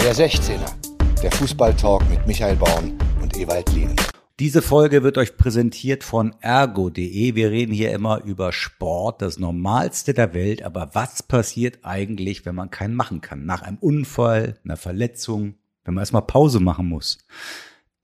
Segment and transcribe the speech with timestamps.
[0.00, 3.96] Der 16er, der Fußballtalk mit Michael Baum und Ewald Lien.
[4.38, 7.34] Diese Folge wird euch präsentiert von ergo.de.
[7.34, 10.62] Wir reden hier immer über Sport, das Normalste der Welt.
[10.62, 13.44] Aber was passiert eigentlich, wenn man keinen machen kann?
[13.44, 17.18] Nach einem Unfall, einer Verletzung, wenn man erstmal Pause machen muss?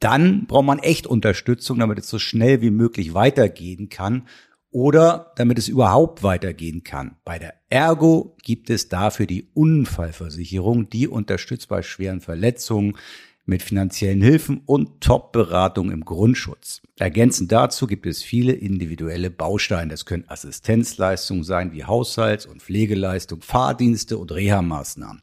[0.01, 4.27] Dann braucht man echt Unterstützung, damit es so schnell wie möglich weitergehen kann
[4.75, 7.15] oder damit es überhaupt weitergehen kann.
[7.25, 12.97] Bei der Ergo gibt es dafür die Unfallversicherung, die unterstützt bei schweren Verletzungen
[13.46, 16.82] mit finanziellen Hilfen und Top-Beratung im Grundschutz.
[16.99, 19.91] Ergänzend dazu gibt es viele individuelle Bausteine.
[19.91, 25.23] Das können Assistenzleistungen sein wie Haushalts- und Pflegeleistung, Fahrdienste und Reha-Maßnahmen.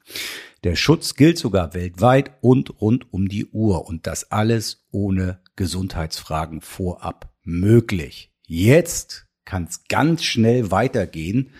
[0.63, 6.61] Der Schutz gilt sogar weltweit und rund um die Uhr und das alles ohne Gesundheitsfragen
[6.61, 8.31] vorab möglich.
[8.47, 11.51] Jetzt kann es ganz schnell weitergehen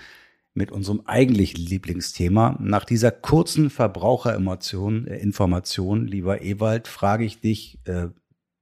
[0.54, 2.58] mit unserem eigentlichen Lieblingsthema.
[2.60, 8.08] Nach dieser kurzen Verbraucheremotion, äh, Information, lieber Ewald, frage ich dich, äh,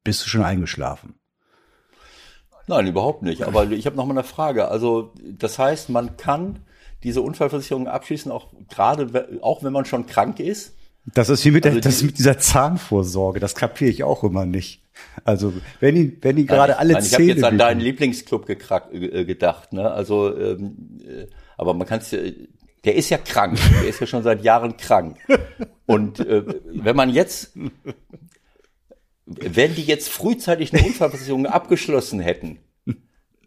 [0.03, 1.16] bist du schon eingeschlafen?
[2.67, 3.44] Nein, überhaupt nicht.
[3.44, 4.67] Aber ich habe noch mal eine Frage.
[4.67, 6.59] Also das heißt, man kann
[7.03, 10.75] diese Unfallversicherung abschließen, auch gerade auch wenn man schon krank ist.
[11.06, 13.40] Das ist wie mit, der, also das mit dieser Zahnvorsorge.
[13.40, 14.84] Das kapiere ich auch immer nicht.
[15.23, 17.23] Also wenn ihn, wenn ihn gerade alle nein, Zähne.
[17.23, 19.73] Ich habe jetzt an deinen Lieblingsclub äh, gedacht.
[19.73, 19.89] Ne?
[19.89, 22.16] Also, ähm, äh, aber man kann es
[22.86, 23.59] der ist ja krank.
[23.81, 25.17] Der ist ja schon seit Jahren krank.
[25.86, 27.52] Und äh, wenn man jetzt,
[29.25, 32.59] wenn die jetzt frühzeitig eine Unfallversicherung abgeschlossen hätten,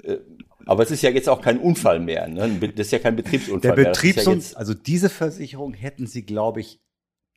[0.02, 0.18] äh,
[0.66, 2.28] aber es ist ja jetzt auch kein Unfall mehr.
[2.28, 2.58] Ne?
[2.74, 4.36] Das ist ja kein Betriebsunfall Der Betriebs mehr.
[4.36, 6.80] Ja also diese Versicherung hätten sie, glaube ich,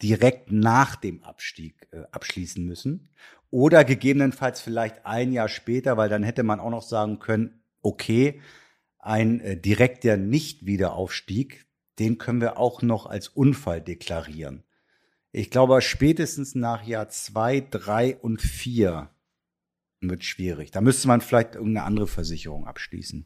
[0.04, 3.10] direkt nach dem Abstieg äh, abschließen müssen.
[3.52, 8.42] Oder gegebenenfalls vielleicht ein Jahr später, weil dann hätte man auch noch sagen können, okay,
[9.00, 11.66] ein äh, direkter Nicht-Wiederaufstieg,
[12.00, 14.64] den können wir auch noch als Unfall deklarieren.
[15.32, 19.10] Ich glaube, spätestens nach Jahr zwei, drei und vier
[20.02, 20.72] wird schwierig.
[20.72, 23.26] Da müsste man vielleicht irgendeine andere Versicherung abschließen.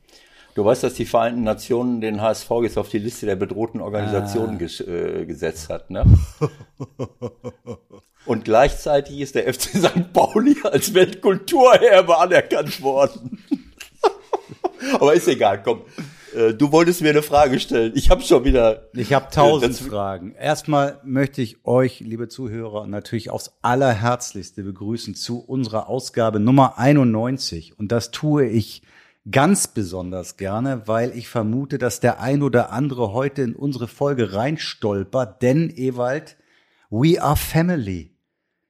[0.56, 4.56] Du weißt, dass die Vereinten Nationen den HSV jetzt auf die Liste der bedrohten Organisationen
[4.56, 4.60] ah.
[4.60, 6.06] ges äh, gesetzt hat, ne?
[8.26, 10.14] Und gleichzeitig ist der FC St.
[10.14, 13.44] Pauli als Weltkulturerbe anerkannt worden.
[14.94, 15.84] Aber ist egal, komm.
[16.36, 17.94] Äh, du wolltest mir eine Frage stellen.
[17.96, 18.90] Ich habe schon wieder.
[18.94, 20.34] Ich habe tausend äh, Fragen.
[20.34, 27.78] Erstmal möchte ich euch, liebe Zuhörer, natürlich aufs allerherzlichste begrüßen zu unserer Ausgabe Nummer 91.
[27.80, 28.84] Und das tue ich
[29.30, 34.34] ganz besonders gerne, weil ich vermute, dass der ein oder andere heute in unsere Folge
[34.34, 36.38] reinstolpert, denn Ewald,
[36.90, 38.12] we are family.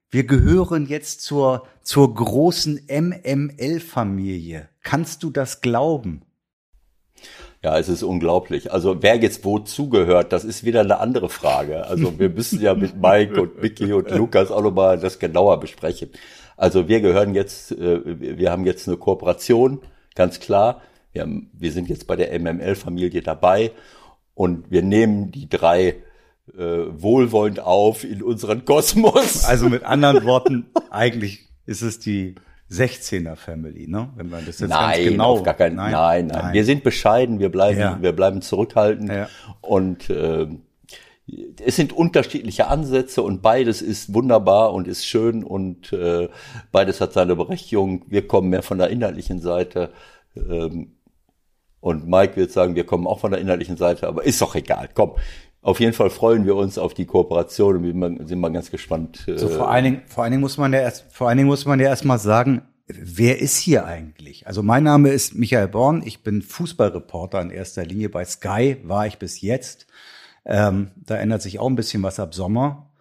[0.09, 4.69] Wir gehören jetzt zur, zur großen MML-Familie.
[4.81, 6.24] Kannst du das glauben?
[7.63, 8.72] Ja, es ist unglaublich.
[8.72, 11.85] Also wer jetzt wo zugehört, das ist wieder eine andere Frage.
[11.85, 16.09] Also wir müssen ja mit Mike und Mickey und Lukas auch nochmal das genauer besprechen.
[16.57, 19.81] Also wir gehören jetzt, äh, wir haben jetzt eine Kooperation
[20.16, 20.81] ganz klar.
[21.12, 23.72] Wir, haben, wir sind jetzt bei der MML-Familie dabei
[24.34, 25.97] und wir nehmen die drei
[26.57, 29.45] äh, wohlwollend auf in unseren Kosmos.
[29.45, 32.35] Also mit anderen Worten, eigentlich ist es die
[32.71, 34.09] 16er Family, ne?
[34.15, 35.31] Wenn man das jetzt nein, ganz genau.
[35.33, 36.53] Auf gar kein, nein, nein, nein, nein.
[36.53, 37.97] Wir sind bescheiden, wir bleiben, ja.
[37.99, 39.27] wir bleiben zurückhaltend ja.
[39.61, 40.47] und äh,
[41.63, 46.29] es sind unterschiedliche Ansätze und beides ist wunderbar und ist schön und äh,
[46.71, 48.05] beides hat seine Berechtigung.
[48.07, 49.91] Wir kommen mehr von der inhaltlichen Seite.
[50.35, 50.95] Ähm,
[51.81, 54.89] und Mike wird sagen, wir kommen auch von der inhaltlichen Seite, aber ist doch egal.
[54.93, 55.13] Komm,
[55.61, 59.27] auf jeden Fall freuen wir uns auf die Kooperation und sind mal ganz gespannt.
[59.27, 61.49] Äh, so vor allen Dingen, vor allen Dingen muss man ja erst, vor allen Dingen
[61.49, 64.47] muss man ja erst mal sagen, wer ist hier eigentlich?
[64.47, 69.05] Also mein Name ist Michael Born, ich bin Fußballreporter in erster Linie bei Sky, war
[69.05, 69.87] ich bis jetzt.
[70.45, 72.91] Ähm, da ändert sich auch ein bisschen was ab Sommer,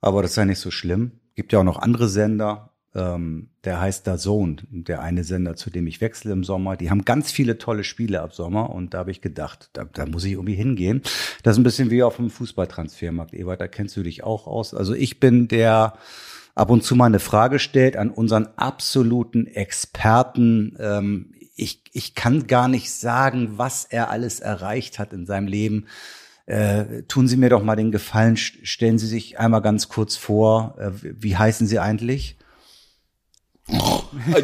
[0.00, 1.12] aber das ist ja nicht so schlimm.
[1.34, 2.70] Gibt ja auch noch andere Sender.
[2.96, 6.78] Ähm, der heißt da Zone, der eine Sender, zu dem ich wechsle im Sommer.
[6.78, 10.06] Die haben ganz viele tolle Spiele ab Sommer und da habe ich gedacht, da, da
[10.06, 11.02] muss ich irgendwie hingehen.
[11.42, 13.34] Das ist ein bisschen wie auf dem Fußballtransfermarkt.
[13.34, 14.72] Ewald, da kennst du dich auch aus.
[14.72, 15.98] Also ich bin der
[16.54, 20.74] ab und zu mal eine Frage stellt an unseren absoluten Experten.
[20.80, 25.86] Ähm, ich, ich kann gar nicht sagen, was er alles erreicht hat in seinem Leben.
[26.46, 30.76] Äh, tun Sie mir doch mal den Gefallen, stellen Sie sich einmal ganz kurz vor,
[30.78, 32.35] äh, wie heißen Sie eigentlich?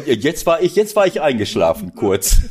[0.05, 2.41] Jetzt war ich, jetzt war ich eingeschlafen kurz.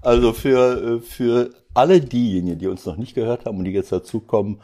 [0.00, 4.60] also für, für alle diejenigen, die uns noch nicht gehört haben und die jetzt dazukommen,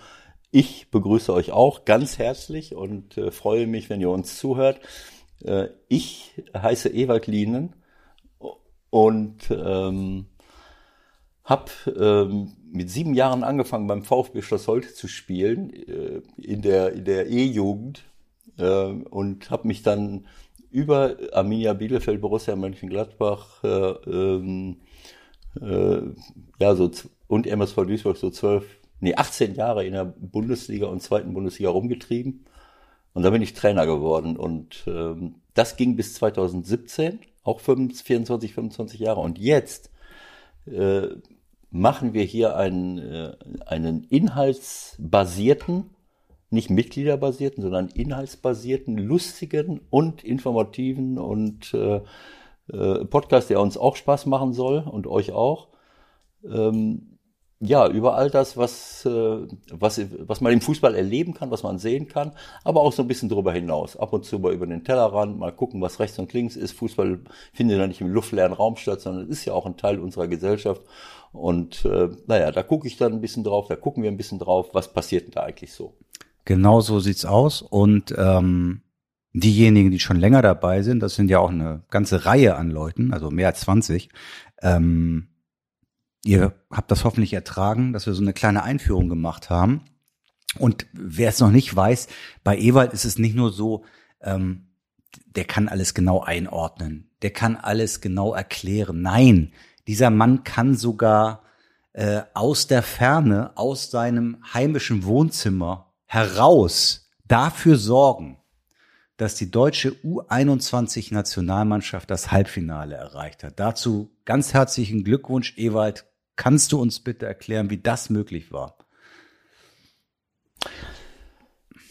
[0.51, 4.81] ich begrüße euch auch ganz herzlich und äh, freue mich, wenn ihr uns zuhört.
[5.45, 7.75] Äh, ich heiße Ewald Lienen
[8.91, 10.27] und ähm,
[11.45, 16.93] habe ähm, mit sieben Jahren angefangen beim VfB Schloss Holte zu spielen äh, in der
[16.93, 18.10] in der E-Jugend äh,
[18.59, 20.27] und habe mich dann
[20.71, 24.77] über Arminia Bielefeld, Borussia Mönchengladbach, äh, ähm,
[25.61, 26.01] äh,
[26.59, 26.91] ja so
[27.27, 28.65] und MSV Duisburg so zwölf,
[29.01, 32.45] nee 18 Jahre in der Bundesliga und zweiten Bundesliga rumgetrieben.
[33.13, 34.37] Und dann bin ich Trainer geworden.
[34.37, 39.21] Und ähm, das ging bis 2017, auch 24, 25 Jahre.
[39.21, 39.91] Und jetzt
[40.67, 41.09] äh,
[41.71, 43.33] machen wir hier einen, äh,
[43.67, 45.91] einen inhaltsbasierten,
[46.51, 52.01] nicht mitgliederbasierten, sondern inhaltsbasierten, lustigen und informativen und äh,
[52.73, 55.69] äh, Podcast, der uns auch Spaß machen soll und euch auch.
[56.45, 57.19] Ähm,
[57.63, 61.79] ja, über all das, was, äh, was, was man im Fußball erleben kann, was man
[61.79, 62.33] sehen kann,
[62.65, 63.99] aber auch so ein bisschen darüber hinaus.
[63.99, 66.73] Ab und zu mal über den Tellerrand, mal gucken, was rechts und links ist.
[66.73, 67.21] Fußball
[67.53, 70.81] findet ja nicht im luftleeren Raum statt, sondern ist ja auch ein Teil unserer Gesellschaft.
[71.33, 74.39] Und äh, naja, da gucke ich dann ein bisschen drauf, da gucken wir ein bisschen
[74.39, 75.93] drauf, was passiert denn da eigentlich so.
[76.51, 77.63] Genau so sieht's aus.
[77.63, 78.81] Und ähm,
[79.33, 83.13] diejenigen, die schon länger dabei sind, das sind ja auch eine ganze Reihe an Leuten,
[83.13, 84.09] also mehr als 20,
[84.61, 85.29] ähm,
[86.25, 89.83] Ihr habt das hoffentlich ertragen, dass wir so eine kleine Einführung gemacht haben.
[90.59, 92.09] Und wer es noch nicht weiß,
[92.43, 93.85] bei Ewald ist es nicht nur so,
[94.21, 94.67] ähm,
[95.27, 99.03] der kann alles genau einordnen, der kann alles genau erklären.
[99.03, 99.53] Nein,
[99.87, 101.45] dieser Mann kann sogar
[101.93, 108.39] äh, aus der Ferne, aus seinem heimischen Wohnzimmer heraus dafür sorgen,
[109.17, 113.61] dass die deutsche U21-Nationalmannschaft das Halbfinale erreicht hat.
[113.61, 116.07] Dazu ganz herzlichen Glückwunsch, Ewald.
[116.35, 118.77] Kannst du uns bitte erklären, wie das möglich war?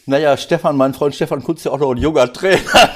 [0.04, 2.90] Naja, Stefan, mein Freund Stefan Kunz, ja auch noch ein junger Trainer.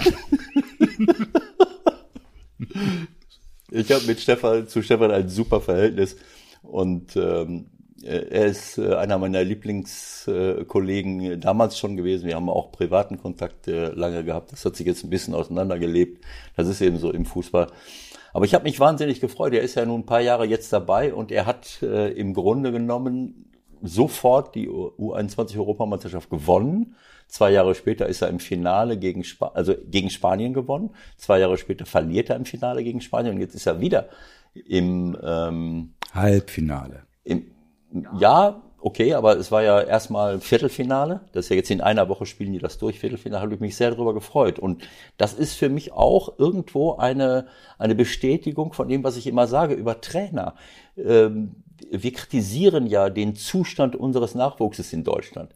[3.70, 6.16] ich habe mit Stefan, zu Stefan ein super Verhältnis
[6.60, 7.70] und ähm,
[8.04, 12.26] er ist äh, einer meiner Lieblingskollegen damals schon gewesen.
[12.26, 14.52] Wir haben auch privaten Kontakt äh, lange gehabt.
[14.52, 16.24] Das hat sich jetzt ein bisschen auseinandergelebt.
[16.56, 17.68] Das ist eben so im Fußball.
[18.32, 19.54] Aber ich habe mich wahnsinnig gefreut.
[19.54, 22.72] Er ist ja nun ein paar Jahre jetzt dabei und er hat äh, im Grunde
[22.72, 26.96] genommen sofort die U21-Europameisterschaft gewonnen.
[27.28, 30.90] Zwei Jahre später ist er im Finale gegen, Sp also gegen Spanien gewonnen.
[31.16, 34.08] Zwei Jahre später verliert er im Finale gegen Spanien und jetzt ist er wieder
[34.66, 37.04] im ähm, Halbfinale.
[37.24, 37.53] Im,
[38.18, 41.20] ja, okay, aber es war ja erstmal Viertelfinale.
[41.32, 42.98] Das ist ja jetzt in einer Woche spielen die das durch.
[42.98, 44.58] Viertelfinale habe ich mich sehr darüber gefreut.
[44.58, 44.86] Und
[45.16, 47.46] das ist für mich auch irgendwo eine,
[47.78, 50.54] eine Bestätigung von dem, was ich immer sage über Trainer.
[50.96, 51.56] Ähm,
[51.90, 55.50] wir kritisieren ja den Zustand unseres Nachwuchses in Deutschland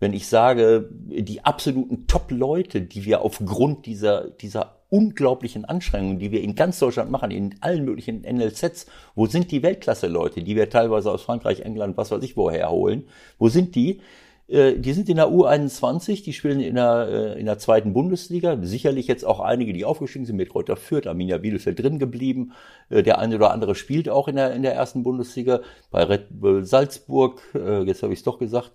[0.00, 6.42] wenn ich sage, die absoluten Top-Leute, die wir aufgrund dieser, dieser unglaublichen Anstrengungen, die wir
[6.42, 11.10] in ganz Deutschland machen, in allen möglichen NLZs, wo sind die Weltklasse-Leute, die wir teilweise
[11.10, 13.04] aus Frankreich, England, was weiß ich woher holen?
[13.38, 14.00] Wo sind die?
[14.48, 18.58] Äh, die sind in der U21, die spielen in der, äh, in der zweiten Bundesliga.
[18.62, 22.52] Sicherlich jetzt auch einige, die aufgestiegen sind, mit Reuter Fürth, Arminia Bielefeld drin geblieben.
[22.88, 25.60] Äh, der eine oder andere spielt auch in der, in der ersten Bundesliga.
[25.90, 27.42] Bei Red Bull Salzburg,
[27.84, 28.72] jetzt habe ich es doch gesagt,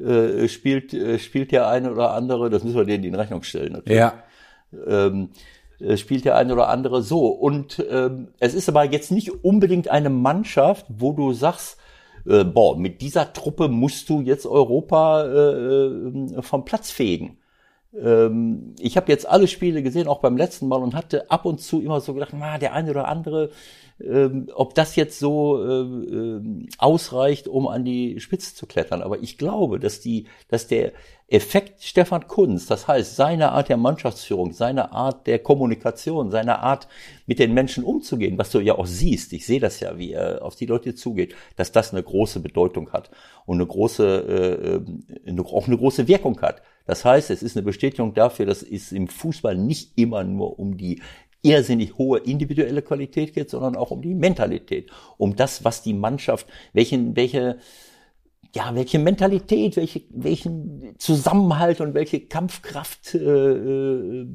[0.00, 3.72] äh, spielt, äh, spielt der eine oder andere, das müssen wir denen in Rechnung stellen
[3.72, 3.98] natürlich.
[3.98, 4.22] Ja.
[4.86, 5.30] Ähm,
[5.80, 7.26] äh, spielt der eine oder andere so.
[7.26, 11.78] Und ähm, es ist aber jetzt nicht unbedingt eine Mannschaft, wo du sagst,
[12.26, 15.86] äh, boah, mit dieser Truppe musst du jetzt Europa äh,
[16.38, 17.38] äh vom Platz fegen.
[18.00, 21.60] Ähm, ich habe jetzt alle Spiele gesehen, auch beim letzten Mal, und hatte ab und
[21.60, 23.50] zu immer so gedacht, na, der eine oder andere
[24.00, 29.02] ähm, ob das jetzt so äh, äh, ausreicht, um an die Spitze zu klettern.
[29.02, 30.92] Aber ich glaube, dass die, dass der
[31.28, 36.88] Effekt Stefan Kunz, das heißt seine Art der Mannschaftsführung, seine Art der Kommunikation, seine Art
[37.26, 40.44] mit den Menschen umzugehen, was du ja auch siehst, ich sehe das ja, wie er
[40.44, 43.10] auf die Leute zugeht, dass das eine große Bedeutung hat
[43.46, 44.82] und eine große,
[45.24, 46.62] äh, eine, auch eine große Wirkung hat.
[46.86, 50.76] Das heißt, es ist eine Bestätigung dafür, dass es im Fußball nicht immer nur um
[50.76, 51.00] die
[51.42, 56.46] irrsinnig hohe individuelle Qualität geht, sondern auch um die Mentalität, um das, was die Mannschaft,
[56.72, 57.58] welchen, welche,
[58.54, 64.26] ja, welche Mentalität, welche, welchen Zusammenhalt und welche Kampfkraft äh, äh,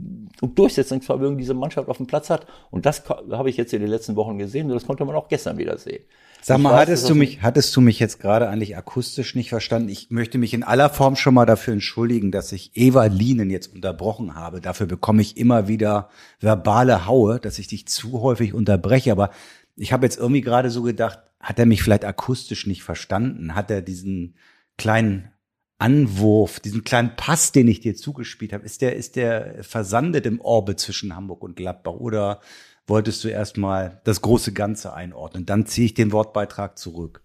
[0.41, 2.45] und Durchsetzungsvermögen diese Mannschaft auf dem Platz hat.
[2.69, 5.29] Und das habe ich jetzt in den letzten Wochen gesehen und das konnte man auch
[5.29, 6.03] gestern wieder sehen.
[6.41, 9.87] Sag mal, weiß, hattest du mich, hattest du mich jetzt gerade eigentlich akustisch nicht verstanden?
[9.87, 13.73] Ich möchte mich in aller Form schon mal dafür entschuldigen, dass ich Eva Linen jetzt
[13.73, 14.59] unterbrochen habe.
[14.59, 16.09] Dafür bekomme ich immer wieder
[16.41, 19.13] verbale Haue, dass ich dich zu häufig unterbreche.
[19.13, 19.31] Aber
[19.77, 23.55] ich habe jetzt irgendwie gerade so gedacht, hat er mich vielleicht akustisch nicht verstanden?
[23.55, 24.35] Hat er diesen
[24.77, 25.31] kleinen
[25.77, 30.41] Anwurf, diesen kleinen Pass, den ich dir zugespielt habe, ist der, ist der versandet im
[30.41, 32.41] Orbit zwischen Hamburg und Gladbach oder
[32.85, 35.45] wolltest du erstmal das große Ganze einordnen.
[35.45, 37.21] Dann ziehe ich den Wortbeitrag zurück.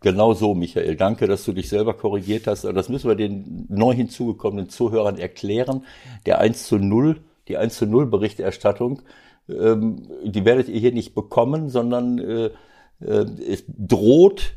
[0.00, 0.96] Genau so, Michael.
[0.96, 2.64] Danke, dass du dich selber korrigiert hast.
[2.64, 5.84] Das müssen wir den neu hinzugekommenen Zuhörern erklären.
[6.26, 9.02] Der 1 zu 0, die 1 zu 0 Berichterstattung,
[9.48, 12.50] ähm, die werdet ihr hier nicht bekommen, sondern äh,
[13.04, 14.54] es droht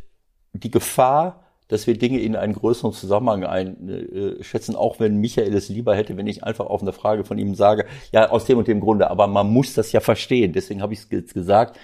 [0.54, 5.96] die Gefahr, dass wir Dinge in einen größeren Zusammenhang einschätzen, auch wenn Michael es lieber
[5.96, 8.80] hätte, wenn ich einfach auf eine Frage von ihm sage, ja, aus dem und dem
[8.80, 10.54] Grunde, aber man muss das ja verstehen.
[10.54, 11.80] Deswegen habe ich es jetzt gesagt.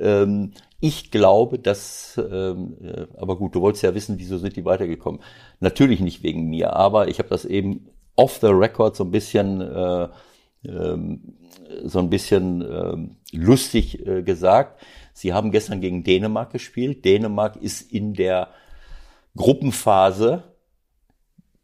[0.00, 4.64] Ähm, ich glaube, dass, ähm, äh, aber gut, du wolltest ja wissen, wieso sind die
[4.64, 5.20] weitergekommen.
[5.60, 9.60] Natürlich nicht wegen mir, aber ich habe das eben off the record so ein bisschen,
[9.60, 10.08] äh,
[10.66, 11.38] ähm,
[11.84, 14.80] so ein bisschen äh, lustig äh, gesagt.
[15.14, 17.04] Sie haben gestern gegen Dänemark gespielt.
[17.04, 18.48] Dänemark ist in der
[19.36, 20.42] Gruppenphase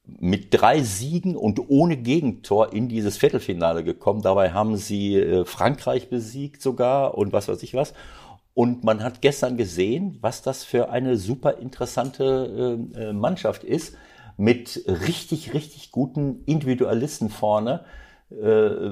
[0.04, 4.22] mit drei Siegen und ohne Gegentor in dieses Viertelfinale gekommen.
[4.22, 7.92] Dabei haben sie äh, Frankreich besiegt sogar und was weiß ich was.
[8.54, 13.96] Und man hat gestern gesehen, was das für eine super interessante äh, äh Mannschaft ist,
[14.36, 17.84] mit richtig, richtig guten Individualisten vorne.
[18.30, 18.90] Äh,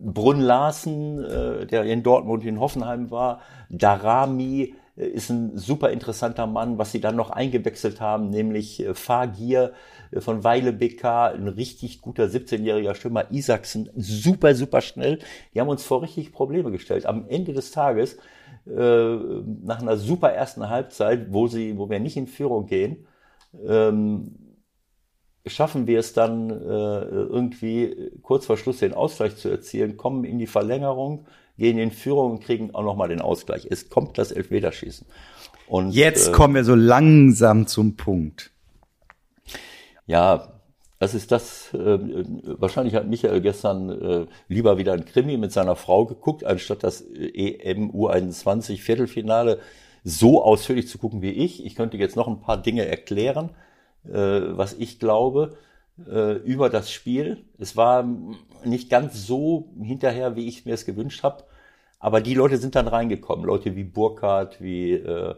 [0.00, 6.46] Brunn Larsen, äh, der in Dortmund in Hoffenheim war, Darami äh, ist ein super interessanter
[6.46, 9.72] Mann, was sie dann noch eingewechselt haben, nämlich äh, Fagir
[10.10, 15.20] äh, von Weile BK, ein richtig guter 17-jähriger Stürmer, Isaksen, super, super schnell.
[15.54, 17.06] Die haben uns vor richtig Probleme gestellt.
[17.06, 18.18] Am Ende des Tages,
[18.66, 19.16] äh,
[19.64, 23.06] nach einer super ersten Halbzeit, wo sie, wo wir nicht in Führung gehen,
[23.66, 24.49] ähm,
[25.46, 30.38] schaffen wir es dann äh, irgendwie kurz vor Schluss den Ausgleich zu erzielen, kommen in
[30.38, 33.66] die Verlängerung, gehen in Führung und kriegen auch nochmal den Ausgleich.
[33.70, 35.06] Es kommt das Elfmeterschießen.
[35.68, 38.50] Und jetzt äh, kommen wir so langsam zum Punkt.
[40.06, 40.54] Ja,
[40.98, 41.98] das ist das, äh,
[42.58, 47.00] wahrscheinlich hat Michael gestern äh, lieber wieder ein Krimi mit seiner Frau geguckt, anstatt das
[47.00, 49.60] EM U21 Viertelfinale
[50.04, 51.64] so ausführlich zu gucken wie ich.
[51.64, 53.69] Ich könnte jetzt noch ein paar Dinge erklären äh,
[54.04, 55.56] was ich glaube,
[56.08, 57.44] äh, über das Spiel.
[57.58, 58.08] Es war
[58.64, 61.44] nicht ganz so hinterher, wie ich mir es gewünscht habe,
[61.98, 63.44] aber die Leute sind dann reingekommen.
[63.44, 65.34] Leute wie Burkhardt, wie äh,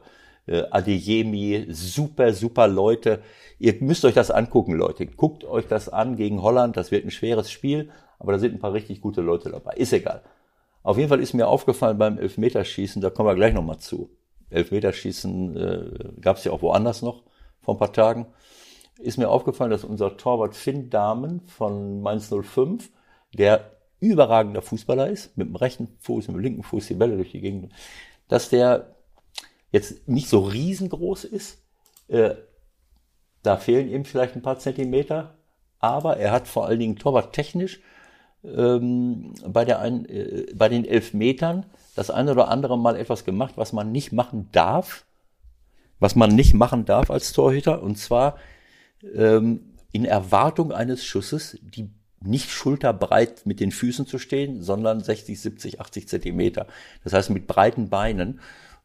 [0.47, 3.23] äh, Adeyemi, super, super Leute.
[3.59, 5.07] Ihr müsst euch das angucken, Leute.
[5.07, 6.77] Guckt euch das an gegen Holland.
[6.77, 9.75] Das wird ein schweres Spiel, aber da sind ein paar richtig gute Leute dabei.
[9.75, 10.23] Ist egal.
[10.83, 14.11] Auf jeden Fall ist mir aufgefallen beim Elfmeterschießen, da kommen wir gleich nochmal zu.
[14.51, 17.23] Elfmeterschießen äh, gab es ja auch woanders noch
[17.61, 18.27] vor ein paar Tagen
[18.99, 22.91] ist mir aufgefallen, dass unser Torwart Finn Dahmen von Mainz 05,
[23.33, 27.31] der überragender Fußballer ist, mit dem rechten Fuß, mit dem linken Fuß die Bälle durch
[27.31, 27.73] die Gegend,
[28.29, 28.97] dass der
[29.71, 31.63] jetzt nicht so riesengroß ist.
[32.09, 32.35] Äh,
[33.43, 35.39] da fehlen ihm vielleicht ein paar Zentimeter,
[35.79, 37.81] aber er hat vor allen Dingen torwarttechnisch
[38.45, 43.55] ähm, bei, der ein, äh, bei den Elfmetern das eine oder andere Mal etwas gemacht,
[43.57, 45.05] was man nicht machen darf,
[46.01, 48.37] was man nicht machen darf als Torhüter, und zwar
[49.15, 51.91] ähm, in Erwartung eines Schusses, die
[52.25, 56.67] nicht schulterbreit mit den Füßen zu stehen, sondern 60, 70, 80 Zentimeter.
[57.05, 58.41] Das heißt mit breiten Beinen.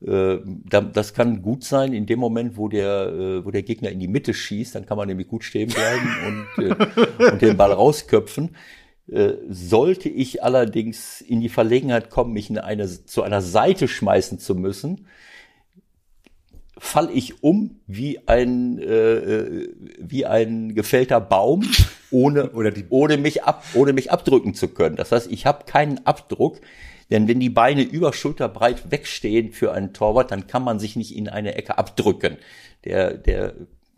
[0.05, 0.37] Äh,
[0.69, 4.07] das kann gut sein in dem Moment, wo der, äh, wo der Gegner in die
[4.07, 8.55] Mitte schießt, dann kann man nämlich gut stehen bleiben und, äh, und den Ball rausköpfen.
[9.49, 14.53] Sollte ich allerdings in die Verlegenheit kommen, mich in eine, zu einer Seite schmeißen zu
[14.53, 15.07] müssen,
[16.79, 19.69] fall ich um wie ein äh,
[19.99, 21.63] wie ein gefällter Baum
[22.11, 24.95] ohne oder die ohne mich ab ohne mich abdrücken zu können.
[24.95, 26.61] Das heißt, ich habe keinen Abdruck,
[27.09, 31.15] denn wenn die Beine über Schulterbreit wegstehen für einen Torwart, dann kann man sich nicht
[31.15, 32.37] in eine Ecke abdrücken.
[32.85, 33.53] Der der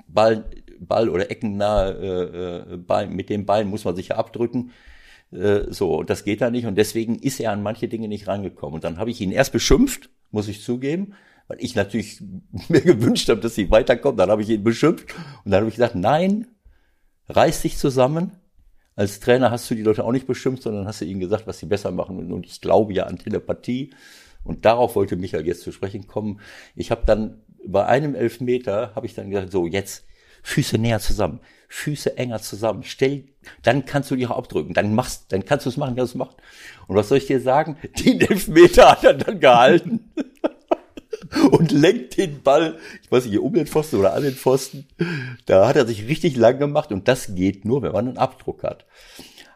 [0.07, 0.45] Ball
[0.79, 4.71] Ball oder eckennahe äh, Ball mit dem Bein muss man sich ja abdrücken.
[5.31, 8.27] Äh, so, und das geht da nicht und deswegen ist er an manche Dinge nicht
[8.27, 8.75] rangekommen.
[8.75, 11.13] Und dann habe ich ihn erst beschimpft, muss ich zugeben,
[11.49, 12.21] weil ich natürlich
[12.69, 14.17] mir gewünscht habe, dass sie weiterkommen.
[14.17, 15.13] Dann habe ich ihn beschimpft
[15.43, 16.47] und dann habe ich gesagt, nein,
[17.27, 18.31] reiß dich zusammen.
[18.95, 21.59] Als Trainer hast du die Leute auch nicht beschimpft, sondern hast du ihnen gesagt, was
[21.59, 22.31] sie besser machen.
[22.31, 23.91] Und ich glaube ja an Telepathie.
[24.43, 26.39] Und darauf wollte Michael jetzt zu sprechen kommen.
[26.75, 30.05] Ich habe dann bei einem Elfmeter habe ich dann gesagt, so jetzt
[30.43, 33.25] Füße näher zusammen, Füße enger zusammen, stell,
[33.61, 36.19] dann kannst du dich abdrücken, dann machst, dann kannst du es machen, kannst du es
[36.19, 36.35] machen.
[36.87, 37.77] Und was soll ich dir sagen?
[38.05, 40.11] Den Elfmeter hat er dann gehalten.
[41.59, 44.87] Und lenkt den Ball, ich weiß nicht, hier um den Pfosten oder an den Pfosten.
[45.45, 48.63] Da hat er sich richtig lang gemacht und das geht nur, wenn man einen Abdruck
[48.63, 48.85] hat.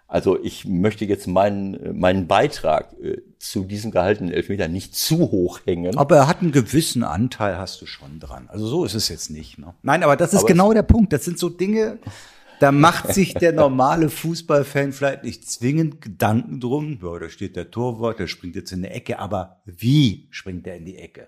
[0.07, 5.61] Also ich möchte jetzt meinen, meinen Beitrag äh, zu diesem gehaltenen Elfmeter nicht zu hoch
[5.65, 5.97] hängen.
[5.97, 8.47] Aber er hat einen gewissen Anteil, hast du schon dran.
[8.49, 9.57] Also so ist es jetzt nicht.
[9.57, 9.73] Ne?
[9.81, 11.13] Nein, aber das ist aber genau der Punkt.
[11.13, 11.97] Das sind so Dinge,
[12.59, 17.71] da macht sich der normale Fußballfan vielleicht nicht zwingend Gedanken drum, ja, da steht der
[17.71, 21.27] Torwart, der springt jetzt in die Ecke, aber wie springt er in die Ecke?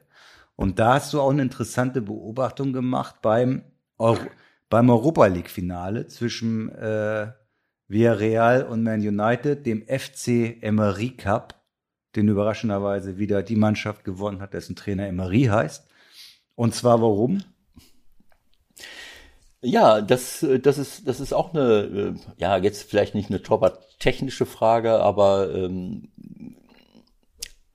[0.55, 3.63] Und da hast du auch eine interessante Beobachtung gemacht beim,
[3.97, 4.25] Euro,
[4.69, 7.31] beim Europa League Finale zwischen äh,
[7.87, 11.55] Villarreal und Man United, dem FC Emery Cup,
[12.15, 15.87] den überraschenderweise wieder die Mannschaft gewonnen hat, dessen Trainer Emery heißt.
[16.55, 17.43] Und zwar warum?
[19.61, 24.45] Ja, das, das ist, das ist auch eine, äh, ja, jetzt vielleicht nicht eine torwart-technische
[24.45, 26.09] Frage, aber ähm,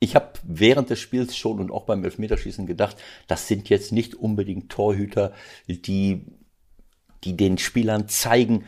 [0.00, 2.96] ich habe während des Spiels schon und auch beim Elfmeterschießen gedacht,
[3.28, 5.32] das sind jetzt nicht unbedingt Torhüter,
[5.68, 6.24] die,
[7.22, 8.64] die den Spielern zeigen,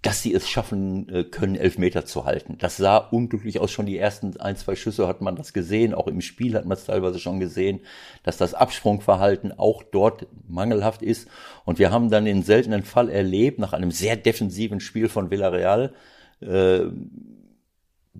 [0.00, 2.56] dass sie es schaffen äh, können, Elfmeter zu halten.
[2.58, 3.70] Das sah unglücklich aus.
[3.70, 5.92] Schon die ersten ein, zwei Schüsse hat man das gesehen.
[5.92, 7.80] Auch im Spiel hat man es teilweise schon gesehen,
[8.22, 11.28] dass das Absprungverhalten auch dort mangelhaft ist.
[11.64, 15.92] Und wir haben dann den seltenen Fall erlebt, nach einem sehr defensiven Spiel von Villarreal,
[16.40, 16.84] äh,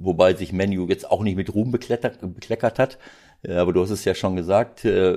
[0.00, 2.98] wobei sich Menu jetzt auch nicht mit Ruhm bekleckert hat,
[3.46, 5.16] aber du hast es ja schon gesagt, äh,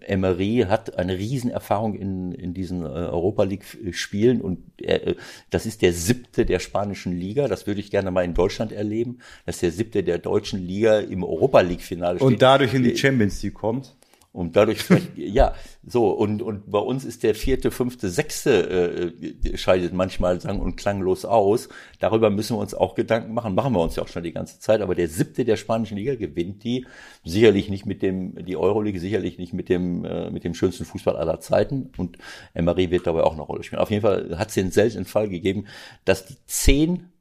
[0.00, 5.14] Emery hat eine Riesenerfahrung in, in diesen äh, Europa League-Spielen und er, äh,
[5.50, 7.46] das ist der siebte der spanischen Liga.
[7.46, 11.22] Das würde ich gerne mal in Deutschland erleben, dass der siebte der deutschen Liga im
[11.22, 12.26] Europa League-Finale steht.
[12.26, 13.94] Und dadurch in die Champions League kommt.
[14.34, 15.54] Und dadurch, ja,
[15.86, 20.74] so, und, und bei uns ist der vierte, fünfte, sechste äh, scheidet manchmal sang- und
[20.74, 21.68] klanglos aus.
[22.00, 23.54] Darüber müssen wir uns auch Gedanken machen.
[23.54, 24.80] Machen wir uns ja auch schon die ganze Zeit.
[24.80, 26.84] Aber der siebte der spanischen Liga gewinnt die.
[27.22, 31.14] Sicherlich nicht mit dem, die Euroleague, sicherlich nicht mit dem, äh, mit dem schönsten Fußball
[31.14, 31.92] aller Zeiten.
[31.96, 32.18] Und
[32.54, 33.82] Emery wird dabei auch eine Rolle spielen.
[33.82, 35.66] Auf jeden Fall hat es den seltenen Fall gegeben,
[36.04, 37.13] dass die zehn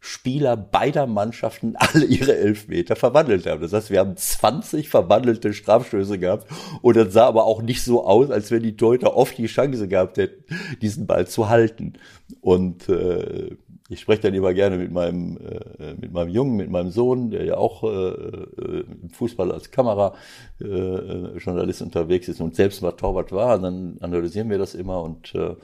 [0.00, 3.62] Spieler beider Mannschaften alle ihre Elfmeter verwandelt haben.
[3.62, 6.46] Das heißt, wir haben 20 verwandelte Strafstöße gehabt
[6.82, 9.88] und das sah aber auch nicht so aus, als wenn die Torhüter oft die Chance
[9.88, 10.44] gehabt hätten,
[10.80, 11.94] diesen Ball zu halten.
[12.40, 13.56] Und äh,
[13.88, 17.44] ich spreche dann immer gerne mit meinem äh, mit meinem Jungen, mit meinem Sohn, der
[17.44, 23.32] ja auch äh, äh, im Fußball als Kamerajournalist äh, unterwegs ist und selbst mal Torwart
[23.32, 23.56] war.
[23.56, 25.54] Und dann analysieren wir das immer und äh,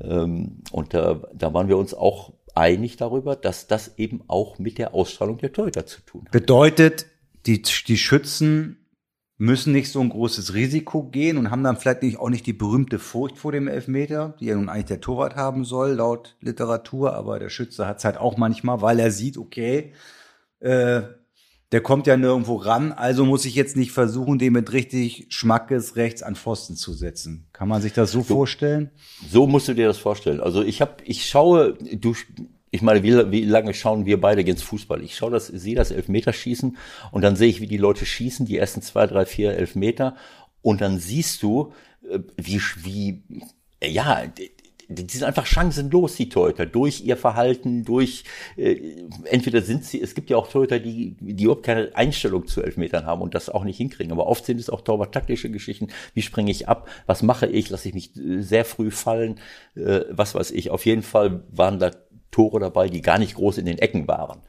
[0.00, 4.78] ähm, und da, da waren wir uns auch einig darüber, dass das eben auch mit
[4.78, 6.32] der Ausstrahlung der Torhüter zu tun hat.
[6.32, 7.06] Bedeutet,
[7.46, 8.78] die, die Schützen
[9.38, 12.52] müssen nicht so ein großes Risiko gehen und haben dann vielleicht nicht, auch nicht die
[12.52, 17.14] berühmte Furcht vor dem Elfmeter, die ja nun eigentlich der Torwart haben soll, laut Literatur,
[17.14, 19.94] aber der Schütze hat es halt auch manchmal, weil er sieht, okay,
[20.60, 21.02] äh,
[21.72, 25.96] der kommt ja nirgendwo ran, also muss ich jetzt nicht versuchen, den mit richtig Schmackes
[25.96, 27.46] rechts an Pfosten zu setzen.
[27.52, 28.90] Kann man sich das so, so vorstellen?
[29.30, 30.40] So musst du dir das vorstellen.
[30.40, 32.14] Also ich habe, ich schaue, du,
[32.70, 35.02] ich meine, wie, wie lange schauen wir beide gegen Fußball?
[35.02, 36.76] Ich schaue das, sehe das Elfmeterschießen
[37.10, 40.14] und dann sehe ich, wie die Leute schießen, die ersten zwei, drei, vier Elfmeter
[40.60, 41.72] und dann siehst du,
[42.08, 43.22] äh, wie, wie,
[43.82, 44.22] ja,
[44.88, 48.24] die sind einfach chancenlos, die Torhüter, durch ihr Verhalten, durch,
[48.56, 48.76] äh,
[49.24, 53.06] entweder sind sie, es gibt ja auch Torhüter, die, die überhaupt keine Einstellung zu Elfmetern
[53.06, 56.50] haben und das auch nicht hinkriegen, aber oft sind es auch torwart-taktische Geschichten, wie springe
[56.50, 59.40] ich ab, was mache ich, lasse ich mich äh, sehr früh fallen,
[59.74, 61.90] äh, was weiß ich, auf jeden Fall waren da
[62.30, 64.40] Tore dabei, die gar nicht groß in den Ecken waren.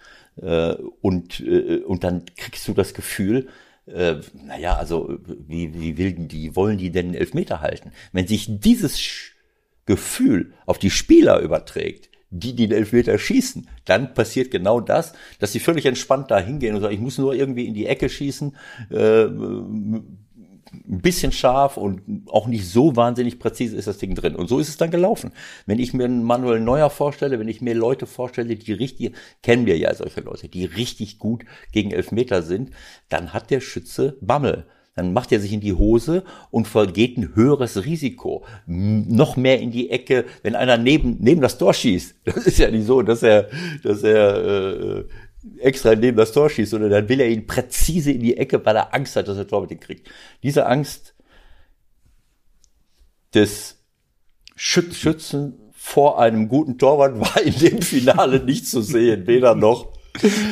[0.41, 3.50] Äh, und, äh, und dann kriegst du das Gefühl,
[3.86, 4.15] äh,
[4.46, 7.91] naja, also wie, wie will die, wollen die denn Elfmeter halten?
[8.12, 9.00] Wenn sich dieses
[9.86, 15.60] Gefühl auf die Spieler überträgt, die den Elfmeter schießen, dann passiert genau das, dass sie
[15.60, 18.56] völlig entspannt da hingehen und sagen, ich muss nur irgendwie in die Ecke schießen,
[18.89, 19.28] äh,
[20.74, 24.36] ein bisschen scharf und auch nicht so wahnsinnig präzise ist das Ding drin.
[24.36, 25.32] Und so ist es dann gelaufen.
[25.65, 29.65] Wenn ich mir einen Manuel Neuer vorstelle, wenn ich mir Leute vorstelle, die richtig, kennen
[29.65, 32.72] wir ja solche Leute, die richtig gut gegen Elfmeter sind,
[33.10, 37.36] dann hat der Schütze Bammel dann macht er sich in die Hose und vergeht ein
[37.36, 38.45] höheres Risiko.
[38.65, 42.15] Noch mehr in die Ecke, wenn einer neben, neben das Tor schießt.
[42.25, 43.49] Das ist ja nicht so, dass er,
[43.84, 45.06] dass er äh,
[45.60, 48.75] extra neben das Tor schießt, sondern dann will er ihn präzise in die Ecke, weil
[48.75, 50.10] er Angst hat, dass er Tor mit ihm kriegt.
[50.43, 51.15] Diese Angst
[53.34, 53.79] des
[54.56, 54.93] Schützen.
[54.93, 59.91] Schützen vor einem guten Torwart war in dem Finale nicht zu sehen, weder noch.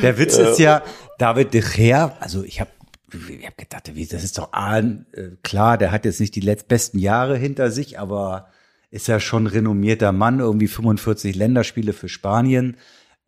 [0.02, 0.82] Der Witz ist äh, ja,
[1.18, 2.70] David de Gea, also ich habe
[3.12, 4.82] ich habe gedacht, das ist doch ah,
[5.42, 8.48] klar, der hat jetzt nicht die letztbesten Jahre hinter sich, aber
[8.90, 12.76] ist ja schon renommierter Mann, irgendwie 45 Länderspiele für Spanien.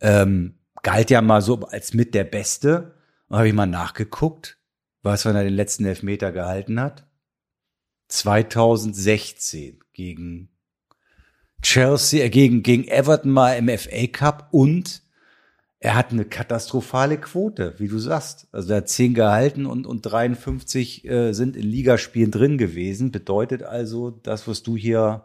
[0.01, 2.95] Ähm, galt ja mal so als mit der Beste.
[3.29, 4.59] Und habe ich mal nachgeguckt,
[5.03, 7.07] was wann er den letzten Elfmeter gehalten hat.
[8.09, 10.51] 2016 gegen
[11.63, 15.03] Chelsea, äh, gegen, gegen Everton mal im FA Cup und
[15.85, 18.49] er hat eine katastrophale Quote, wie du sagst.
[18.53, 23.13] Also er hat 10 gehalten und, und 53 äh, sind in Ligaspielen drin gewesen.
[23.13, 25.25] Bedeutet also, das, was du hier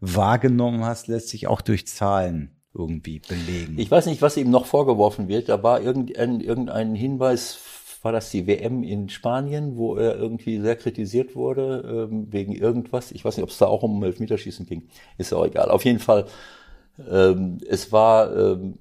[0.00, 3.78] wahrgenommen hast, lässt sich auch durch Zahlen irgendwie belegen.
[3.78, 5.50] Ich weiß nicht, was ihm noch vorgeworfen wird.
[5.50, 7.58] Da war irgendein, irgendein Hinweis,
[8.00, 13.12] war das die WM in Spanien, wo er irgendwie sehr kritisiert wurde ähm, wegen irgendwas.
[13.12, 14.88] Ich weiß nicht, ob es da auch um Elfmeterschießen ging.
[15.18, 15.70] Ist ja auch egal.
[15.70, 16.24] Auf jeden Fall,
[17.06, 18.78] ähm, es war ähm,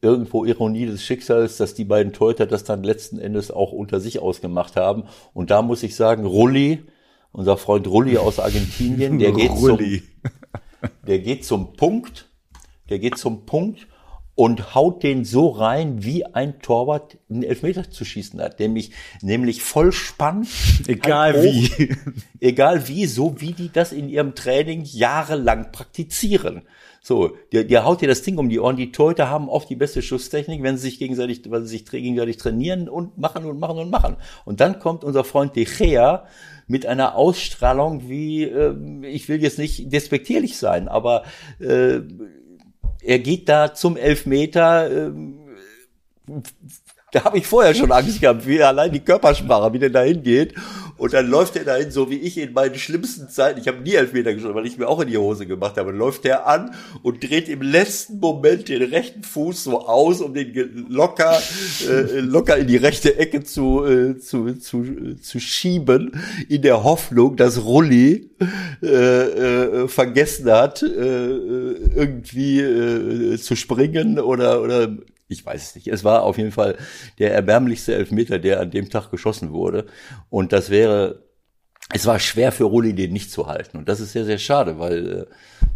[0.00, 4.20] irgendwo Ironie des Schicksals, dass die beiden Torhüter das dann letzten Endes auch unter sich
[4.20, 5.04] ausgemacht haben.
[5.34, 6.84] Und da muss ich sagen, Rulli,
[7.32, 9.78] unser Freund Rulli aus Argentinien, der geht zum,
[11.06, 12.28] der geht zum Punkt,
[12.88, 13.88] der geht zum Punkt
[14.38, 19.62] und haut den so rein, wie ein Torwart einen Elfmeter zu schießen hat, nämlich, nämlich
[19.62, 20.48] voll spannend.
[20.86, 21.96] Egal halt wie.
[22.38, 26.62] Egal wie, so wie die das in ihrem Training jahrelang praktizieren.
[27.00, 28.76] So, der, der haut dir das Ding um die Ohren.
[28.76, 32.36] Die Torhüter haben oft die beste Schusstechnik, wenn sie sich gegenseitig, weil sie sich gegenseitig
[32.36, 34.16] trainieren und machen und machen und machen.
[34.44, 36.26] Und dann kommt unser Freund De Gea
[36.66, 38.74] mit einer Ausstrahlung wie, äh,
[39.06, 41.24] ich will jetzt nicht despektierlich sein, aber
[41.60, 42.00] äh,
[43.02, 45.08] er geht da zum Elfmeter.
[45.08, 45.12] Äh,
[47.12, 50.54] da habe ich vorher schon Angst gehabt, wie allein die Körpersprache, wie der da hingeht.
[50.98, 53.60] Und dann läuft er dahin, so wie ich in meinen schlimmsten Zeiten.
[53.60, 55.90] Ich habe nie Elfmeter geschossen, weil ich mir auch in die Hose gemacht habe.
[55.90, 60.34] Dann läuft er an und dreht im letzten Moment den rechten Fuß so aus, um
[60.34, 61.40] den locker,
[61.88, 67.36] äh, locker in die rechte Ecke zu, äh, zu, zu, zu schieben, in der Hoffnung,
[67.36, 68.30] dass Rulli
[68.82, 74.96] äh, äh, vergessen hat, äh, irgendwie zu springen oder, oder
[75.28, 75.88] ich weiß es nicht.
[75.88, 76.76] Es war auf jeden Fall
[77.18, 79.86] der erbärmlichste Elfmeter, der an dem Tag geschossen wurde.
[80.30, 81.22] Und das wäre,
[81.92, 83.76] es war schwer für Rulli, den nicht zu halten.
[83.76, 85.26] Und das ist sehr, sehr schade, weil äh,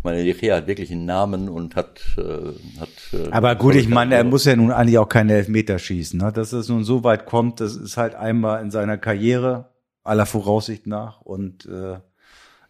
[0.02, 2.00] meine Lechea hat wirklich einen Namen und hat.
[2.16, 5.78] Äh, hat äh, Aber gut, ich meine, er muss ja nun eigentlich auch keine Elfmeter
[5.78, 6.18] schießen.
[6.18, 6.32] Ne?
[6.32, 9.68] Dass es nun so weit kommt, das ist halt einmal in seiner Karriere,
[10.02, 11.20] aller Voraussicht nach.
[11.20, 11.98] Und äh,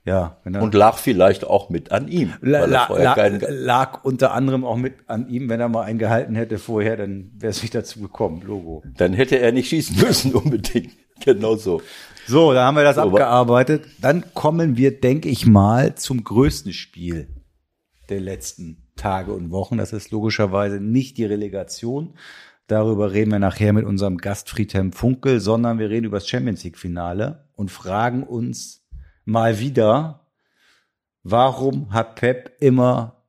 [0.04, 2.32] ja, und lag vielleicht auch mit an ihm.
[2.40, 3.14] La, la, la,
[3.48, 7.30] lag unter anderem auch mit an ihm, wenn er mal einen gehalten hätte vorher, dann
[7.36, 8.82] wäre es nicht dazu gekommen, Logo.
[8.96, 10.92] Dann hätte er nicht schießen müssen unbedingt.
[11.24, 11.80] genau so.
[12.26, 13.84] So, da haben wir das so, abgearbeitet.
[14.00, 17.28] Dann kommen wir, denke ich mal, zum größten Spiel
[18.08, 19.78] der letzten Tage und Wochen.
[19.78, 22.14] Das ist logischerweise nicht die Relegation.
[22.66, 26.64] Darüber reden wir nachher mit unserem Gast Friedhelm Funkel, sondern wir reden über das Champions
[26.64, 28.81] League Finale und fragen uns,
[29.24, 30.26] mal wieder,
[31.22, 33.24] warum hat Pep immer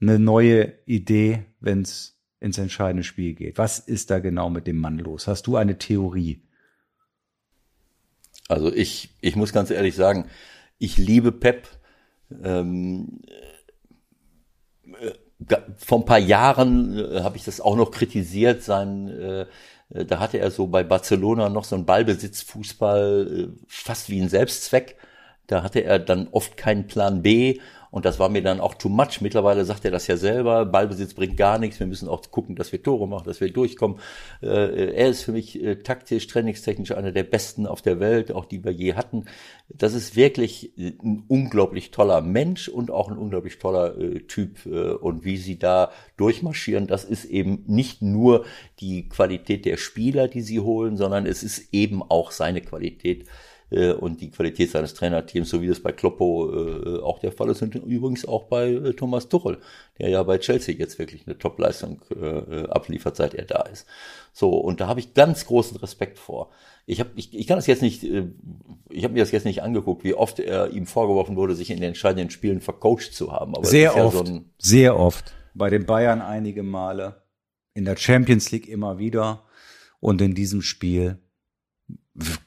[0.00, 3.58] eine neue Idee, wenn es ins entscheidende Spiel geht?
[3.58, 5.26] Was ist da genau mit dem Mann los?
[5.26, 6.42] Hast du eine Theorie?
[8.48, 10.26] Also ich, ich muss ganz ehrlich sagen,
[10.78, 11.68] ich liebe Pep.
[12.42, 13.20] Ähm,
[15.00, 15.12] äh,
[15.76, 19.46] vor ein paar Jahren äh, habe ich das auch noch kritisiert, sein äh,
[19.92, 24.96] da hatte er so bei Barcelona noch so einen Ballbesitzfußball, äh, fast wie ein Selbstzweck.
[25.50, 27.58] Da hatte er dann oft keinen Plan B
[27.90, 29.20] und das war mir dann auch too much.
[29.20, 32.70] Mittlerweile sagt er das ja selber, Ballbesitz bringt gar nichts, wir müssen auch gucken, dass
[32.70, 33.98] wir Tore machen, dass wir durchkommen.
[34.42, 38.44] Äh, er ist für mich äh, taktisch, trainingstechnisch einer der besten auf der Welt, auch
[38.44, 39.24] die wir je hatten.
[39.68, 44.66] Das ist wirklich ein unglaublich toller Mensch und auch ein unglaublich toller äh, Typ.
[44.66, 48.44] Äh, und wie sie da durchmarschieren, das ist eben nicht nur
[48.78, 53.26] die Qualität der Spieler, die sie holen, sondern es ist eben auch seine Qualität
[53.70, 57.48] äh, und die Qualität seines Trainerteams, so wie das bei Kloppo äh, auch der Fall
[57.50, 59.58] ist und übrigens auch bei äh, Thomas Tuchel,
[59.98, 63.86] der ja bei Chelsea jetzt wirklich eine Topleistung äh, abliefert, seit er da ist.
[64.32, 66.50] So, und da habe ich ganz großen Respekt vor.
[66.86, 68.28] Ich, hab, ich, ich kann das jetzt nicht, äh,
[68.90, 71.76] ich habe mir das jetzt nicht angeguckt, wie oft er ihm vorgeworfen wurde, sich in
[71.76, 73.54] den entscheidenden Spielen vercoacht zu haben.
[73.54, 75.32] Aber sehr oft, ja so sehr oft.
[75.54, 77.22] Bei den Bayern einige Male,
[77.74, 79.44] in der Champions League immer wieder
[80.00, 81.18] und in diesem Spiel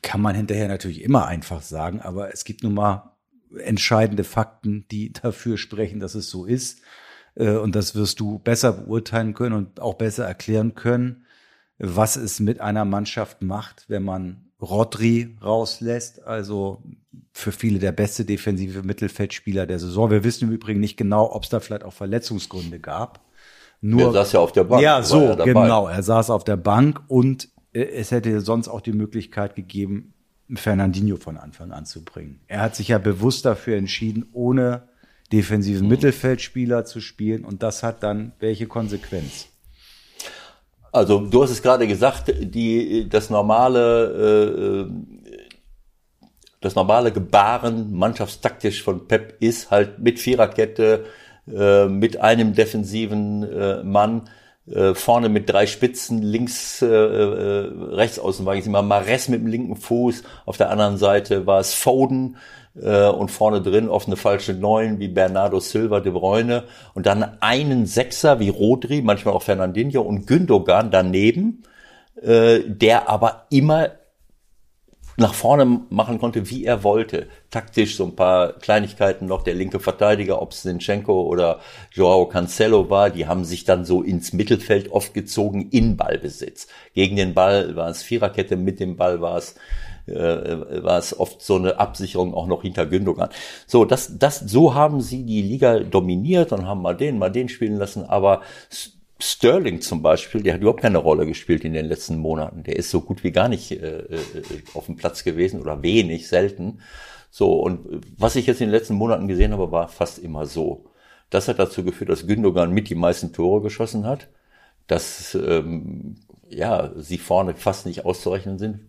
[0.02, 3.14] kann man hinterher natürlich immer einfach sagen, aber es gibt nun mal
[3.58, 6.82] entscheidende Fakten, die dafür sprechen, dass es so ist.
[7.36, 11.26] Äh, und das wirst du besser beurteilen können und auch besser erklären können,
[11.78, 16.82] was es mit einer Mannschaft macht, wenn man Rodri rauslässt, also
[17.34, 20.10] für viele der beste defensive Mittelfeldspieler der Saison.
[20.10, 23.22] Wir wissen im Übrigen nicht genau, ob es da vielleicht auch Verletzungsgründe gab.
[23.82, 24.82] Nur, er saß ja auf der Bank.
[24.82, 25.88] Ja, so, er genau.
[25.90, 30.14] Er saß auf der Bank und es hätte sonst auch die Möglichkeit gegeben,
[30.54, 32.42] Fernandinho von Anfang an zu bringen.
[32.48, 34.88] Er hat sich ja bewusst dafür entschieden, ohne
[35.32, 35.90] defensiven mhm.
[35.90, 39.48] Mittelfeldspieler zu spielen und das hat dann welche Konsequenz?
[40.92, 44.94] Also du hast es gerade gesagt, die das normale äh,
[46.62, 51.06] das normale Gebaren mannschaftstaktisch von Pep ist halt mit Viererkette,
[51.52, 54.30] äh, mit einem defensiven äh, Mann
[54.72, 59.42] äh, vorne mit drei Spitzen, links, äh, äh, rechts außen war ich immer Mares mit
[59.42, 62.38] dem linken Fuß, auf der anderen Seite war es Foden
[62.82, 66.64] äh, und vorne drin auf eine falsche Neun wie Bernardo Silva, De Bruyne.
[66.94, 71.64] Und dann einen Sechser wie Rodri, manchmal auch Fernandinho und Gündogan daneben,
[72.22, 73.90] äh, der aber immer
[75.18, 77.28] nach vorne machen konnte, wie er wollte.
[77.52, 79.44] Taktisch so ein paar Kleinigkeiten noch.
[79.44, 81.60] Der linke Verteidiger, ob es Zinchenko oder
[81.92, 86.68] Joao Cancelo war, die haben sich dann so ins Mittelfeld oft gezogen in Ballbesitz.
[86.94, 89.56] Gegen den Ball war es Viererkette, mit dem Ball war es
[90.06, 93.30] äh, war es oft so eine Absicherung auch noch hinter Gündogan.
[93.68, 97.48] So, das, das, so haben sie die Liga dominiert und haben mal den, mal den
[97.48, 98.42] spielen lassen, aber
[99.26, 102.64] Sterling zum Beispiel, der hat überhaupt keine Rolle gespielt in den letzten Monaten.
[102.64, 104.20] Der ist so gut wie gar nicht äh, äh,
[104.74, 106.82] auf dem Platz gewesen oder wenig, selten.
[107.32, 110.88] So, und was ich jetzt in den letzten Monaten gesehen habe, war fast immer so.
[111.30, 114.28] Das hat dazu geführt, dass Gündogan mit die meisten Tore geschossen hat,
[114.88, 116.18] dass ähm,
[116.50, 118.82] ja, sie vorne fast nicht auszurechnen sind,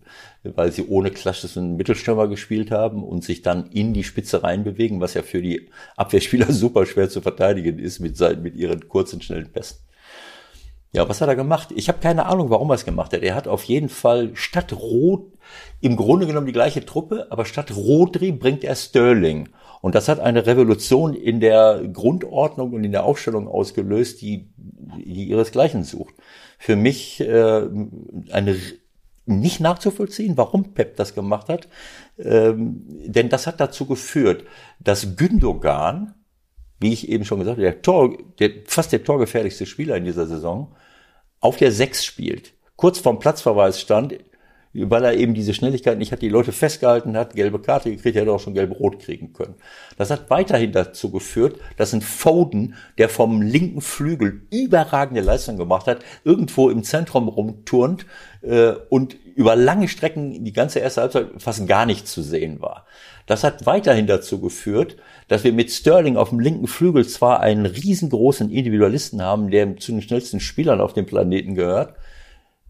[0.43, 5.13] weil sie ohne klassischen Mittelstürmer gespielt haben und sich dann in die Spitze reinbewegen, was
[5.13, 9.77] ja für die Abwehrspieler super schwer zu verteidigen ist mit, mit ihren kurzen, schnellen Pässen.
[10.95, 11.69] Ja, was hat er gemacht?
[11.75, 13.21] Ich habe keine Ahnung, warum er es gemacht hat.
[13.21, 15.33] Er hat auf jeden Fall statt Rot,
[15.81, 19.49] im Grunde genommen die gleiche Truppe, aber statt Rodri bringt er Sterling.
[19.81, 25.25] Und das hat eine Revolution in der Grundordnung und in der Aufstellung ausgelöst, die, die
[25.25, 26.15] ihresgleichen sucht.
[26.57, 27.67] Für mich äh,
[28.31, 28.57] eine
[29.25, 31.67] nicht nachzuvollziehen, warum Pep das gemacht hat,
[32.17, 34.45] ähm, denn das hat dazu geführt,
[34.79, 36.13] dass Gündogan,
[36.79, 40.27] wie ich eben schon gesagt habe, der, Tor, der fast der torgefährlichste Spieler in dieser
[40.27, 40.75] Saison,
[41.39, 44.15] auf der Sechs spielt, kurz vorm Platzverweis stand,
[44.75, 48.23] weil er eben diese Schnelligkeit nicht hat, die Leute festgehalten hat, gelbe Karte gekriegt, er
[48.23, 49.55] hätte auch schon gelb-rot kriegen können.
[49.97, 55.87] Das hat weiterhin dazu geführt, dass ein Foden, der vom linken Flügel überragende Leistung gemacht
[55.87, 58.05] hat, irgendwo im Zentrum rumturnt
[58.41, 62.85] äh, und über lange Strecken die ganze erste Halbzeit fast gar nicht zu sehen war.
[63.25, 67.65] Das hat weiterhin dazu geführt, dass wir mit Sterling auf dem linken Flügel zwar einen
[67.65, 71.95] riesengroßen Individualisten haben, der zu den schnellsten Spielern auf dem Planeten gehört,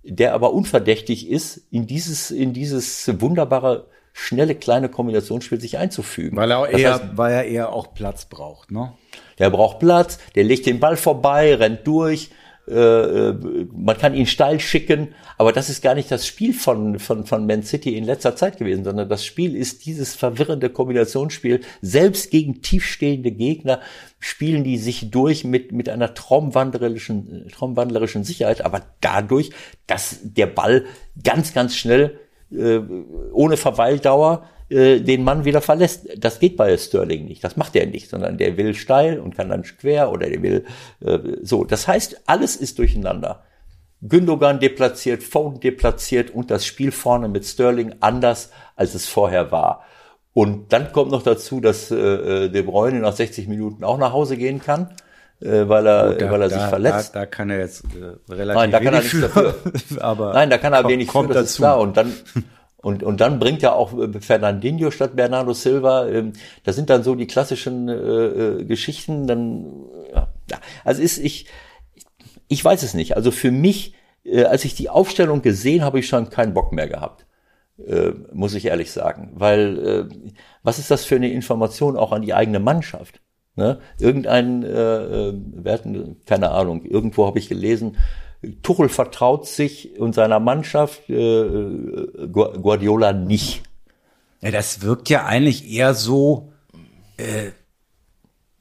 [0.03, 6.37] der aber unverdächtig ist, in dieses, in dieses wunderbare, schnelle, kleine Kombinationsspiel sich einzufügen.
[6.37, 8.93] Weil er, eher, heißt, weil er eher auch Platz braucht, ne?
[9.39, 12.29] Der braucht Platz, der legt den Ball vorbei, rennt durch,
[12.67, 16.97] äh, äh, man kann ihn steil schicken, aber das ist gar nicht das Spiel von,
[16.97, 21.61] von, von Man City in letzter Zeit gewesen, sondern das Spiel ist dieses verwirrende Kombinationsspiel.
[21.81, 23.81] Selbst gegen tiefstehende Gegner
[24.19, 29.51] spielen die sich durch mit, mit einer traumwandlerischen, traumwandlerischen Sicherheit, aber dadurch,
[29.85, 30.85] dass der Ball
[31.23, 32.19] ganz, ganz schnell,
[32.51, 32.79] äh,
[33.31, 36.07] ohne Verweildauer, äh, den Mann wieder verlässt.
[36.17, 37.43] Das geht bei Sterling nicht.
[37.43, 40.65] Das macht er nicht, sondern der will steil und kann dann quer oder der will
[41.03, 41.63] äh, so.
[41.63, 43.43] Das heißt, alles ist durcheinander.
[44.01, 49.83] Gündogan deplatziert, Foden deplatziert und das Spiel vorne mit Sterling anders, als es vorher war.
[50.33, 54.11] Und dann kommt noch dazu, dass äh, äh De Bruyne nach 60 Minuten auch nach
[54.11, 54.89] Hause gehen kann,
[55.41, 57.15] äh, weil er, da, weil er sich verletzt.
[57.15, 59.55] Da, da kann er jetzt äh, relativ Nein, da kann er nichts dafür.
[60.01, 61.53] aber Nein, da kann er wenig kommt für, das dazu.
[61.53, 61.79] ist klar.
[61.79, 62.13] Und dann
[62.85, 66.07] und, und dann bringt er auch äh, Fernandinho statt Bernardo Silva.
[66.07, 69.25] Ähm, das sind dann so die klassischen äh, äh, Geschichten.
[69.25, 70.59] Dann, ja.
[70.83, 71.47] Also ist ich,
[72.47, 73.15] ich weiß es nicht.
[73.15, 76.87] Also für mich, äh, als ich die Aufstellung gesehen habe, ich schon keinen Bock mehr
[76.87, 77.25] gehabt.
[77.83, 79.31] Äh, muss ich ehrlich sagen.
[79.33, 83.19] Weil äh, was ist das für eine Information auch an die eigene Mannschaft?
[83.55, 83.79] Ne?
[83.99, 87.97] Irgendein, äh, äh wir hatten, keine Ahnung, irgendwo habe ich gelesen,
[88.61, 93.63] Tuchel vertraut sich und seiner Mannschaft, äh, Guardiola nicht.
[94.41, 96.51] Ja, das wirkt ja eigentlich eher so,
[97.17, 97.51] äh,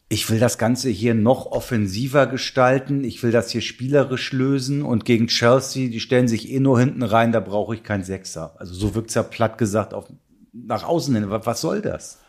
[0.08, 5.04] ich will das Ganze hier noch offensiver gestalten, ich will das hier spielerisch lösen und
[5.04, 8.54] gegen Chelsea, die stellen sich eh nur hinten rein, da brauche ich keinen Sechser.
[8.58, 10.06] Also so wirkt's ja platt gesagt auf,
[10.52, 11.26] nach außen hin.
[11.28, 12.20] Was soll das?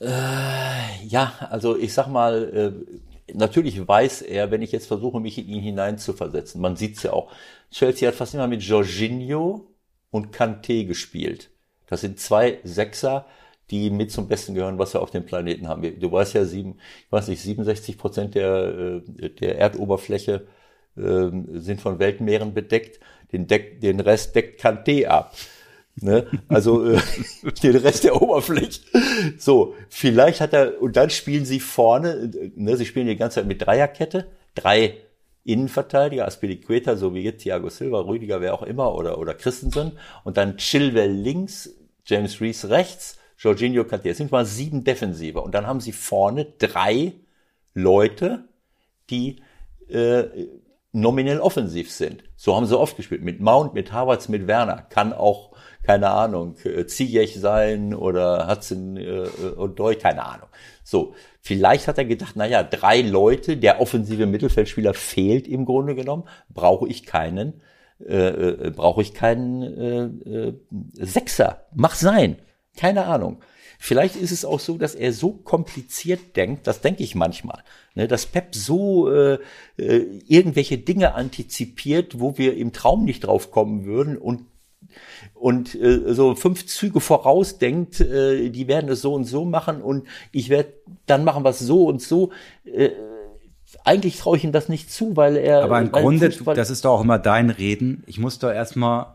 [0.00, 5.38] Äh, ja, also ich sag mal, äh, natürlich weiß er, wenn ich jetzt versuche, mich
[5.38, 7.30] in ihn hineinzuversetzen, man sieht's ja auch,
[7.70, 9.66] Chelsea hat fast immer mit Jorginho
[10.10, 11.50] und Kanté gespielt.
[11.86, 13.26] Das sind zwei Sechser,
[13.70, 15.98] die mit zum Besten gehören, was wir auf dem Planeten haben.
[15.98, 20.46] Du weißt ja, sieben, ich weiß nicht, 67 Prozent der, äh, der Erdoberfläche
[20.96, 23.00] äh, sind von Weltmeeren bedeckt.
[23.32, 25.34] Den, Deck, den Rest deckt Kanté ab.
[25.96, 26.26] Ne?
[26.48, 27.00] Also äh,
[27.62, 28.80] den Rest der Oberfläche.
[29.38, 33.46] So, vielleicht hat er, und dann spielen sie vorne, ne, sie spielen die ganze Zeit
[33.46, 34.98] mit Dreierkette, drei
[35.44, 39.92] Innenverteidiger, Aspilicueta, so wie jetzt Thiago Silva, Rüdiger, wer auch immer, oder, oder Christensen,
[40.24, 41.70] und dann Chilwell links,
[42.06, 44.10] James Reese rechts, Jorginho Kanté.
[44.10, 45.40] Es sind mal sieben Defensive.
[45.40, 47.12] Und dann haben sie vorne drei
[47.74, 48.44] Leute,
[49.10, 49.42] die
[49.88, 50.24] äh,
[50.92, 52.24] nominell offensiv sind.
[52.36, 53.22] So haben sie oft gespielt.
[53.22, 54.86] Mit Mount, mit Havertz, mit Werner.
[54.88, 55.53] Kann auch,
[55.84, 60.48] keine Ahnung, äh, Ziyech sein oder Hudson äh, und Doy, keine Ahnung.
[60.82, 65.94] So, vielleicht hat er gedacht, na ja, drei Leute, der offensive Mittelfeldspieler fehlt im Grunde
[65.94, 67.60] genommen, brauche ich keinen,
[68.04, 70.54] äh, äh, brauche ich keinen äh, äh,
[70.94, 71.66] Sechser.
[71.74, 72.36] Mach sein.
[72.76, 73.40] Keine Ahnung.
[73.78, 77.62] Vielleicht ist es auch so, dass er so kompliziert denkt, das denke ich manchmal,
[77.94, 79.38] ne, dass Pep so äh,
[79.76, 84.46] äh, irgendwelche Dinge antizipiert, wo wir im Traum nicht drauf kommen würden und
[85.34, 89.82] und äh, so fünf Züge voraus denkt, äh, die werden es so und so machen
[89.82, 90.74] und ich werde
[91.06, 92.30] dann machen es so und so.
[92.64, 92.90] Äh,
[93.84, 95.62] eigentlich traue ich ihm das nicht zu, weil er.
[95.62, 98.02] Aber im Grunde, das ist doch auch immer dein Reden.
[98.06, 99.14] Ich muss doch erstmal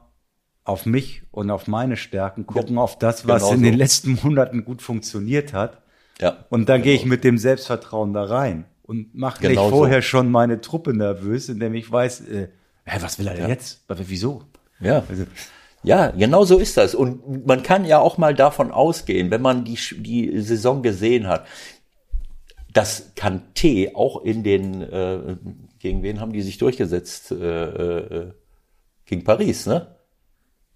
[0.63, 3.65] auf mich und auf meine Stärken gucken, ja, auf das, was genau in so.
[3.65, 5.81] den letzten Monaten gut funktioniert hat.
[6.21, 6.83] Ja, und dann genau.
[6.83, 10.07] gehe ich mit dem Selbstvertrauen da rein und mache genau nicht vorher so.
[10.07, 12.49] schon meine Truppe nervös, indem ich weiß, äh,
[12.85, 13.49] hä, was will er denn ja.
[13.49, 13.85] jetzt?
[13.87, 14.43] Wieso?
[14.79, 15.03] Ja.
[15.09, 15.25] Also,
[15.83, 16.95] ja, genau so ist das.
[16.95, 21.45] Und man kann ja auch mal davon ausgehen, wenn man die, die Saison gesehen hat,
[22.71, 25.37] dass Kanté auch in den, äh,
[25.79, 27.31] gegen wen haben die sich durchgesetzt?
[27.31, 28.31] Äh, äh,
[29.05, 29.95] gegen Paris, ne?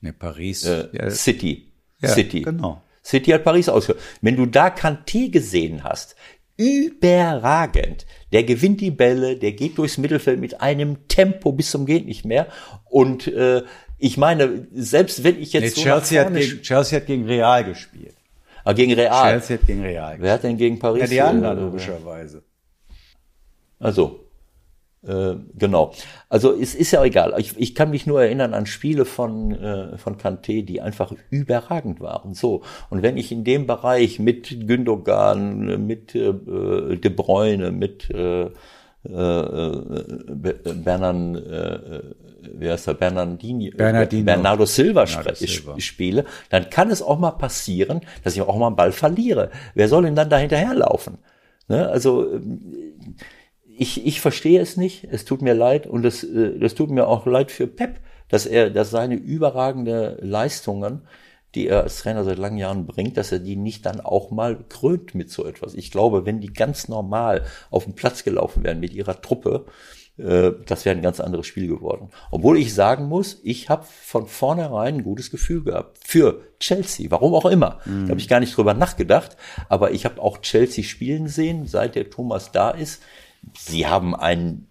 [0.01, 0.65] Ne, Paris.
[0.65, 1.09] Äh, ja.
[1.11, 1.71] City.
[2.01, 2.41] Ja, City.
[2.41, 2.81] Genau.
[3.03, 4.03] City hat Paris ausgeführt.
[4.21, 6.15] Wenn du da Kanté gesehen hast,
[6.57, 8.05] überragend.
[8.31, 12.25] Der gewinnt die Bälle, der geht durchs Mittelfeld mit einem Tempo bis zum geht nicht
[12.25, 12.47] mehr.
[12.89, 13.63] Und äh,
[14.03, 17.63] ich meine, selbst wenn ich jetzt nee, so Chelsea, hat gegen, Chelsea hat gegen Real
[17.63, 18.15] gespielt.
[18.65, 19.31] Ah, gegen Real.
[19.31, 20.17] Chelsea hat gegen Real.
[20.19, 21.03] Wer hat denn gegen Paris?
[21.03, 22.43] Ja, die anderen logischerweise.
[23.79, 24.25] Also,
[25.07, 25.93] äh, genau.
[26.27, 27.33] Also es ist ja egal.
[27.37, 32.01] Ich, ich kann mich nur erinnern an Spiele von, äh, von Kanté, die einfach überragend
[32.01, 32.33] waren.
[32.33, 32.63] So.
[32.89, 38.49] Und wenn ich in dem Bereich mit Gündogan, mit äh, De Bruyne, mit äh,
[39.05, 42.01] äh, äh Bernard, äh,
[42.53, 44.25] wie heißt der, Bernardini, Bernardino.
[44.25, 48.67] Bernardo Silva, Bernardo Silva spiele, dann kann es auch mal passieren, dass ich auch mal
[48.67, 49.51] einen Ball verliere.
[49.73, 51.17] Wer soll denn dann da hinterherlaufen?
[51.67, 51.87] Ne?
[51.89, 52.39] Also
[53.77, 57.07] ich, ich verstehe es nicht, es tut mir leid und es äh, das tut mir
[57.07, 61.01] auch leid für Pep, dass er, dass seine überragende Leistungen,
[61.55, 64.57] die er als Trainer seit langen Jahren bringt, dass er die nicht dann auch mal
[64.69, 65.75] krönt mit so etwas.
[65.75, 70.02] Ich glaube, wenn die ganz normal auf den Platz gelaufen wären mit ihrer Truppe, äh,
[70.15, 72.09] das wäre ein ganz anderes Spiel geworden.
[72.29, 77.33] Obwohl ich sagen muss, ich habe von vornherein ein gutes Gefühl gehabt für Chelsea, warum
[77.33, 77.79] auch immer.
[77.85, 78.05] Mhm.
[78.05, 79.37] Da habe ich gar nicht drüber nachgedacht,
[79.69, 83.01] aber ich habe auch Chelsea spielen sehen, seit der Thomas da ist.
[83.57, 84.67] Sie haben einen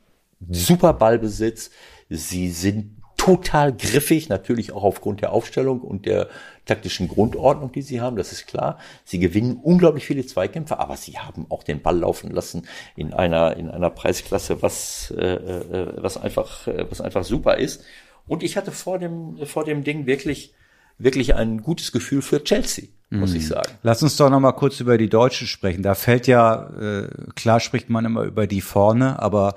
[0.48, 1.70] super Ballbesitz.
[2.08, 6.28] Sie sind total griffig, natürlich auch aufgrund der Aufstellung und der
[6.64, 8.78] taktischen Grundordnung, die sie haben, das ist klar.
[9.04, 13.56] Sie gewinnen unglaublich viele Zweikämpfe, aber sie haben auch den Ball laufen lassen in einer
[13.56, 17.84] in einer Preisklasse, was äh, äh was einfach äh, was einfach super ist.
[18.26, 20.54] Und ich hatte vor dem vor dem Ding wirklich
[20.98, 23.36] wirklich ein gutes Gefühl für Chelsea, muss mhm.
[23.36, 23.70] ich sagen.
[23.82, 25.82] Lass uns doch noch mal kurz über die Deutschen sprechen.
[25.82, 29.54] Da fällt ja, äh, klar spricht man immer über die vorne, aber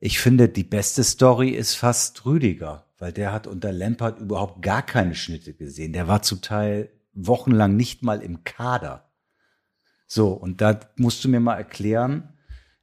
[0.00, 4.82] ich finde, die beste Story ist fast Rüdiger, weil der hat unter Lampard überhaupt gar
[4.82, 5.92] keine Schnitte gesehen.
[5.92, 9.10] Der war zum Teil wochenlang nicht mal im Kader.
[10.06, 12.32] So, und da musst du mir mal erklären,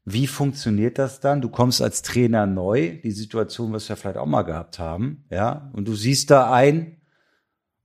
[0.06, 1.42] wie funktioniert das dann?
[1.42, 5.72] Du kommst als Trainer neu, die Situation, was wir vielleicht auch mal gehabt haben, ja,
[5.74, 6.98] und du siehst da ein,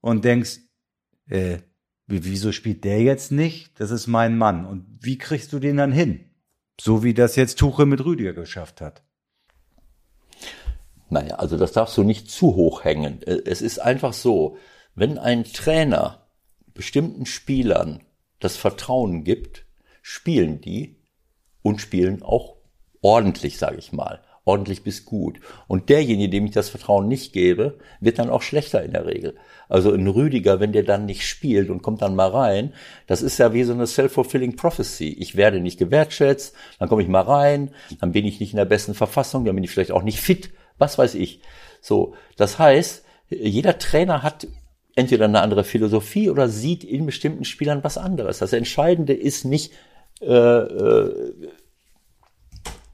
[0.01, 0.59] und denkst,
[1.29, 1.59] äh,
[2.07, 3.79] wieso spielt der jetzt nicht?
[3.81, 4.65] Das ist mein Mann.
[4.65, 6.21] Und wie kriegst du den dann hin?
[6.81, 9.03] So wie das jetzt Tuche mit Rüdiger geschafft hat.
[11.11, 13.23] Naja, also das darfst du nicht zu hoch hängen.
[13.23, 14.57] Äh, es ist einfach so,
[14.95, 16.29] wenn ein Trainer
[16.75, 18.03] bestimmten Spielern
[18.41, 19.67] das Vertrauen gibt,
[20.03, 21.03] spielen die
[21.63, 22.57] und spielen auch
[23.01, 25.39] ordentlich, sage ich mal ordentlich bis gut.
[25.69, 29.37] Und derjenige, dem ich das Vertrauen nicht gebe, wird dann auch schlechter in der Regel.
[29.69, 32.73] Also ein Rüdiger, wenn der dann nicht spielt und kommt dann mal rein,
[33.07, 35.11] das ist ja wie so eine self-fulfilling prophecy.
[35.11, 38.65] Ich werde nicht gewertschätzt, dann komme ich mal rein, dann bin ich nicht in der
[38.65, 41.41] besten Verfassung, dann bin ich vielleicht auch nicht fit, was weiß ich.
[41.81, 44.47] So, das heißt, jeder Trainer hat
[44.95, 48.39] entweder eine andere Philosophie oder sieht in bestimmten Spielern was anderes.
[48.39, 49.73] Das Entscheidende ist nicht
[50.21, 51.33] äh, äh,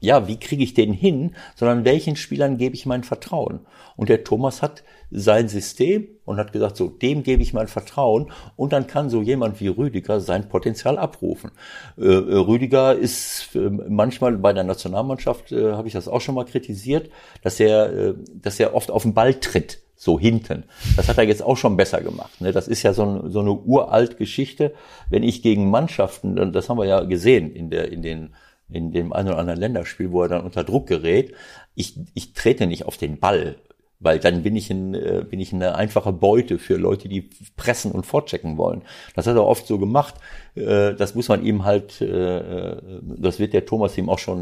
[0.05, 3.61] ja, wie kriege ich den hin, sondern welchen Spielern gebe ich mein Vertrauen?
[3.95, 8.31] Und der Thomas hat sein System und hat gesagt, so, dem gebe ich mein Vertrauen
[8.55, 11.51] und dann kann so jemand wie Rüdiger sein Potenzial abrufen.
[11.97, 16.35] Äh, äh Rüdiger ist äh, manchmal bei der Nationalmannschaft, äh, habe ich das auch schon
[16.35, 17.09] mal kritisiert,
[17.41, 20.65] dass er, dass er oft auf den Ball tritt so hinten.
[20.97, 22.41] Das hat er jetzt auch schon besser gemacht.
[22.41, 22.51] Ne?
[22.51, 24.73] Das ist ja so, so eine uralt Geschichte.
[25.09, 28.35] Wenn ich gegen Mannschaften, das haben wir ja gesehen in, der, in den
[28.69, 31.33] in dem einen oder anderen Länderspiel, wo er dann unter Druck gerät.
[31.75, 33.57] Ich, ich trete nicht auf den Ball
[33.99, 37.91] weil dann bin ich, ein, äh, bin ich eine einfache Beute für Leute, die pressen
[37.91, 38.83] und vorchecken wollen.
[39.15, 40.15] Das hat er oft so gemacht.
[40.55, 44.35] Äh, das muss man ihm halt, äh, das wird der Thomas ihm auch schon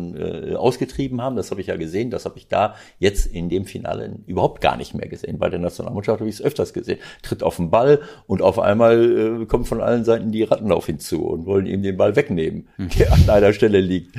[0.56, 1.36] ausgetrieben haben.
[1.36, 2.10] Das habe ich ja gesehen.
[2.10, 5.40] Das habe ich da jetzt in dem Finale überhaupt gar nicht mehr gesehen.
[5.40, 7.00] Bei der Nationalmannschaft habe ich es öfters gesehen.
[7.22, 11.00] Tritt auf den Ball und auf einmal kommen von allen Seiten die Ratten auf ihn
[11.00, 12.90] zu und wollen ihm den Ball wegnehmen, mhm.
[12.98, 14.16] der an einer Stelle liegt.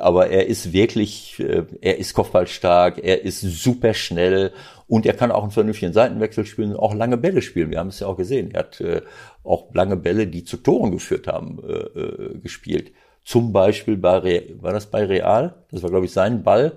[0.00, 1.42] Aber er ist wirklich,
[1.80, 4.52] er ist kopfballstark, er ist super schnell
[4.92, 7.70] und er kann auch einen vernünftigen Seitenwechsel spielen, auch lange Bälle spielen.
[7.70, 8.50] Wir haben es ja auch gesehen.
[8.50, 9.00] Er hat äh,
[9.42, 12.92] auch lange Bälle, die zu Toren geführt haben, äh, äh, gespielt.
[13.24, 15.54] Zum Beispiel bei, Re war das bei Real?
[15.70, 16.72] Das war, glaube ich, sein Ball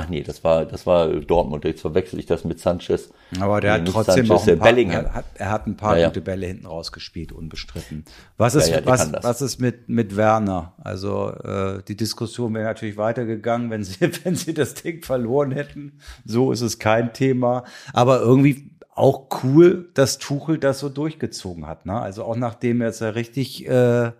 [0.00, 1.64] Ach nee, das war, das war Dortmund.
[1.64, 3.10] Jetzt verwechsel ich das mit Sanchez.
[3.40, 6.02] Aber der hat trotzdem Sanchez, auch ein paar, er hat, er hat ein paar ja,
[6.02, 6.08] ja.
[6.08, 8.04] gute Bälle hinten rausgespielt, unbestritten.
[8.36, 10.74] Was ist, ja, was, was ist mit, mit Werner?
[10.78, 15.98] Also, äh, die Diskussion wäre natürlich weitergegangen, wenn sie, wenn sie das Ding verloren hätten.
[16.24, 17.64] So ist es kein Thema.
[17.92, 21.86] Aber irgendwie auch cool, dass Tuchel das so durchgezogen hat.
[21.86, 22.00] Ne?
[22.00, 24.12] Also auch nachdem er es ja richtig, äh,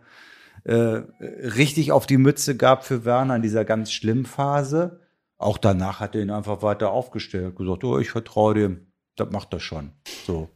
[0.65, 4.99] äh, richtig auf die Mütze gab für Werner in dieser ganz schlimmen Phase
[5.39, 8.87] auch danach hat er ihn einfach weiter aufgestellt, gesagt, oh, ich vertraue dem,
[9.17, 9.93] das macht er schon.
[10.27, 10.49] So.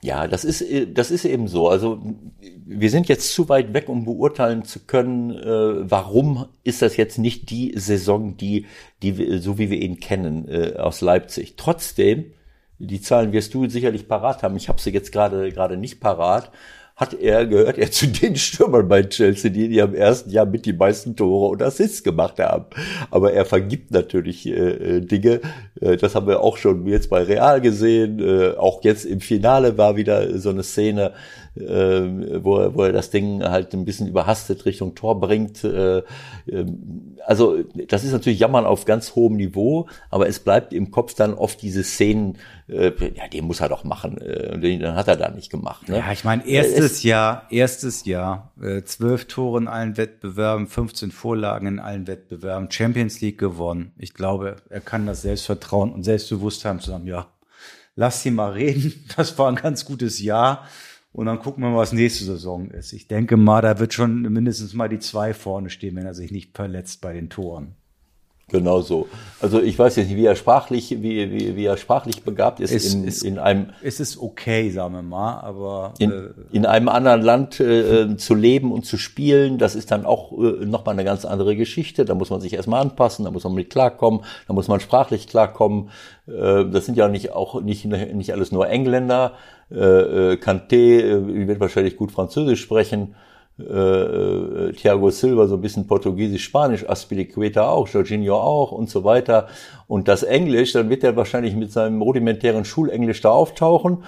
[0.00, 0.64] Ja, das ist,
[0.94, 1.68] das ist eben so.
[1.68, 2.00] Also
[2.64, 7.18] wir sind jetzt zu weit weg, um beurteilen zu können, äh, warum ist das jetzt
[7.18, 8.66] nicht die Saison, die,
[9.02, 11.56] die so wie wir ihn kennen äh, aus Leipzig.
[11.56, 12.32] Trotzdem,
[12.78, 14.56] die Zahlen wirst du sicherlich parat haben.
[14.56, 16.52] Ich habe sie jetzt gerade gerade nicht parat
[16.98, 20.66] hat er, gehört er zu den Stürmern bei Chelsea, die, die am ersten Jahr mit
[20.66, 22.66] die meisten Tore und Assists gemacht haben.
[23.12, 25.40] Aber er vergibt natürlich äh, äh, Dinge.
[25.80, 28.18] Äh, das haben wir auch schon jetzt bei Real gesehen.
[28.18, 31.12] Äh, auch jetzt im Finale war wieder so eine Szene,
[31.60, 35.64] äh, wo, er, wo er das Ding halt ein bisschen überhastet Richtung Tor bringt.
[35.64, 36.02] Äh,
[36.48, 41.14] ähm, also das ist natürlich Jammern auf ganz hohem Niveau, aber es bleibt im Kopf
[41.14, 42.38] dann oft diese Szenen,
[42.68, 44.18] äh, ja, den muss er doch machen.
[44.18, 45.88] Äh, den, den hat er da nicht gemacht.
[45.88, 45.98] Ne?
[45.98, 51.66] Ja, ich meine, erstes Jahr, erstes Jahr, äh, zwölf Tore in allen Wettbewerben, 15 Vorlagen
[51.66, 53.92] in allen Wettbewerben, Champions League gewonnen.
[53.98, 57.26] Ich glaube, er kann das Selbstvertrauen und Selbstbewusstsein zusammen, ja,
[57.98, 59.04] lass sie mal reden.
[59.16, 60.64] Das war ein ganz gutes Jahr.
[61.12, 62.92] Und dann gucken wir mal, was nächste Saison ist.
[62.92, 66.30] Ich denke mal, da wird schon mindestens mal die zwei vorne stehen, wenn er sich
[66.30, 67.74] nicht verletzt bei den Toren.
[68.50, 69.08] Genau so.
[69.40, 72.72] Also ich weiß jetzt nicht, wie er sprachlich, wie, wie, wie er sprachlich begabt ist.
[72.72, 76.64] Es, in, ist in einem, es ist okay, sagen wir mal, aber in, äh, in
[76.64, 80.94] einem anderen Land äh, zu leben und zu spielen, das ist dann auch äh, nochmal
[80.94, 82.06] eine ganz andere Geschichte.
[82.06, 85.28] Da muss man sich erstmal anpassen, da muss man mit klarkommen, da muss man sprachlich
[85.28, 85.90] klarkommen.
[86.26, 89.34] Äh, das sind ja nicht auch nicht nicht alles nur Engländer.
[89.70, 93.14] Äh, äh, Kanté äh, wird wahrscheinlich gut Französisch sprechen
[93.58, 99.02] äh, äh, Thiago Silva so ein bisschen Portugiesisch, Spanisch, Aspilicueta auch, Jorginho auch und so
[99.02, 99.48] weiter.
[99.88, 104.04] Und das Englisch, dann wird er wahrscheinlich mit seinem rudimentären Schulenglisch da auftauchen.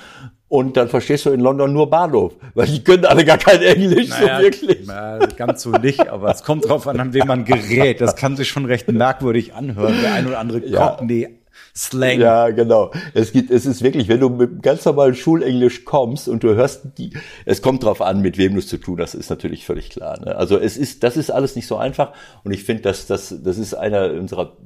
[0.47, 4.09] Und dann verstehst du in London nur Bahnhof, weil die können alle gar kein Englisch
[4.09, 4.79] naja, so wirklich.
[4.87, 8.01] Na, ganz so nicht, aber es kommt drauf an, an wen man gerät.
[8.01, 9.95] Das kann sich schon recht merkwürdig anhören.
[10.03, 10.89] Der ein oder andere ja.
[10.89, 11.40] Cockney
[11.81, 12.21] Slang.
[12.21, 12.91] Ja, genau.
[13.15, 16.83] Es gibt, es ist wirklich, wenn du mit ganz normalen Schulenglisch kommst und du hörst
[16.99, 17.15] die,
[17.47, 20.21] es kommt drauf an, mit wem du es zu tun hast, ist natürlich völlig klar.
[20.21, 20.37] Ne?
[20.37, 22.13] Also es ist, das ist alles nicht so einfach
[22.45, 24.59] und ich finde, dass das, das ist einer unserer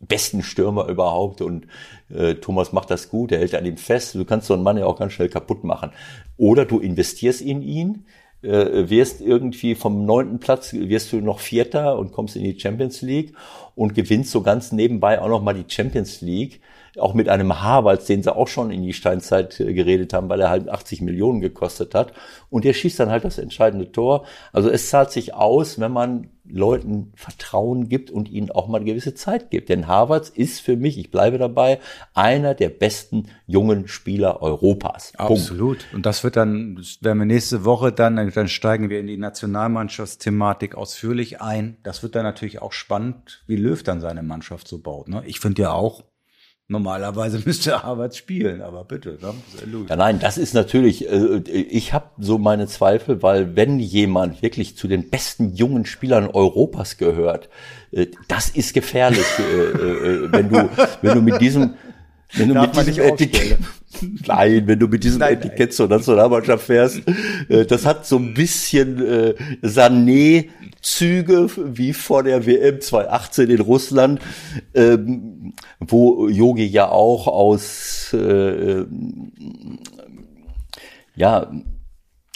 [0.00, 1.66] besten Stürmer überhaupt und
[2.08, 4.14] äh, Thomas macht das gut, er hält an ihm fest.
[4.14, 5.90] Du kannst so einen Mann ja auch ganz schnell kaputt machen.
[6.38, 8.06] Oder du investierst in ihn,
[8.42, 13.02] äh, wirst irgendwie vom neunten Platz, wirst du noch Vierter und kommst in die Champions
[13.02, 13.34] League
[13.74, 16.60] und gewinnst so ganz nebenbei auch noch mal die Champions League
[16.98, 20.40] auch mit einem Havertz, den sie auch schon in die Steinzeit äh, geredet haben, weil
[20.40, 22.12] er halt 80 Millionen gekostet hat.
[22.48, 24.26] Und der schießt dann halt das entscheidende Tor.
[24.52, 28.86] Also es zahlt sich aus, wenn man Leuten Vertrauen gibt und ihnen auch mal eine
[28.86, 29.68] gewisse Zeit gibt.
[29.68, 31.78] Denn Havertz ist für mich, ich bleibe dabei,
[32.14, 35.12] einer der besten jungen Spieler Europas.
[35.16, 35.78] Absolut.
[35.78, 35.94] Punkt.
[35.94, 40.74] Und das wird dann, werden wir nächste Woche dann, dann steigen wir in die Nationalmannschaftsthematik
[40.74, 41.76] ausführlich ein.
[41.82, 45.08] Das wird dann natürlich auch spannend, wie Löw dann seine Mannschaft so baut.
[45.08, 45.22] Ne?
[45.26, 46.04] Ich finde ja auch,
[46.70, 49.18] Normalerweise müsste Harvard spielen, aber bitte.
[49.20, 49.34] Ne?
[49.88, 54.76] Ja, nein, das ist natürlich, äh, ich habe so meine Zweifel, weil wenn jemand wirklich
[54.76, 57.48] zu den besten jungen Spielern Europas gehört,
[57.90, 60.70] äh, das ist gefährlich, äh, wenn du,
[61.02, 61.74] wenn du mit diesem,
[62.34, 63.58] wenn du mit diesem Etikett,
[64.26, 67.02] nein, wenn du mit diesem nein, Etikett zur Nationalmannschaft fährst,
[67.48, 70.48] das hat so ein bisschen äh, Sané
[70.82, 74.20] Züge wie vor der WM 2018 in Russland,
[74.74, 78.84] ähm, wo Yogi ja auch aus äh,
[81.16, 81.50] ja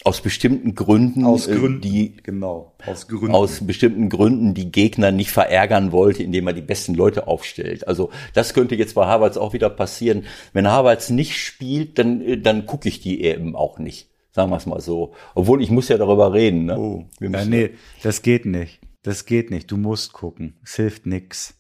[0.05, 5.11] aus bestimmten Gründen, aus äh, Gründen, die genau, aus Gründen, aus bestimmten Gründen die Gegner
[5.11, 7.89] nicht verärgern wollte, indem er die besten Leute aufstellt.
[7.89, 10.25] Also das könnte jetzt bei Harvards auch wieder passieren.
[10.53, 14.11] Wenn Harvards nicht spielt, dann äh, dann gucke ich die eben auch nicht.
[14.31, 15.15] Sagen wir es mal so.
[15.35, 16.67] Obwohl ich muss ja darüber reden.
[16.67, 16.79] Ne?
[16.79, 17.71] Oh, ja, nee,
[18.03, 18.81] das geht nicht.
[19.03, 19.71] Das geht nicht.
[19.71, 20.59] Du musst gucken.
[20.63, 21.55] Es hilft nix.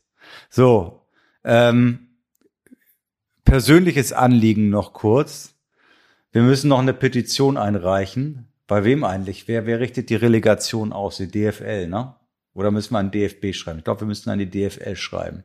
[0.51, 1.03] So,
[1.45, 2.09] ähm,
[3.45, 5.54] persönliches Anliegen noch kurz.
[6.35, 8.49] Wir müssen noch eine Petition einreichen.
[8.67, 9.47] Bei wem eigentlich?
[9.47, 11.19] Wer, wer richtet die Relegation aus?
[11.19, 12.17] Die DFL, ne?
[12.55, 13.79] Oder müssen wir an DFB schreiben?
[13.79, 15.45] Ich glaube, wir müssen an die DFL schreiben.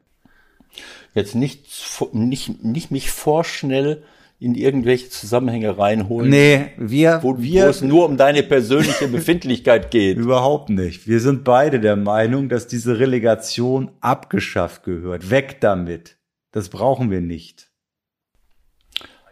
[1.14, 1.68] Jetzt nicht,
[2.14, 4.02] nicht, nicht mich vorschnell
[4.40, 6.32] in irgendwelche Zusammenhänge reinholen.
[6.32, 10.18] Nee, wir, wo, wir, wo es nur um deine persönliche Befindlichkeit geht.
[10.18, 11.08] Überhaupt nicht.
[11.08, 15.30] Wir sind beide der Meinung, dass diese Relegation abgeschafft gehört.
[15.30, 16.18] Weg damit.
[16.52, 17.69] Das brauchen wir nicht.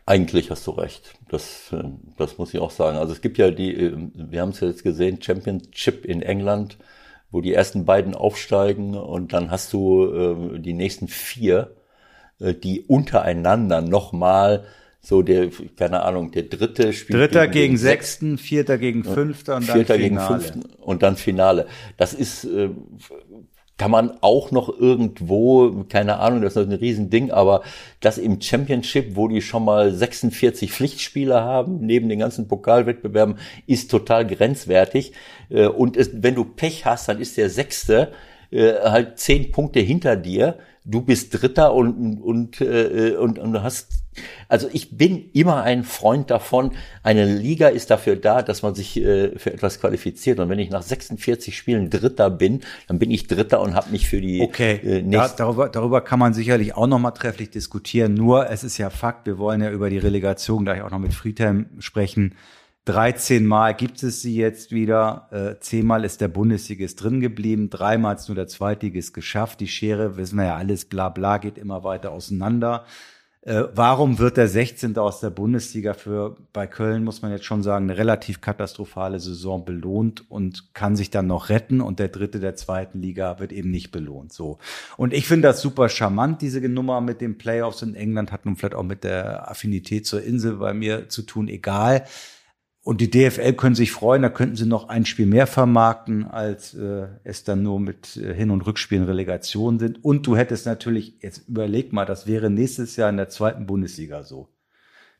[0.08, 1.16] Eigentlich hast du recht.
[1.28, 1.84] Das, äh,
[2.16, 2.98] das muss ich auch sagen.
[2.98, 6.78] Also es gibt ja die, äh, wir haben es jetzt gesehen, Championship in England,
[7.30, 11.76] wo die ersten beiden aufsteigen und dann hast du äh, die nächsten vier,
[12.40, 14.66] die untereinander nochmal
[15.02, 17.20] so der, keine Ahnung, der dritte spielt.
[17.20, 20.10] Dritter gegen, gegen Sechsten, Vierter gegen Fünfter und dann Vierter Finale.
[20.10, 21.66] gegen Fünften und dann Finale.
[21.98, 22.48] Das ist
[23.78, 27.62] kann man auch noch irgendwo, keine Ahnung, das ist ein Riesending, aber
[28.00, 33.92] das im Championship, wo die schon mal 46 Pflichtspiele haben, neben den ganzen Pokalwettbewerben, ist
[33.92, 35.14] total grenzwertig.
[35.50, 38.12] Äh, und es, wenn du Pech hast, dann ist der Sechste
[38.52, 40.58] äh, halt zehn Punkte hinter dir
[40.88, 43.90] du bist Dritter und, und, äh, und, und hast,
[44.48, 46.72] also ich bin immer ein Freund davon,
[47.04, 50.40] eine Liga ist dafür da, dass man sich äh, für etwas qualifiziert.
[50.40, 54.08] Und wenn ich nach 46 Spielen Dritter bin, dann bin ich Dritter und habe mich
[54.08, 58.14] für die Okay, äh, da, darüber, darüber kann man sicherlich auch nochmal trefflich diskutieren.
[58.14, 61.14] Nur, es ist ja Fakt, wir wollen ja über die Relegation gleich auch noch mit
[61.14, 62.36] Friedhelm sprechen.
[62.88, 65.28] 13 Mal gibt es sie jetzt wieder.
[65.32, 67.70] Äh, zehnmal ist der Bundesligist drin geblieben.
[67.70, 69.60] Dreimal ist nur der Zweitligist geschafft.
[69.60, 72.86] Die Schere, wissen wir ja alles, bla bla, geht immer weiter auseinander.
[73.42, 74.98] Äh, warum wird der 16.
[74.98, 79.64] aus der Bundesliga für bei Köln, muss man jetzt schon sagen, eine relativ katastrophale Saison
[79.64, 83.72] belohnt und kann sich dann noch retten und der Dritte der zweiten Liga wird eben
[83.72, 84.34] nicht belohnt.
[84.34, 84.58] So.
[84.98, 88.56] Und ich finde das super charmant, diese Nummer mit den Playoffs in England hat nun
[88.56, 92.04] vielleicht auch mit der Affinität zur Insel bei mir zu tun, egal.
[92.88, 96.74] Und die DFL können sich freuen, da könnten sie noch ein Spiel mehr vermarkten, als
[96.74, 100.06] äh, es dann nur mit äh, Hin- und Rückspielen Relegation sind.
[100.06, 104.24] Und du hättest natürlich, jetzt überleg mal, das wäre nächstes Jahr in der zweiten Bundesliga
[104.24, 104.48] so,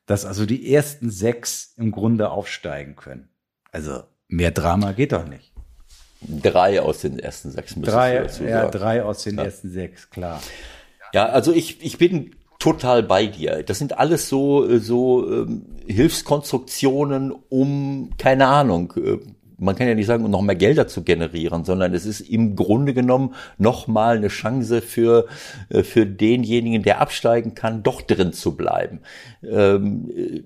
[0.06, 3.28] dass also die ersten sechs im Grunde aufsteigen können.
[3.74, 5.52] Also mehr Drama geht doch nicht.
[6.22, 9.44] Drei aus den ersten sechs müssen Drei, ja, drei aus den ja.
[9.44, 10.42] ersten sechs, klar.
[11.12, 13.64] Ja, also ich, ich bin total bei dir.
[13.64, 19.18] Das sind alles so, so ähm, Hilfskonstruktionen, um, keine Ahnung, äh,
[19.60, 22.56] man kann ja nicht sagen, um noch mehr Gelder zu generieren, sondern es ist im
[22.56, 25.26] Grunde genommen nochmal eine Chance für,
[25.70, 29.00] äh, für denjenigen, der absteigen kann, doch drin zu bleiben.
[29.44, 30.44] Ähm,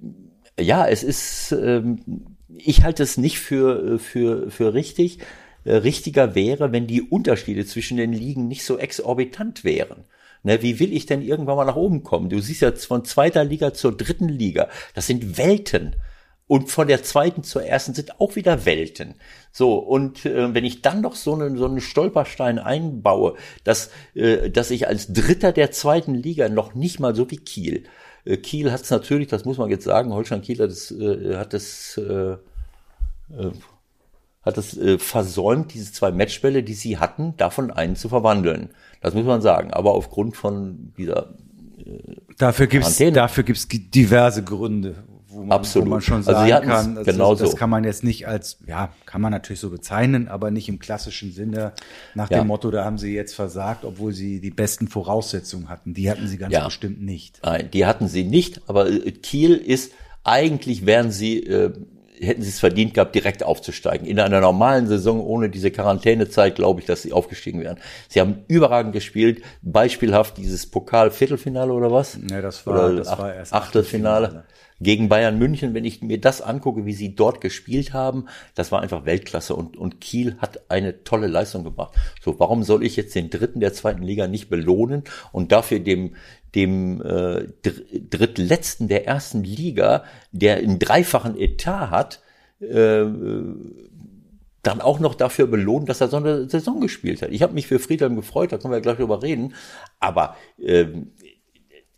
[0.58, 5.20] äh, ja, es ist, ähm, ich halte es nicht für, für, für richtig.
[5.64, 10.06] Äh, richtiger wäre, wenn die Unterschiede zwischen den Ligen nicht so exorbitant wären.
[10.44, 12.30] Ne, wie will ich denn irgendwann mal nach oben kommen?
[12.30, 14.70] Du siehst ja von zweiter Liga zur dritten Liga.
[14.96, 15.96] Das sind Welten.
[16.48, 19.16] Und von der zweiten zur ersten sind auch wieder Welten.
[19.54, 24.50] So, und äh, wenn ich dann noch so einen, so einen Stolperstein einbaue, dass, äh,
[24.50, 27.84] dass ich als Dritter der zweiten Liga noch nicht mal so wie Kiel.
[28.26, 31.38] Äh, Kiel hat es natürlich, das muss man jetzt sagen, Holstein Kiel hat es, äh,
[31.38, 33.52] hat es äh, äh,
[34.44, 38.70] hat es äh, versäumt, diese zwei Matchbälle, die sie hatten, davon einen zu verwandeln.
[39.02, 39.72] Das muss man sagen.
[39.72, 41.34] Aber aufgrund von dieser
[41.86, 44.96] äh, dafür gibt's dafür gibt's diverse Gründe,
[45.28, 45.88] wo man, Absolut.
[45.88, 48.58] wo man schon also sagen kann, also genau das, das kann man jetzt nicht als
[48.66, 51.74] ja kann man natürlich so bezeichnen, aber nicht im klassischen Sinne
[52.16, 52.40] nach ja.
[52.40, 55.94] dem Motto, da haben sie jetzt versagt, obwohl sie die besten Voraussetzungen hatten.
[55.94, 56.66] Die hatten sie ganz ja.
[56.66, 57.40] bestimmt nicht.
[57.44, 58.62] Nein, die hatten sie nicht.
[58.68, 59.92] Aber äh, Kiel ist
[60.24, 61.74] eigentlich wären sie äh,
[62.22, 64.08] hätten sie es verdient gehabt, direkt aufzusteigen.
[64.08, 67.78] In einer normalen Saison ohne diese Quarantänezeit glaube ich, dass sie aufgestiegen wären.
[68.08, 72.18] Sie haben überragend gespielt, beispielhaft dieses Pokal-Viertelfinale oder was?
[72.18, 74.28] Ne, das war, oder das Ach, war erst Achtelfinale.
[74.28, 74.46] Achtelfinale
[74.82, 78.26] gegen Bayern München, wenn ich mir das angucke, wie sie dort gespielt haben,
[78.56, 81.96] das war einfach Weltklasse und, und Kiel hat eine tolle Leistung gebracht.
[82.22, 86.16] So, warum soll ich jetzt den Dritten der zweiten Liga nicht belohnen und dafür dem,
[86.56, 92.22] dem äh, Drittletzten der ersten Liga, der einen dreifachen Etat hat,
[92.60, 93.06] äh,
[94.64, 97.32] dann auch noch dafür belohnen, dass er so eine Saison gespielt hat.
[97.32, 99.56] Ich habe mich für Friedhelm gefreut, da können wir gleich drüber reden.
[100.00, 101.12] Aber ähm,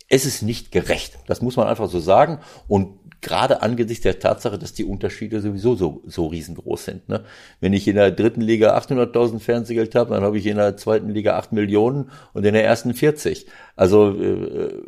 [0.08, 1.18] es ist nicht gerecht.
[1.26, 2.38] Das muss man einfach so sagen.
[2.68, 7.08] Und gerade angesichts der Tatsache, dass die Unterschiede sowieso so, so riesengroß sind.
[7.08, 7.24] Ne?
[7.60, 11.08] Wenn ich in der dritten Liga 800.000 Fernsehgeld habe, dann habe ich in der zweiten
[11.08, 13.46] Liga 8 Millionen und in der ersten 40.
[13.76, 14.82] Also äh,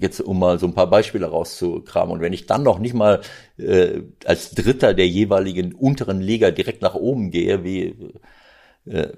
[0.00, 2.14] jetzt um mal so ein paar Beispiele rauszukramen.
[2.14, 3.20] Und wenn ich dann noch nicht mal
[3.58, 7.96] äh, als Dritter der jeweiligen unteren Liga direkt nach oben gehe, wie
[8.86, 9.08] äh,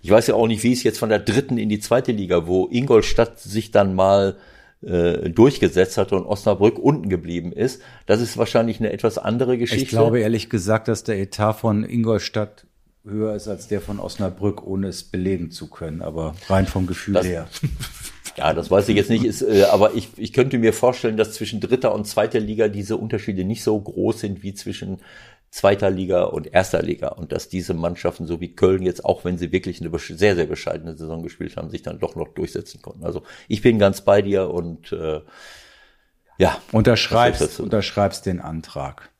[0.00, 2.46] ich weiß ja auch nicht, wie es jetzt von der dritten in die zweite Liga,
[2.46, 4.36] wo Ingolstadt sich dann mal
[4.82, 7.82] äh, durchgesetzt hat und Osnabrück unten geblieben ist.
[8.06, 9.82] Das ist wahrscheinlich eine etwas andere Geschichte.
[9.82, 12.66] Ich glaube ehrlich gesagt, dass der Etat von Ingolstadt
[13.04, 17.14] höher ist als der von Osnabrück, ohne es belegen zu können, aber rein vom Gefühl
[17.14, 17.48] das, her.
[18.36, 21.32] Ja, das weiß ich jetzt nicht, ist, äh, aber ich, ich könnte mir vorstellen, dass
[21.32, 25.00] zwischen dritter und zweiter Liga diese Unterschiede nicht so groß sind wie zwischen
[25.50, 29.38] zweiter Liga und erster Liga und dass diese Mannschaften, so wie Köln jetzt, auch wenn
[29.38, 33.04] sie wirklich eine sehr, sehr bescheidene Saison gespielt haben, sich dann doch noch durchsetzen konnten.
[33.04, 35.22] Also ich bin ganz bei dir und äh,
[36.38, 36.58] ja.
[36.72, 39.10] Unterschreibst, unterschreibst den Antrag.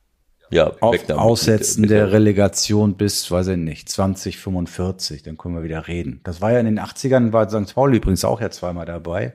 [0.51, 5.63] Ja, Auf Aussetzen mit, mit, der Relegation bis, weiß ich nicht, 2045, dann können wir
[5.63, 6.21] wieder reden.
[6.23, 7.75] Das war ja in den 80ern, war St.
[7.75, 9.33] Pauli übrigens auch ja zweimal dabei.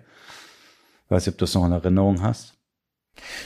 [1.05, 2.54] Ich weiß nicht, ob du das noch in Erinnerung hast.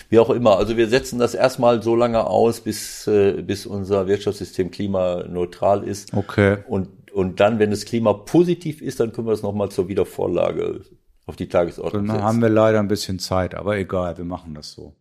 [0.08, 4.06] Wie auch immer, also wir setzen das erstmal so lange aus, bis, äh, bis unser
[4.06, 6.14] Wirtschaftssystem klimaneutral ist.
[6.14, 6.58] Okay.
[6.68, 10.82] Und, und dann, wenn das Klima positiv ist, dann können wir es nochmal zur Wiedervorlage
[11.26, 12.26] auf die Tagesordnung dann setzen.
[12.26, 14.94] haben wir leider ein bisschen Zeit, aber egal, wir machen das so.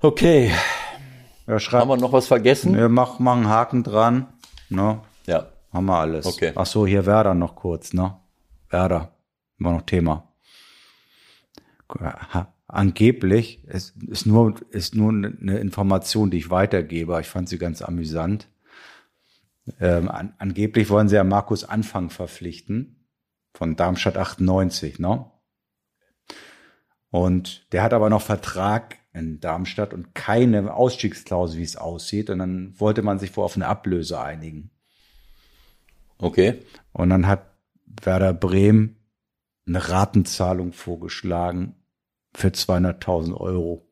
[0.00, 0.52] Okay.
[1.46, 2.76] Ja, haben wir noch was vergessen?
[2.76, 4.28] Wir machen, machen Haken dran.
[4.68, 5.00] Ne?
[5.26, 5.46] Ja.
[5.72, 6.26] Haben wir alles.
[6.26, 6.52] Okay.
[6.54, 8.16] Ach so, hier Werder noch kurz, ne?
[8.68, 9.12] Werder.
[9.58, 10.32] War noch Thema
[12.72, 17.82] angeblich, es ist nur, ist nur eine Information, die ich weitergebe, ich fand sie ganz
[17.82, 18.48] amüsant.
[19.78, 23.06] Ähm, an, angeblich wollen sie ja Markus Anfang verpflichten
[23.54, 25.30] von Darmstadt 98, ne?
[27.10, 32.30] Und der hat aber noch Vertrag in Darmstadt und keine Ausstiegsklausel, wie es aussieht.
[32.30, 34.70] Und dann wollte man sich wohl auf eine Ablöse einigen.
[36.16, 36.60] Okay.
[36.92, 37.52] Und dann hat
[37.84, 38.96] Werder Bremen
[39.66, 41.81] eine Ratenzahlung vorgeschlagen
[42.34, 43.86] für 200.000 Euro.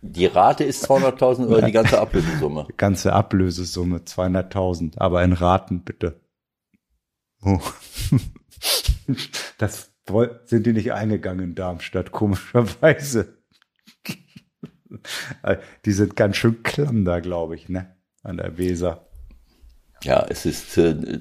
[0.00, 2.66] Die Rate ist 200.000 Euro, die ganze Ablösesumme.
[2.68, 6.20] Die ganze Ablösesumme, 200.000, aber in Raten bitte.
[7.42, 7.60] Oh.
[9.58, 9.92] Das
[10.46, 13.38] sind die nicht eingegangen in Darmstadt, komischerweise.
[15.84, 17.96] Die sind ganz schön klamm da, glaube ich, ne?
[18.22, 19.06] An der Weser.
[20.02, 21.20] Ja, es ist, äh,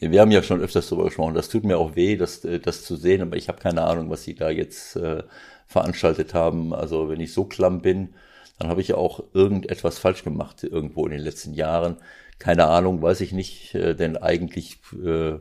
[0.00, 2.84] wir haben ja schon öfters darüber gesprochen, das tut mir auch weh, das, äh, das
[2.84, 5.22] zu sehen, aber ich habe keine Ahnung, was sie da jetzt äh,
[5.66, 6.74] veranstaltet haben.
[6.74, 8.14] Also wenn ich so klamm bin,
[8.58, 11.96] dann habe ich auch irgendetwas falsch gemacht irgendwo in den letzten Jahren.
[12.38, 15.38] Keine Ahnung, weiß ich nicht, äh, denn eigentlich äh,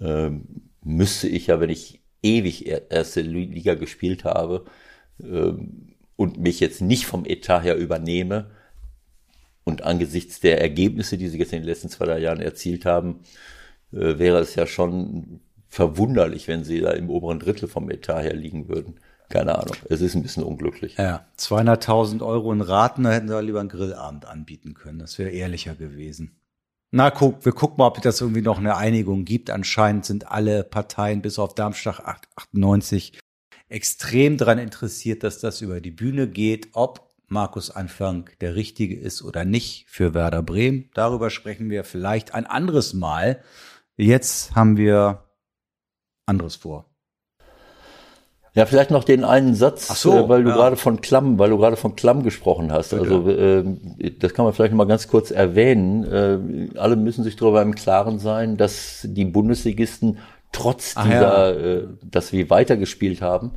[0.00, 0.30] äh,
[0.82, 4.64] müsste ich ja, wenn ich ewig erste Liga gespielt habe
[5.20, 5.52] äh,
[6.16, 8.50] und mich jetzt nicht vom Etat her übernehme,
[9.68, 13.20] und angesichts der Ergebnisse, die sie jetzt in den letzten zwei, drei Jahren erzielt haben,
[13.92, 18.34] äh, wäre es ja schon verwunderlich, wenn sie da im oberen Drittel vom Etat her
[18.34, 18.98] liegen würden.
[19.28, 19.76] Keine Ahnung.
[19.90, 20.96] Es ist ein bisschen unglücklich.
[20.96, 24.98] Ja, 200.000 Euro in Raten, da hätten sie lieber einen Grillabend anbieten können.
[24.98, 26.40] Das wäre ehrlicher gewesen.
[26.90, 29.50] Na, guck, wir gucken mal, ob es irgendwie noch eine Einigung gibt.
[29.50, 33.20] Anscheinend sind alle Parteien bis auf Darmstadt 98
[33.68, 36.68] extrem daran interessiert, dass das über die Bühne geht.
[36.72, 40.90] Ob Markus Anfang der richtige ist oder nicht für Werder Bremen.
[40.94, 43.42] Darüber sprechen wir vielleicht ein anderes Mal.
[43.96, 45.24] Jetzt haben wir
[46.26, 46.86] anderes vor.
[48.54, 50.56] Ja, vielleicht noch den einen Satz, so, äh, weil du ja.
[50.56, 52.90] gerade von Klamm, weil du gerade von Klamm gesprochen hast.
[52.90, 53.02] Bitte.
[53.02, 53.64] Also äh,
[54.18, 56.04] das kann man vielleicht noch mal ganz kurz erwähnen.
[56.04, 60.18] Äh, alle müssen sich darüber im Klaren sein, dass die Bundesligisten
[60.50, 61.76] trotz Ach dieser, ja.
[61.76, 63.52] äh, dass wir weitergespielt haben,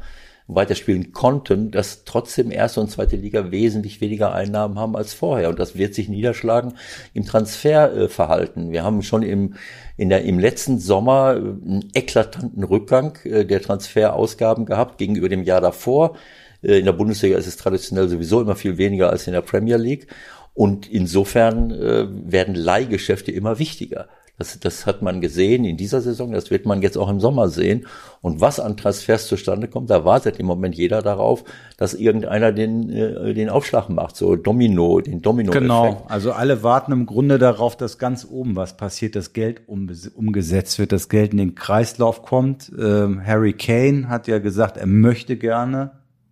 [0.55, 5.49] weiterspielen konnten, dass trotzdem erste und zweite Liga wesentlich weniger Einnahmen haben als vorher.
[5.49, 6.73] Und das wird sich niederschlagen
[7.13, 8.71] im Transferverhalten.
[8.71, 9.55] Wir haben schon im,
[9.97, 15.61] in der, im letzten Sommer einen eklatanten Rückgang äh, der Transferausgaben gehabt gegenüber dem Jahr
[15.61, 16.15] davor.
[16.61, 19.77] Äh, in der Bundesliga ist es traditionell sowieso immer viel weniger als in der Premier
[19.77, 20.07] League.
[20.53, 24.09] Und insofern äh, werden Leihgeschäfte immer wichtiger.
[24.41, 27.47] Das, das hat man gesehen in dieser Saison, das wird man jetzt auch im Sommer
[27.47, 27.85] sehen.
[28.21, 31.43] Und was an Transfers zustande kommt, da wartet im Moment jeder darauf,
[31.77, 35.59] dass irgendeiner den, äh, den Aufschlag macht, so Domino, den domino -Effekt.
[35.59, 39.87] Genau, also alle warten im Grunde darauf, dass ganz oben was passiert, das Geld um,
[40.15, 42.71] umgesetzt wird, das Geld in den Kreislauf kommt.
[42.79, 45.91] Ähm, Harry Kane hat ja gesagt, er möchte gerne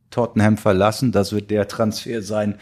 [0.09, 1.11] Tottenham verlassen.
[1.11, 2.55] Das wird der Transfer sein,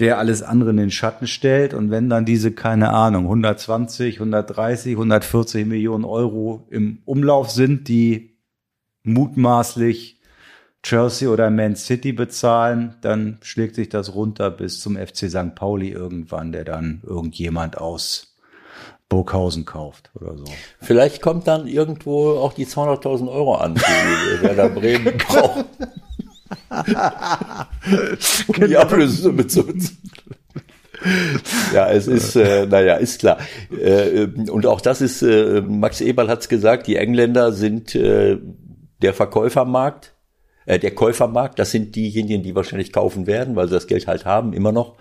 [0.00, 1.74] der alles andere in den Schatten stellt.
[1.74, 8.36] Und wenn dann diese, keine Ahnung, 120, 130, 140 Millionen Euro im Umlauf sind, die
[9.02, 10.20] mutmaßlich
[10.82, 15.54] Chelsea oder Man City bezahlen, dann schlägt sich das runter bis zum FC St.
[15.54, 18.36] Pauli irgendwann, der dann irgendjemand aus
[19.08, 20.44] Burghausen kauft oder so.
[20.80, 25.64] Vielleicht kommt dann irgendwo auch die 200.000 Euro an, die Werder Bremen braucht.
[28.46, 29.64] Um die Ablösesumme zu
[31.74, 33.38] ja, es ist, äh, naja, ist klar.
[33.70, 38.38] Äh, und auch das ist, äh, Max Eberl hat es gesagt, die Engländer sind äh,
[39.02, 40.14] der Verkäufermarkt,
[40.64, 44.24] äh, der Käufermarkt, das sind diejenigen, die wahrscheinlich kaufen werden, weil sie das Geld halt
[44.24, 44.96] haben, immer noch.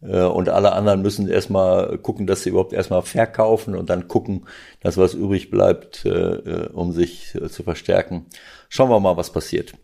[0.00, 4.46] Äh, und alle anderen müssen erstmal gucken, dass sie überhaupt erstmal verkaufen und dann gucken,
[4.80, 8.26] dass was übrig bleibt, äh, äh, um sich zu verstärken.
[8.68, 9.74] Schauen wir mal, was passiert.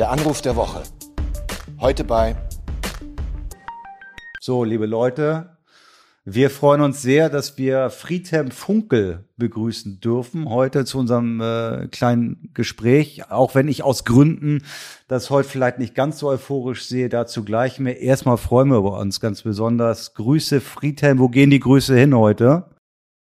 [0.00, 0.82] Der Anruf der Woche.
[1.78, 2.34] Heute bei.
[4.40, 5.58] So, liebe Leute,
[6.24, 12.48] wir freuen uns sehr, dass wir Friedhelm Funkel begrüßen dürfen heute zu unserem äh, kleinen
[12.54, 13.30] Gespräch.
[13.30, 14.62] Auch wenn ich aus Gründen
[15.06, 18.00] das heute vielleicht nicht ganz so euphorisch sehe, dazu gleich mehr.
[18.00, 20.14] Erstmal freuen wir uns ganz besonders.
[20.14, 22.70] Grüße Friedhelm, wo gehen die Grüße hin heute?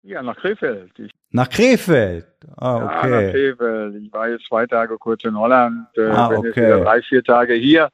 [0.01, 0.97] Ja, nach Krefeld.
[0.97, 2.25] Ich nach Krefeld?
[2.57, 3.55] Ah, okay.
[3.59, 3.89] Ja.
[3.89, 6.47] Ich war jetzt zwei Tage kurz in Holland, äh, ah, bin okay.
[6.47, 7.89] jetzt wieder drei, vier Tage hier.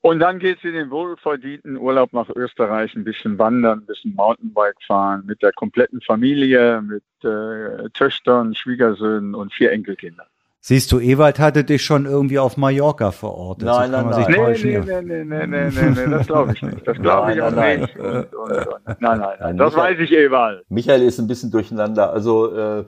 [0.00, 4.14] Und dann geht es in den wohlverdienten Urlaub nach Österreich, ein bisschen wandern, ein bisschen
[4.14, 10.26] Mountainbike fahren, mit der kompletten Familie, mit äh, Töchtern, Schwiegersöhnen und vier Enkelkindern.
[10.60, 13.66] Siehst du, Ewald hatte dich schon irgendwie auf Mallorca verortet.
[13.66, 14.26] Nein, nein, nein.
[14.28, 16.86] Nee, nee, nee, nee, nee, nee, nee, nee, das glaube ich nicht.
[16.86, 17.96] Das glaube ich auch nein, nicht.
[17.96, 19.00] Und, und, und.
[19.00, 20.64] Nein, nein, nein, das Michael, weiß ich, Ewald.
[20.68, 22.12] Michael ist ein bisschen durcheinander.
[22.12, 22.84] Also äh, äh,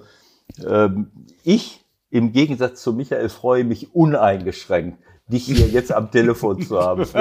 [1.44, 4.98] ich im Gegensatz zu Michael freue mich uneingeschränkt,
[5.28, 7.02] dich hier jetzt am Telefon zu haben.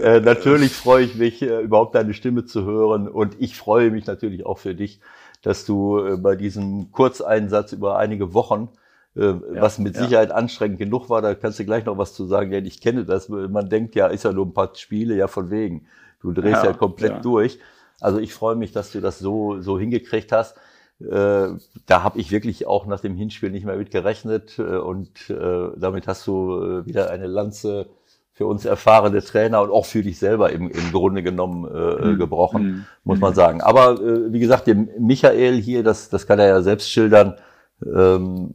[0.00, 4.06] äh, natürlich freue ich mich, äh, überhaupt deine Stimme zu hören und ich freue mich
[4.06, 5.00] natürlich auch für dich,
[5.42, 8.68] dass du äh, bei diesem Kurzeinsatz über einige Wochen,
[9.16, 10.36] ja, was mit Sicherheit ja.
[10.36, 13.28] anstrengend genug war, da kannst du gleich noch was zu sagen, denn ich kenne das.
[13.28, 15.86] Man denkt ja, ist ja nur ein paar Spiele, ja von wegen.
[16.22, 17.58] Du drehst ja, ja komplett durch.
[18.00, 20.56] Also ich freue mich, dass du das so, so hingekriegt hast.
[21.00, 21.48] Äh,
[21.86, 25.68] da habe ich wirklich auch nach dem Hinspiel nicht mehr mit gerechnet äh, und äh,
[25.76, 27.86] damit hast du äh, wieder eine Lanze
[28.32, 32.18] für uns erfahrene Trainer und auch für dich selber im, im Grunde genommen äh, mhm.
[32.18, 32.84] gebrochen, mhm.
[33.04, 33.60] muss man sagen.
[33.60, 37.36] Aber äh, wie gesagt, dem Michael hier, das, das kann er ja selbst schildern,
[37.84, 38.54] ähm,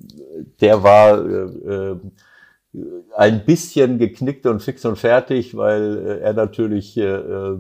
[0.62, 1.96] der war äh,
[3.16, 7.56] ein bisschen geknickt und fix und fertig, weil er natürlich äh,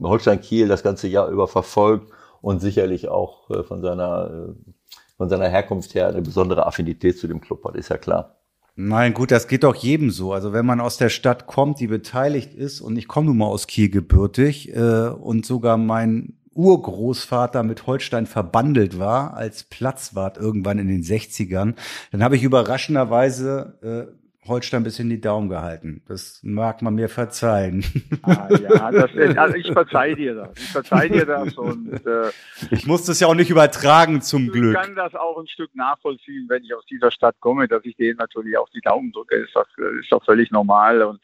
[0.00, 4.72] Holstein Kiel das ganze Jahr über verfolgt und sicherlich auch äh, von seiner äh,
[5.16, 8.36] von seiner Herkunft her eine besondere Affinität zu dem Club hat, ist ja klar.
[8.78, 10.34] Nein, gut, das geht doch jedem so.
[10.34, 13.46] Also wenn man aus der Stadt kommt, die beteiligt ist, und ich komme nun mal
[13.46, 20.78] aus Kiel gebürtig, äh, und sogar mein Urgroßvater mit Holstein verbandelt war als Platzwart irgendwann
[20.78, 21.74] in den 60ern,
[22.12, 23.78] dann habe ich überraschenderweise
[24.12, 26.02] äh, Holstein bis in die Daumen gehalten.
[26.06, 27.84] Das mag man mir verzeihen.
[28.22, 30.50] Ah, ja, das, also ich verzeih dir das.
[30.56, 32.30] Ich verzeih dir das und äh,
[32.70, 34.76] ich muss das ja auch nicht übertragen zum Glück.
[34.76, 37.96] Ich kann das auch ein Stück nachvollziehen, wenn ich aus dieser Stadt komme, dass ich
[37.96, 39.36] denen natürlich auch die Daumen drücke.
[39.36, 39.66] Ist doch,
[40.00, 41.20] ist doch völlig normal und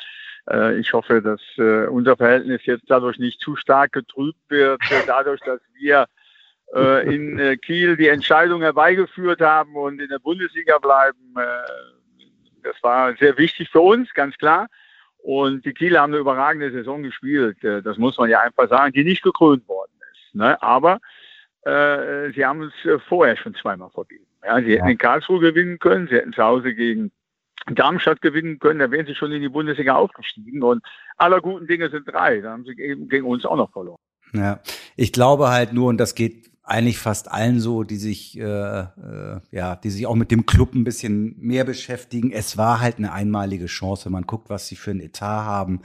[0.51, 5.03] äh, ich hoffe, dass äh, unser Verhältnis jetzt dadurch nicht zu stark getrübt wird, äh,
[5.07, 6.07] dadurch, dass wir
[6.75, 11.35] äh, in äh, Kiel die Entscheidung herbeigeführt haben und in der Bundesliga bleiben.
[12.63, 14.69] Das war sehr wichtig für uns, ganz klar.
[15.19, 17.63] Und die Kieler haben eine überragende Saison gespielt.
[17.63, 20.35] Äh, das muss man ja einfach sagen, die nicht gekrönt worden ist.
[20.35, 20.61] Ne?
[20.63, 20.99] Aber
[21.63, 24.27] äh, sie haben uns äh, vorher schon zweimal vergeben.
[24.45, 27.13] Ja, sie hätten in Karlsruhe gewinnen können, sie hätten zu Hause gegen
[27.67, 30.63] Darmstadt gewinnen können, da wären sie schon in die Bundesliga aufgestiegen.
[30.65, 30.83] Und
[31.17, 32.41] aller guten Dinge sind drei.
[32.41, 33.99] Da haben sie eben gegen uns auch noch verloren.
[34.33, 34.61] Ja,
[34.97, 39.41] ich glaube halt nur, und das geht eigentlich fast allen so, die sich äh, äh,
[39.51, 42.31] ja, die sich auch mit dem Club ein bisschen mehr beschäftigen.
[42.31, 45.81] Es war halt eine einmalige Chance, wenn man guckt, was sie für ein Etat haben.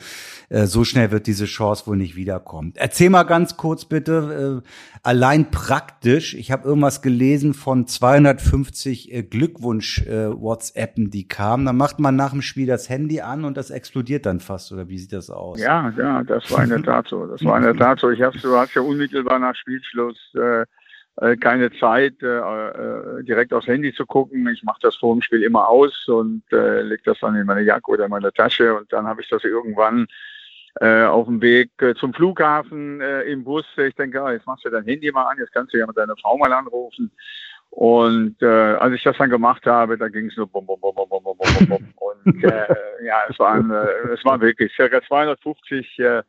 [0.49, 2.73] Äh, so schnell wird diese Chance wohl nicht wiederkommen.
[2.75, 4.69] Erzähl mal ganz kurz bitte, äh,
[5.01, 6.35] allein praktisch.
[6.35, 11.65] Ich habe irgendwas gelesen von 250 äh, Glückwunsch äh, WhatsAppen, die kamen.
[11.65, 14.71] Dann macht man nach dem Spiel das Handy an und das explodiert dann fast.
[14.71, 15.59] Oder wie sieht das aus?
[15.59, 17.25] Ja, ja, das war in der Tat so.
[17.25, 18.11] Das war in der Tat so.
[18.11, 20.65] Ich habe so, hast ja unmittelbar nach Spielschluss äh,
[21.39, 24.47] keine Zeit, äh, äh, direkt aufs Handy zu gucken.
[24.49, 27.61] Ich mache das vor dem Spiel immer aus und äh, lege das dann in meine
[27.61, 30.07] Jacke oder in meine Tasche und dann habe ich das irgendwann
[30.79, 33.65] äh, auf dem Weg äh, zum Flughafen äh, im Bus.
[33.77, 35.97] Ich denke, ah, jetzt machst du dein Handy mal an, jetzt kannst du ja mit
[35.97, 37.11] deiner Frau mal anrufen.
[37.71, 40.93] Und äh, als ich das dann gemacht habe, da ging es nur bum, bum, bum,
[40.95, 41.93] bum, bum, bum, bum, bum.
[42.23, 46.23] Und äh, ja, es waren, äh, es waren wirklich circa 250 äh, äh,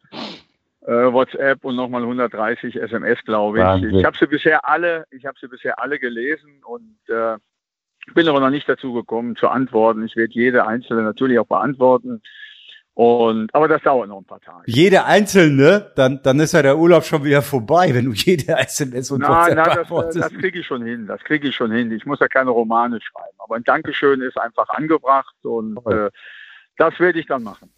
[0.93, 3.65] WhatsApp und nochmal 130 SMS, glaube ich.
[3.65, 3.95] Wahnsinn.
[3.95, 7.37] Ich habe sie bisher alle, ich habe sie bisher alle gelesen und äh,
[8.15, 10.05] bin aber noch nicht dazu gekommen zu antworten.
[10.05, 12.23] Ich werde jede einzelne natürlich auch beantworten.
[12.95, 14.65] Und, aber das dauert noch ein paar Tage.
[14.67, 19.13] Jede einzelne, dann, dann ist ja der Urlaub schon wieder vorbei, wenn du jede SMS
[19.13, 21.93] und WhatsApp na, das, das kriege ich schon hin, das kriege ich schon hin.
[21.93, 26.11] Ich muss ja keine Romane schreiben, aber ein Dankeschön ist einfach angebracht und äh,
[26.77, 27.71] das werde ich dann machen.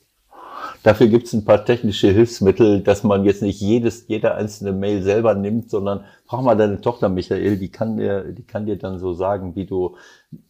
[0.83, 5.03] Dafür gibt es ein paar technische Hilfsmittel, dass man jetzt nicht jedes, jede einzelne Mail
[5.03, 8.99] selber nimmt, sondern frag mal deine Tochter Michael, die kann dir, die kann dir dann
[8.99, 9.97] so sagen, wie du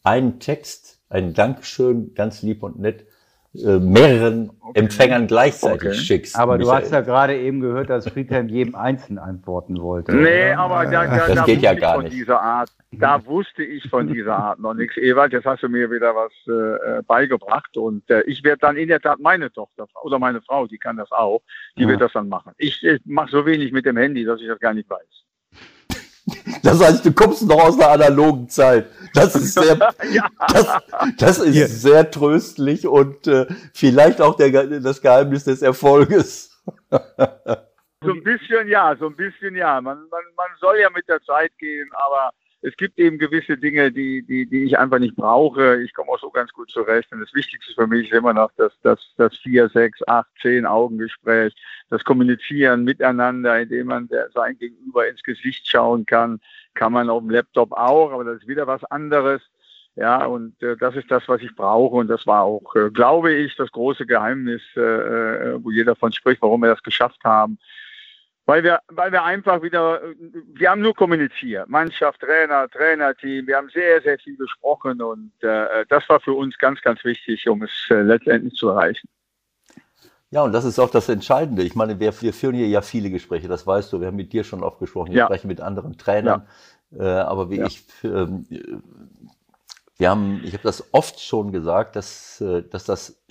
[0.02, 3.06] einen Text, ein Dankeschön, ganz lieb und nett,
[3.52, 4.78] äh, mehreren okay.
[4.78, 5.94] Empfängern gleichzeitig okay.
[5.94, 6.36] schickst.
[6.36, 6.78] Aber Michael.
[6.78, 10.14] du hast ja gerade eben gehört, dass Friedhelm jedem einzeln antworten wollte.
[10.14, 10.58] Nee, oder?
[10.58, 12.14] aber da, da, das da geht ja gar von nicht.
[12.14, 14.96] dieser Art, da wusste ich von dieser Art noch nichts.
[14.96, 18.76] Ewald, jetzt hast du mir wieder was äh, äh beigebracht und äh, ich werde dann
[18.76, 21.42] in der Tat meine Tochter oder meine Frau, die kann das auch,
[21.76, 21.88] die ja.
[21.88, 22.52] wird das dann machen.
[22.56, 25.24] Ich, ich mache so wenig mit dem Handy, dass ich das gar nicht weiß.
[26.62, 28.86] Das heißt, du kommst noch aus einer analogen Zeit.
[29.14, 29.76] Das ist sehr,
[30.12, 30.28] ja.
[30.48, 30.78] das,
[31.18, 31.66] das, ist ja.
[31.66, 36.62] sehr tröstlich und äh, vielleicht auch der, das Geheimnis des Erfolges.
[38.02, 39.80] So ein bisschen ja, so ein bisschen ja.
[39.80, 42.30] Man, man, man soll ja mit der Zeit gehen, aber
[42.62, 45.82] es gibt eben gewisse Dinge, die, die, die ich einfach nicht brauche.
[45.82, 47.10] Ich komme auch so ganz gut zurecht.
[47.10, 50.66] Und das Wichtigste für mich ist immer noch das, das, das vier, sechs, acht, zehn
[50.66, 51.54] Augengespräch,
[51.88, 56.40] das Kommunizieren miteinander, indem man sein Gegenüber ins Gesicht schauen kann.
[56.74, 59.40] Kann man auf dem Laptop auch, aber das ist wieder was anderes.
[59.96, 61.96] Ja, und äh, das ist das, was ich brauche.
[61.96, 66.12] Und das war auch, äh, glaube ich, das große Geheimnis, äh, äh wo jeder von
[66.12, 67.58] spricht, warum wir das geschafft haben
[68.50, 73.68] weil wir, weil wir einfach wieder, wir haben nur kommuniziert, Mannschaft, Trainer, Trainerteam, wir haben
[73.68, 77.70] sehr, sehr viel gesprochen und äh, das war für uns ganz, ganz wichtig, um es
[77.90, 79.08] äh, letztendlich zu erreichen.
[80.32, 81.62] Ja, und das ist auch das Entscheidende.
[81.62, 84.00] Ich meine, wir, wir führen hier ja viele Gespräche, das weißt du.
[84.00, 85.26] Wir haben mit dir schon oft gesprochen, wir ja.
[85.26, 86.48] sprechen mit anderen Trainern.
[86.90, 87.04] Ja.
[87.04, 87.66] Äh, aber wie ja.
[87.66, 88.46] ich, ähm,
[89.96, 93.22] wir haben, ich habe das oft schon gesagt, dass, äh, dass das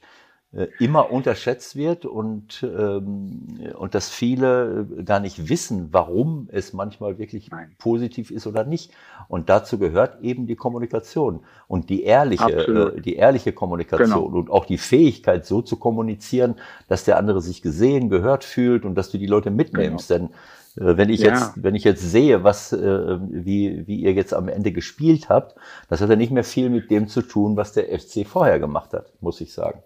[0.80, 7.20] immer unterschätzt wird und, ähm, und dass viele äh, gar nicht wissen, warum es manchmal
[7.20, 7.76] wirklich Nein.
[7.78, 8.92] positiv ist oder nicht.
[9.28, 12.50] Und dazu gehört eben die Kommunikation und die ehrliche,
[12.96, 14.24] äh, die ehrliche Kommunikation genau.
[14.24, 16.56] und auch die Fähigkeit, so zu kommunizieren,
[16.88, 20.08] dass der andere sich gesehen, gehört fühlt und dass du die Leute mitnimmst.
[20.08, 20.30] Genau.
[20.78, 21.30] Denn äh, wenn ich ja.
[21.30, 25.56] jetzt, wenn ich jetzt sehe, was, äh, wie, wie ihr jetzt am Ende gespielt habt,
[25.90, 28.94] das hat ja nicht mehr viel mit dem zu tun, was der FC vorher gemacht
[28.94, 29.84] hat, muss ich sagen.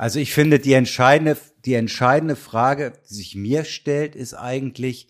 [0.00, 1.36] Also ich finde, die entscheidende,
[1.66, 5.08] die entscheidende Frage, die sich mir stellt, ist eigentlich,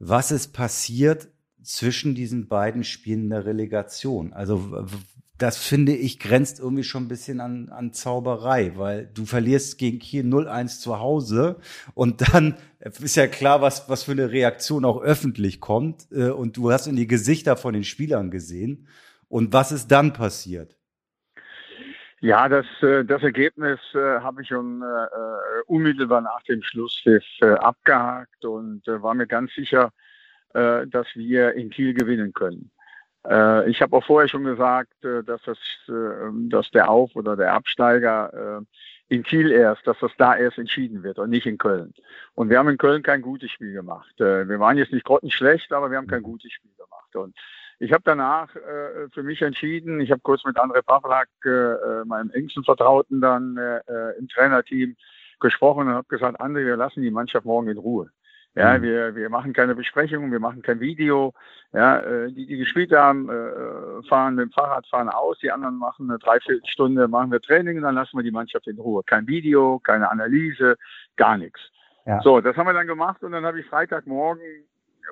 [0.00, 1.28] was ist passiert
[1.62, 4.32] zwischen diesen beiden Spielen der Relegation?
[4.32, 4.84] Also
[5.38, 10.00] das finde ich grenzt irgendwie schon ein bisschen an, an Zauberei, weil du verlierst gegen
[10.00, 11.60] Kiel 0-1 zu Hause
[11.94, 16.56] und dann ist ja klar, was, was für eine Reaktion auch öffentlich kommt äh, und
[16.56, 18.88] du hast in die Gesichter von den Spielern gesehen.
[19.28, 20.76] Und was ist dann passiert?
[22.22, 28.44] Ja, das, äh, das Ergebnis äh, habe ich schon äh, unmittelbar nach dem Schlusspfiff abgehakt
[28.44, 29.90] und war mir ganz sicher,
[30.54, 32.70] dass wir in Kiel gewinnen können.
[33.66, 35.58] Ich habe auch vorher schon gesagt, dass, das,
[35.88, 38.62] dass der Auf- oder der Absteiger
[39.08, 41.94] in Kiel erst, dass das da erst entschieden wird und nicht in Köln.
[42.34, 44.12] Und wir haben in Köln kein gutes Spiel gemacht.
[44.18, 47.16] Wir waren jetzt nicht grottenschlecht, aber wir haben kein gutes Spiel gemacht.
[47.16, 47.34] Und
[47.82, 52.04] ich habe danach äh, für mich entschieden, ich habe kurz mit André Pavlak, äh, äh,
[52.04, 54.96] meinem engsten Vertrauten dann äh, äh, im Trainerteam
[55.40, 58.08] gesprochen und habe gesagt, André, wir lassen die Mannschaft morgen in Ruhe.
[58.54, 58.82] Ja, mhm.
[58.82, 61.32] wir, wir machen keine Besprechungen, wir machen kein Video.
[61.72, 65.76] Ja, äh, die, die gespielt haben, äh, fahren mit dem Fahrrad, fahren aus, die anderen
[65.76, 69.02] machen eine Dreiviertelstunde, machen wir Training und dann lassen wir die Mannschaft in Ruhe.
[69.04, 70.76] Kein Video, keine Analyse,
[71.16, 71.60] gar nichts.
[72.06, 72.20] Ja.
[72.22, 74.68] So, das haben wir dann gemacht und dann habe ich Freitagmorgen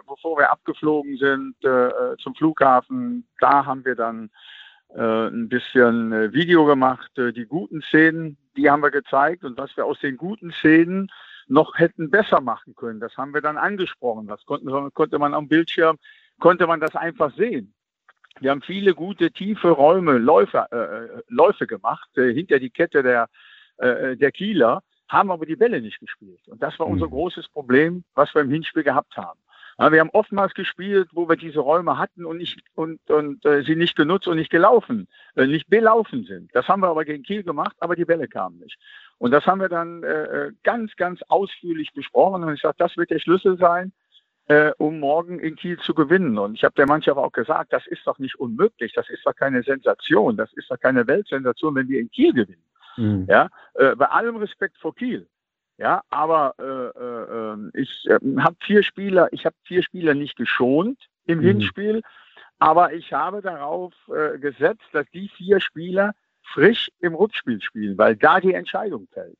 [0.07, 4.31] bevor wir abgeflogen sind äh, zum Flughafen, da haben wir dann
[4.95, 7.17] äh, ein bisschen äh, Video gemacht.
[7.19, 11.11] Äh, die guten Szenen, die haben wir gezeigt und was wir aus den guten Szenen
[11.47, 14.27] noch hätten besser machen können, das haben wir dann angesprochen.
[14.27, 15.99] Das konnten, konnte man am Bildschirm,
[16.39, 17.75] konnte man das einfach sehen.
[18.39, 23.29] Wir haben viele gute, tiefe Räume, Läufe, äh, Läufe gemacht, äh, hinter die Kette der,
[23.79, 26.47] äh, der Kieler, haben aber die Bälle nicht gespielt.
[26.47, 27.11] Und das war unser mhm.
[27.11, 29.41] großes Problem, was wir im Hinspiel gehabt haben.
[29.81, 33.63] Ja, wir haben oftmals gespielt, wo wir diese Räume hatten und nicht und, und äh,
[33.63, 36.55] sie nicht genutzt und nicht gelaufen, äh, nicht belaufen sind.
[36.55, 38.79] Das haben wir aber gegen Kiel gemacht, aber die Bälle kamen nicht.
[39.17, 42.97] Und das haben wir dann äh, äh ganz, ganz ausführlich besprochen und ich sage, das
[42.99, 43.93] wird der Schlüssel sein.
[44.51, 46.37] äh, um morgen in Kiel zu gewinnen.
[46.37, 49.37] Und ich habe der Mannschaft auch gesagt, das ist doch nicht unmöglich, das ist doch
[49.37, 52.65] keine Sensation, das ist doch keine Weltsensation, wenn wir in Kiel gewinnen.
[52.97, 53.27] Mhm.
[53.29, 55.29] Ja, äh, bei allem Respekt vor Kiel.
[55.81, 60.99] Ja, aber äh, äh, ich äh, habe vier Spieler, ich habe vier Spieler nicht geschont
[61.25, 61.45] im mhm.
[61.45, 62.03] Hinspiel,
[62.59, 66.13] aber ich habe darauf äh, gesetzt, dass die vier Spieler
[66.43, 69.39] frisch im Rückspiel spielen, weil da die Entscheidung fällt.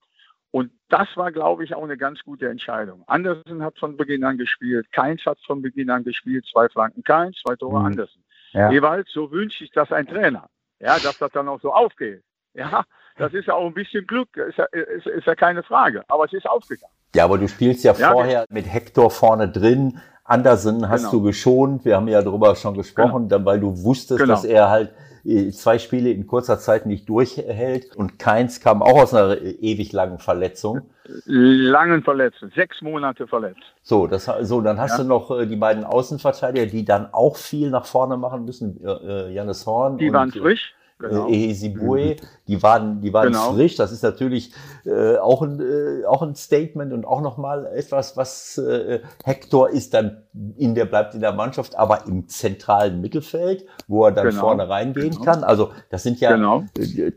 [0.51, 3.05] Und das war, glaube ich, auch eine ganz gute Entscheidung.
[3.07, 7.37] Andersen hat von Beginn an gespielt, Keins hat von Beginn an gespielt, zwei Flanken Keins,
[7.43, 7.85] zwei Tore mhm.
[7.85, 8.25] Andersen.
[8.53, 8.71] Ja.
[8.71, 10.49] Jeweils, so wünscht sich das ein Trainer.
[10.79, 12.25] Ja, dass das dann auch so aufgeht.
[12.55, 12.85] Ja,
[13.21, 16.03] das ist ja auch ein bisschen Glück, ist ja, ist, ist ja keine Frage.
[16.09, 16.95] Aber es ist aufgegangen.
[17.15, 20.01] Ja, aber du spielst ja, ja vorher mit Hector vorne drin.
[20.25, 21.13] Andersen hast genau.
[21.13, 21.85] du geschont.
[21.85, 23.45] Wir haben ja darüber schon gesprochen, genau.
[23.45, 24.33] weil du wusstest, genau.
[24.33, 24.93] dass er halt
[25.25, 29.93] äh, zwei Spiele in kurzer Zeit nicht durchhält und keins kam auch aus einer ewig
[29.93, 30.83] langen Verletzung.
[31.27, 33.61] Langen Verletzung, sechs Monate verletzt.
[33.83, 34.99] So, das, so dann hast ja.
[34.99, 38.81] du noch äh, die beiden Außenverteidiger, die dann auch viel nach vorne machen müssen.
[38.83, 39.99] Äh, Janis Horn.
[39.99, 41.29] Die und, waren frisch genau.
[41.29, 42.17] Ehesibue, mhm.
[42.47, 43.53] die waren, die waren genau.
[43.53, 43.77] frisch.
[43.77, 44.53] Das ist natürlich
[44.85, 49.95] äh, auch, ein, äh, auch ein Statement und auch nochmal etwas, was äh, Hector ist
[49.95, 50.25] dann
[50.57, 54.41] in der, bleibt in der Mannschaft, aber im zentralen Mittelfeld, wo er dann genau.
[54.41, 55.25] vorne reingehen genau.
[55.25, 55.45] kann.
[55.45, 56.65] Also das sind ja, genau.
[56.79, 57.13] äh,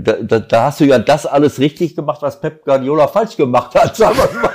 [0.00, 3.74] da, da, da hast du ja das alles richtig gemacht, was Pep Guardiola falsch gemacht
[3.74, 4.50] hat, sagen wir mal.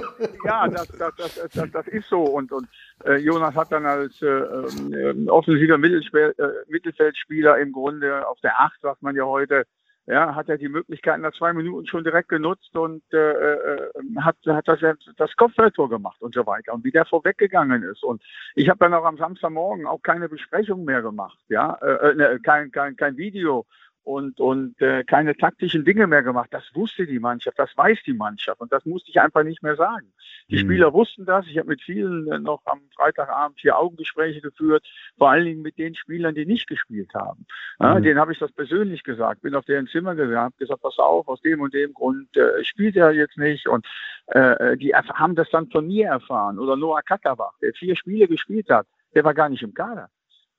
[0.44, 2.22] ja, das, das, das, das, das ist so.
[2.22, 2.68] Und, und
[3.04, 6.32] äh, Jonas hat dann als äh, äh, offensiver äh,
[6.68, 9.64] Mittelfeldspieler im Grunde auf der Acht, sagt man ja heute,
[10.06, 13.90] ja, hat er die Möglichkeit nach zwei Minuten schon direkt genutzt und äh, äh,
[14.20, 14.80] hat, hat das,
[15.16, 16.74] das Kopfballtor gemacht und so weiter.
[16.74, 18.02] Und wie der vorweggegangen ist.
[18.02, 18.22] Und
[18.54, 22.70] ich habe dann auch am Samstagmorgen auch keine Besprechung mehr gemacht, ja, äh ne, kein,
[22.70, 23.64] kein, kein Video
[24.04, 26.48] und, und äh, keine taktischen Dinge mehr gemacht.
[26.52, 29.76] Das wusste die Mannschaft, das weiß die Mannschaft und das musste ich einfach nicht mehr
[29.76, 30.12] sagen.
[30.50, 30.60] Die mhm.
[30.60, 31.46] Spieler wussten das.
[31.46, 34.86] Ich habe mit vielen äh, noch am Freitagabend vier Augengespräche geführt,
[35.16, 37.46] vor allen Dingen mit den Spielern, die nicht gespielt haben.
[37.80, 38.02] Ja, mhm.
[38.02, 41.26] Denen habe ich das persönlich gesagt, bin auf deren Zimmer gegangen, habe gesagt, pass auf,
[41.26, 43.86] aus dem und dem Grund äh, spielt er jetzt nicht und
[44.26, 46.58] äh, die haben das dann von mir erfahren.
[46.58, 50.10] Oder Noah Katterbach, der vier Spiele gespielt hat, der war gar nicht im Kader.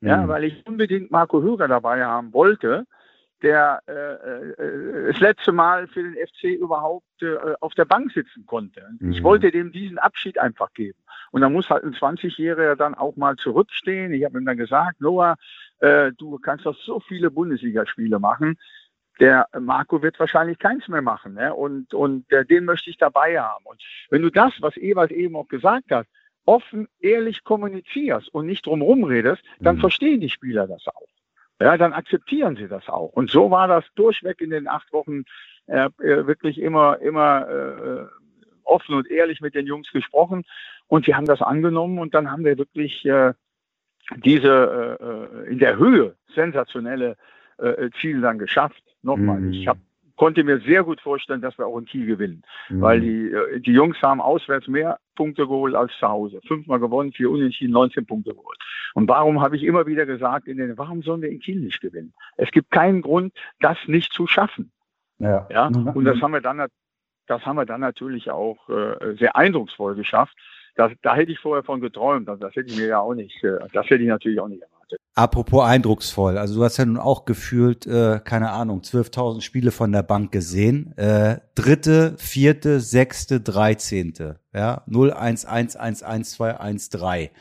[0.01, 0.27] Ja, mhm.
[0.27, 2.85] weil ich unbedingt Marco Höger dabei haben wollte,
[3.45, 8.45] der äh, äh, das letzte Mal für den FC überhaupt äh, auf der Bank sitzen
[8.47, 8.81] konnte.
[8.99, 9.11] Mhm.
[9.11, 10.97] Ich wollte dem diesen Abschied einfach geben.
[11.31, 14.13] Und da muss halt ein 20-Jähriger dann auch mal zurückstehen.
[14.13, 15.35] Ich habe ihm dann gesagt, Noah,
[15.79, 18.57] äh, du kannst doch so viele Bundesligaspiele machen.
[19.19, 21.35] Der Marco wird wahrscheinlich keins mehr machen.
[21.35, 21.53] Ne?
[21.53, 23.65] Und, und äh, den möchte ich dabei haben.
[23.65, 26.07] Und wenn du das, was Ewald eben auch gesagt hat,
[26.45, 29.81] offen, ehrlich kommunizierst und nicht drumherum redest, dann mhm.
[29.81, 31.07] verstehen die Spieler das auch
[31.61, 33.13] ja, dann akzeptieren sie das auch.
[33.13, 35.23] Und so war das durchweg in den acht Wochen
[35.67, 38.05] äh, äh, wirklich immer, immer äh,
[38.63, 40.43] offen und ehrlich mit den Jungs gesprochen.
[40.87, 43.33] Und sie haben das angenommen und dann haben wir wirklich äh,
[44.17, 44.97] diese
[45.45, 47.15] äh, in der Höhe sensationelle
[47.57, 48.83] äh, Ziel dann geschafft.
[49.01, 49.53] Nochmal, mhm.
[49.53, 49.79] ich habe
[50.15, 52.43] konnte mir sehr gut vorstellen, dass wir auch in Kiel gewinnen.
[52.69, 52.81] Mhm.
[52.81, 56.39] Weil die, äh, die Jungs haben auswärts mehr Punkte geholt als zu Hause.
[56.47, 58.57] Fünfmal gewonnen, vier Unentschieden, 19 Punkte geholt.
[58.93, 61.81] Und warum habe ich immer wieder gesagt, in den, warum sollen wir in Kiel nicht
[61.81, 62.13] gewinnen?
[62.37, 64.71] Es gibt keinen Grund, das nicht zu schaffen.
[65.19, 65.47] Ja.
[65.49, 65.69] ja?
[65.69, 65.89] Mhm.
[65.89, 66.67] Und das haben wir dann,
[67.27, 70.37] das haben wir dann natürlich auch äh, sehr eindrucksvoll geschafft.
[70.75, 72.27] Das, da hätte ich vorher von geträumt.
[72.27, 74.74] Das hätte ich mir ja auch nicht, äh, das hätte ich natürlich auch nicht erwartet.
[75.13, 79.91] Apropos eindrucksvoll, also du hast ja nun auch gefühlt, äh, keine Ahnung, 12.000 Spiele von
[79.91, 80.95] der Bank gesehen.
[80.97, 87.31] Äh, dritte, vierte, sechste, dreizehnte, ja, 0, 1, 1, 1, 1, 2, 1, 3.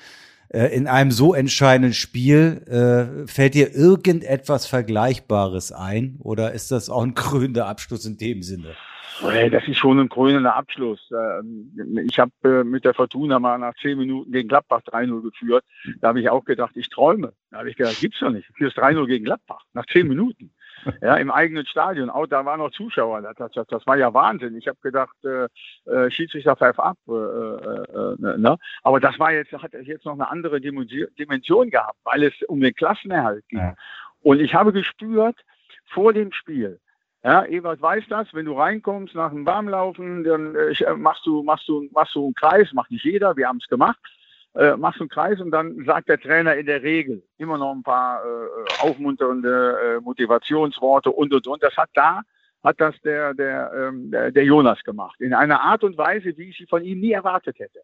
[0.55, 6.89] Äh, in einem so entscheidenden Spiel äh, fällt dir irgendetwas Vergleichbares ein oder ist das
[6.89, 8.77] auch ein krönender Abschluss in dem Sinne?
[9.21, 11.11] Das ist schon ein krönender Abschluss.
[11.13, 11.71] Ähm,
[12.09, 15.65] ich habe äh, mit der Fortuna mal nach zehn Minuten gegen Gladbach 3-0 geführt.
[16.01, 17.33] Da habe ich auch gedacht, ich träume.
[17.51, 18.49] Da habe ich gedacht, gibt's doch nicht.
[18.49, 20.53] Du führst 3-0 gegen Gladbach nach zehn Minuten.
[21.01, 22.11] Ja, im eigenen Stadion.
[22.11, 23.23] Auch da waren noch Zuschauer.
[23.23, 24.57] Das, das, das war ja Wahnsinn.
[24.57, 25.49] Ich habe gedacht, äh,
[25.91, 26.99] äh, Schiedsrichter pfeif ab.
[27.09, 28.59] Äh, äh, äh, ne?
[28.83, 32.75] Aber das war jetzt, hat jetzt noch eine andere Dimension gehabt, weil es um den
[32.75, 33.61] Klassenerhalt ging.
[33.61, 33.75] Ja.
[34.23, 35.37] Und ich habe gespürt,
[35.87, 36.81] vor dem Spiel,
[37.25, 41.43] ja, Ewald weiß das, wenn du reinkommst nach dem Warmlaufen, dann äh, äh, machst du,
[41.43, 43.99] machst du, machst du einen Kreis, macht nicht jeder, wir haben es gemacht,
[44.55, 47.73] äh, machst du einen Kreis und dann sagt der Trainer in der Regel immer noch
[47.73, 51.63] ein paar äh, aufmunternde äh, Motivationsworte und und und.
[51.63, 52.21] Das hat da
[52.63, 55.21] hat das der, der, ähm, der, der Jonas gemacht.
[55.21, 57.81] In einer Art und Weise, wie ich sie von ihm nie erwartet hätte.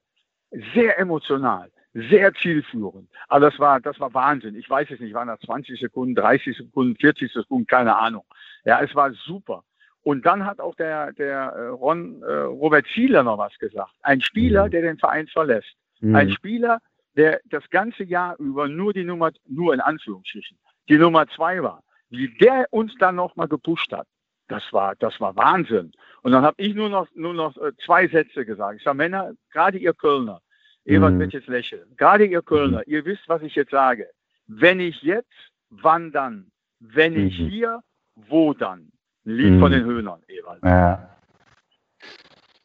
[0.74, 3.08] Sehr emotional sehr zielführend.
[3.28, 4.54] Aber das war, das war Wahnsinn.
[4.54, 8.24] Ich weiß es nicht, waren das 20 Sekunden, 30 Sekunden, 40 Sekunden, keine Ahnung.
[8.64, 9.64] Ja, es war super.
[10.02, 13.92] Und dann hat auch der, der äh, Ron äh, Robert Zieler noch was gesagt.
[14.02, 14.70] Ein Spieler, mhm.
[14.70, 15.74] der den Verein verlässt.
[16.00, 16.16] Mhm.
[16.16, 16.80] Ein Spieler,
[17.16, 20.58] der das ganze Jahr über nur die Nummer, nur in Anführungsstrichen,
[20.88, 21.82] die Nummer zwei war.
[22.08, 24.06] Wie der uns dann nochmal gepusht hat,
[24.48, 25.92] das war, das war Wahnsinn.
[26.22, 28.78] Und dann habe ich nur noch, nur noch äh, zwei Sätze gesagt.
[28.78, 30.40] Ich sage, Männer, gerade ihr Kölner,
[30.84, 31.20] Ewald mhm.
[31.20, 32.92] wird jetzt lächeln, gerade ihr Kölner, mhm.
[32.92, 34.08] ihr wisst, was ich jetzt sage.
[34.46, 35.30] Wenn ich jetzt,
[35.68, 36.50] wann dann?
[36.80, 37.48] Wenn ich mhm.
[37.48, 37.82] hier,
[38.28, 38.90] wo dann?
[39.26, 39.60] Ein Lied mhm.
[39.60, 40.62] von den Höhnern, Ewald.
[40.64, 41.10] Ja.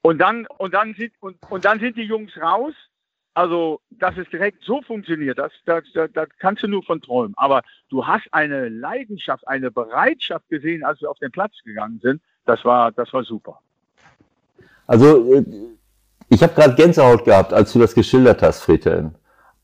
[0.02, 2.74] Und dann, und dann sind, und, und dann sind die Jungs raus.
[3.34, 7.34] Also, dass es direkt so funktioniert, das, das, das, das kannst du nur von träumen.
[7.36, 12.22] Aber du hast eine Leidenschaft, eine Bereitschaft gesehen, als wir auf den Platz gegangen sind.
[12.46, 13.60] Das war, das war super.
[14.88, 15.44] Also, äh,
[16.30, 19.16] ich habe gerade Gänsehaut gehabt, als du das geschildert hast, Friedhelm.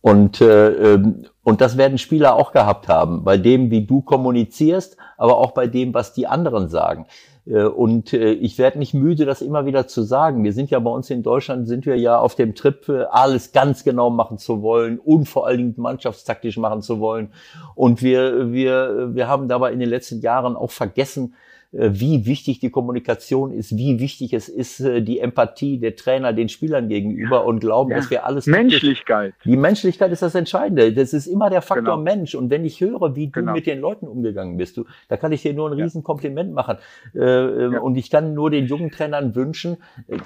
[0.02, 4.98] Und, äh, ähm, und das werden Spieler auch gehabt haben, bei dem, wie du kommunizierst,
[5.18, 7.06] aber auch bei dem, was die anderen sagen.
[7.46, 10.44] Äh, und äh, ich werde nicht müde, das immer wieder zu sagen.
[10.44, 13.52] Wir sind ja bei uns in Deutschland, sind wir ja auf dem Trip, äh, alles
[13.52, 17.32] ganz genau machen zu wollen und vor allen Dingen mannschaftstaktisch machen zu wollen.
[17.76, 21.36] Und wir, wir, wir haben dabei in den letzten Jahren auch vergessen,
[21.74, 26.50] wie wichtig die Kommunikation ist, wie wichtig es ist, äh, die Empathie der Trainer den
[26.50, 27.42] Spielern gegenüber ja.
[27.44, 27.98] und glauben, ja.
[27.98, 28.46] dass wir alles.
[28.46, 29.34] Menschlichkeit.
[29.46, 30.92] Die Menschlichkeit ist das Entscheidende.
[30.92, 32.04] Das ist immer der Faktor genau.
[32.04, 32.36] Mensch.
[32.36, 33.54] Und wenn ich höre, wie du genau.
[33.54, 35.86] mit den Leuten umgegangen bist, du, da kann ich dir nur ein ja.
[35.86, 36.78] Riesenkompliment machen.
[37.14, 39.78] Äh, und ich kann nur den jungen Trainern wünschen,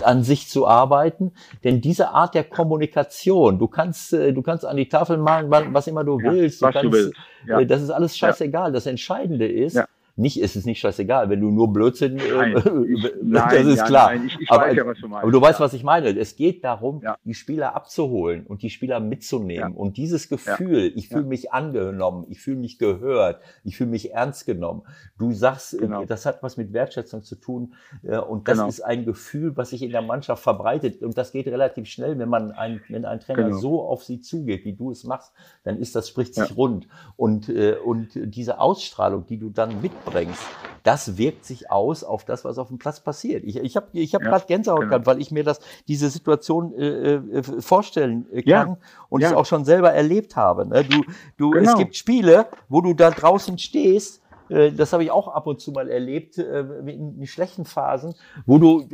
[0.01, 1.33] an sich zu arbeiten.
[1.63, 6.03] Denn diese Art der Kommunikation, du kannst, du kannst an die Tafel malen, was immer
[6.03, 6.61] du willst.
[6.61, 7.71] Du was kannst, du willst.
[7.71, 8.71] Das ist alles scheißegal.
[8.71, 9.79] Das Entscheidende ist,
[10.18, 13.86] nicht, ist es nicht scheißegal, wenn du nur Blödsinn, äh, nein, ich, das ist ja,
[13.86, 14.09] klar.
[14.11, 15.24] Nein, ich, ich aber, weiß ja, was du meinst.
[15.24, 16.18] Aber du weißt, was ich meine.
[16.18, 17.18] Es geht darum, ja.
[17.26, 19.74] die Spieler abzuholen und die Spieler mitzunehmen.
[19.74, 19.78] Ja.
[19.78, 24.45] Und dieses Gefühl, ich fühle mich angenommen, ich fühle mich gehört, ich fühle mich ernst
[24.45, 24.84] genommen.
[25.18, 26.05] Du sagst, äh, genau.
[26.05, 27.74] das hat was mit Wertschätzung zu tun.
[28.03, 28.70] Äh, und das genau.
[28.70, 31.01] ist ein Gefühl, was sich in der Mannschaft verbreitet.
[31.01, 33.57] Und das geht relativ schnell, wenn man ein, wenn ein Trainer genau.
[33.57, 35.34] so auf sie zugeht, wie du es machst,
[35.66, 36.88] dann ist das, spricht sich rund.
[37.18, 40.41] Und, und diese Ausstrahlung, die du dann mit bringst,
[40.84, 43.43] das wirkt sich aus auf das, was auf dem Platz passiert.
[43.43, 44.89] Ich, ich habe ich hab ja, gerade Gänsehaut genau.
[44.89, 48.78] gehabt, weil ich mir das, diese Situation äh, äh, vorstellen äh, kann ja,
[49.10, 49.30] und ja.
[49.32, 50.68] ich auch schon selber erlebt habe.
[50.68, 50.84] Ne?
[50.84, 51.03] Du,
[51.38, 51.72] du, genau.
[51.72, 55.60] Es gibt Spiele, wo du da draußen stehst, äh, das habe ich auch ab und
[55.60, 58.14] zu mal erlebt, äh, in, in schlechten Phasen,
[58.45, 58.88] wo du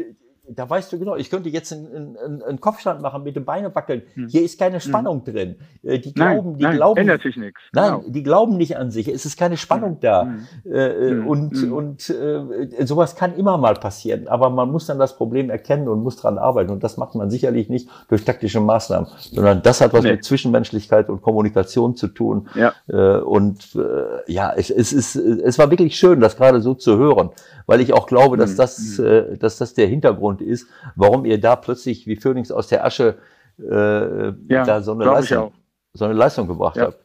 [0.55, 3.73] da weißt du genau, ich könnte jetzt einen, einen, einen Kopfstand machen, mit den Beinen
[3.73, 4.03] wackeln.
[4.13, 4.27] Hm.
[4.27, 4.81] Hier ist keine hm.
[4.81, 5.33] Spannung hm.
[5.33, 5.55] drin.
[5.83, 6.99] Äh, die glauben, nein, die nein, glauben.
[6.99, 7.59] Ändert sich nichts.
[7.73, 8.09] Nein, genau.
[8.09, 9.07] die glauben nicht an sich.
[9.07, 9.99] Es ist keine Spannung hm.
[10.01, 10.23] da.
[10.23, 10.47] Hm.
[10.65, 11.27] Äh, äh hm.
[11.27, 14.27] und und äh, sowas kann immer mal passieren.
[14.27, 16.71] Aber man muss dann das Problem erkennen und muss dran arbeiten.
[16.71, 20.11] Und das macht man sicherlich nicht durch taktische Maßnahmen, sondern das hat was nee.
[20.11, 22.49] mit Zwischenmenschlichkeit und Kommunikation zu tun.
[22.55, 22.73] Ja.
[22.87, 26.97] Äh, und äh, ja, es, es ist, es war wirklich schön, das gerade so zu
[26.97, 27.29] hören,
[27.65, 31.55] weil ich auch glaube, dass das, äh, dass das der Hintergrund ist, warum ihr da
[31.55, 33.17] plötzlich wie Phoenix aus der Asche
[33.59, 35.53] äh, ja, da so eine, Leistung,
[35.93, 36.85] so eine Leistung gebracht ja.
[36.85, 36.97] habt.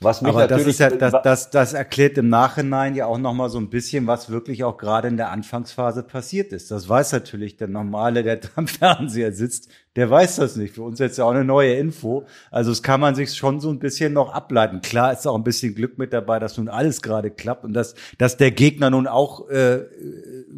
[0.00, 3.48] Was mich Aber das ist ja, das, das, das erklärt im Nachhinein ja auch nochmal
[3.48, 6.70] so ein bisschen, was wirklich auch gerade in der Anfangsphase passiert ist.
[6.70, 10.74] Das weiß natürlich der Normale, der am Fernseher sitzt, der weiß das nicht.
[10.74, 12.26] Für uns jetzt ja auch eine neue Info.
[12.50, 14.80] Also es kann man sich schon so ein bisschen noch ableiten.
[14.80, 17.94] Klar ist auch ein bisschen Glück mit dabei, dass nun alles gerade klappt und dass,
[18.18, 19.84] dass der Gegner nun auch äh,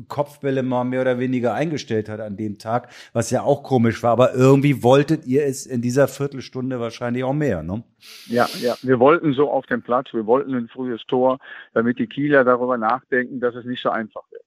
[0.08, 4.12] Kopfbälle mal mehr oder weniger eingestellt hat an dem Tag, was ja auch komisch war.
[4.12, 7.82] Aber irgendwie wolltet ihr es in dieser Viertelstunde wahrscheinlich auch mehr, ne?
[8.26, 8.76] Ja, ja.
[8.82, 11.38] Wir wollten so auf dem Platz, wir wollten ein frühes Tor,
[11.74, 14.44] damit die Kieler darüber nachdenken, dass es nicht so einfach wird.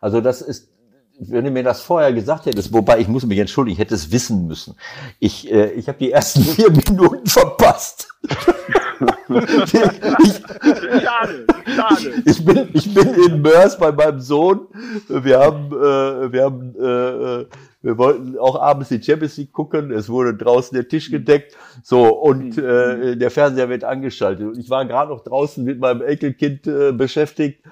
[0.00, 0.72] Also das ist
[1.20, 4.10] wenn du mir das vorher gesagt hättest, wobei ich muss mich entschuldigen, ich hätte es
[4.10, 4.74] wissen müssen.
[5.18, 8.08] Ich, äh, ich habe die ersten vier Minuten verpasst.
[9.28, 9.72] ich,
[11.02, 12.22] schade, schade.
[12.24, 14.66] Ich bin, ich bin in Mörs bei meinem Sohn.
[15.08, 17.46] Wir haben, äh, wir haben, äh,
[17.82, 19.90] wir wollten auch abends die Champions League gucken.
[19.90, 21.56] Es wurde draußen der Tisch gedeckt.
[21.82, 24.56] So, und äh, der Fernseher wird angeschaltet.
[24.58, 27.68] ich war gerade noch draußen mit meinem Enkelkind äh, beschäftigt äh,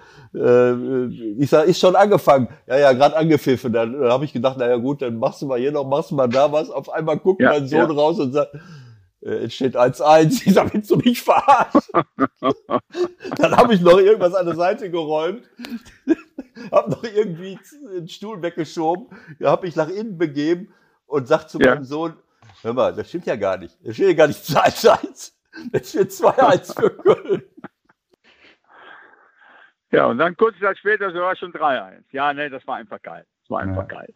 [1.39, 2.49] ich sag, ist schon angefangen.
[2.67, 3.73] Ja, ja, gerade angepfiffen.
[3.73, 6.15] Dann äh, habe ich gedacht, naja gut, dann machst du mal hier noch, machst du
[6.15, 6.71] mal da was.
[6.71, 7.97] Auf einmal guckt ja, mein Sohn ja.
[7.97, 8.55] raus und sagt,
[9.23, 10.43] äh, es steht 1-1.
[10.47, 12.05] Ich sag, willst du mich verarschen?
[13.39, 15.43] dann habe ich noch irgendwas an der Seite geräumt.
[16.71, 17.59] hab noch irgendwie
[17.97, 19.07] den Stuhl weggeschoben.
[19.43, 20.69] Habe mich nach innen begeben
[21.07, 21.75] und sag zu ja.
[21.75, 22.15] meinem Sohn,
[22.63, 23.77] hör mal, das stimmt ja gar nicht.
[23.83, 25.33] Das steht ja gar nicht 2-1.
[25.73, 27.43] Das steht 2-1 für Köln.
[29.91, 32.03] Ja, und dann kurze Zeit später so war schon 3-1.
[32.13, 33.25] Ja, nee, das war einfach geil.
[33.43, 33.97] Das war einfach ja.
[33.97, 34.15] geil.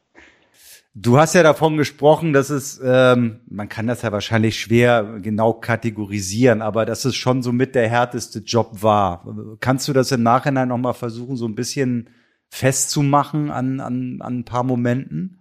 [0.94, 5.55] Du hast ja davon gesprochen, dass es, ähm, man kann das ja wahrscheinlich schwer genau
[5.55, 9.24] kategorisieren, aber dass es schon so mit der härteste Job war.
[9.61, 12.11] Kannst du das im Nachhinein nochmal versuchen, so ein bisschen
[12.51, 15.39] festzumachen an, an, an ein paar Momenten?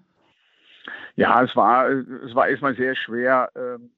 [1.17, 3.49] Ja, es war, es war erstmal sehr schwer.
[3.53, 3.91] Ähm,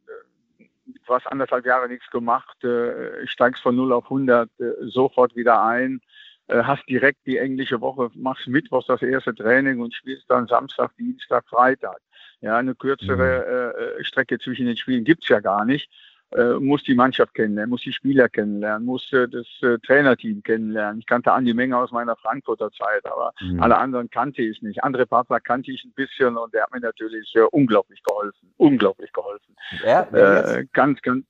[1.05, 5.64] du hast anderthalb Jahre nichts gemacht, äh, steigst von 0 auf 100 äh, sofort wieder
[5.64, 6.01] ein,
[6.49, 11.48] hast direkt die englische Woche, machst Mittwochs das erste Training und spielst dann Samstag, Dienstag,
[11.48, 11.99] Freitag.
[12.41, 14.02] Ja, eine kürzere mhm.
[14.02, 15.90] äh, Strecke zwischen den Spielen gibt's ja gar nicht
[16.36, 20.99] äh, muss die Mannschaft kennenlernen, muss die Spieler kennenlernen, muss äh, das äh, Trainerteam kennenlernen.
[20.99, 23.61] Ich kannte Andi Menge aus meiner Frankfurter Zeit, aber mhm.
[23.61, 24.84] alle anderen kannte ich nicht.
[24.84, 28.53] Andre Pavla kannte ich ein bisschen und der hat mir natürlich äh, unglaublich geholfen.
[28.57, 29.56] Unglaublich geholfen.
[29.84, 31.26] Äh, ganz, ganz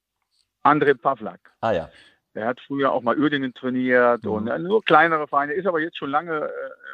[0.63, 1.39] Andre Pavlak.
[1.59, 1.89] Ah ja.
[2.35, 4.31] Der hat früher auch mal Uerdingen trainiert mhm.
[4.31, 6.49] und äh, nur kleinere Vereine, ist aber jetzt schon lange äh,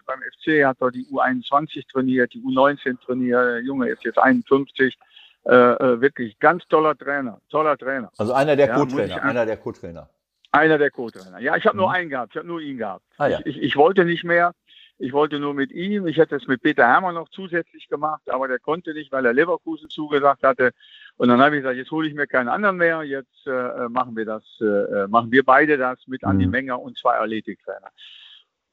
[0.06, 4.98] beim FC, hat er die U21 trainiert, die U19 trainiert, der Junge ist jetzt 51
[5.46, 8.12] äh, äh, wirklich ganz toller Trainer, toller Trainer.
[8.18, 10.10] Also einer der ja, Co-Trainer, einer der Co-Trainer.
[10.52, 11.40] Einer der Co-Trainer.
[11.40, 11.82] Ja, ich habe mhm.
[11.82, 13.06] nur einen gehabt, ich habe nur ihn gehabt.
[13.18, 13.40] Ah, ja.
[13.40, 14.54] ich, ich, ich wollte nicht mehr.
[15.02, 16.08] Ich wollte nur mit ihm.
[16.08, 19.32] Ich hätte es mit Peter Hermann noch zusätzlich gemacht, aber der konnte nicht, weil er
[19.32, 20.72] Leverkusen zugesagt hatte.
[21.20, 23.04] Und dann habe ich gesagt, jetzt hole ich mir keinen anderen mehr.
[23.04, 26.52] Jetzt äh, machen wir das, äh, machen wir beide das mit Andi mhm.
[26.52, 27.90] Menger und zwei Athletiktrainer.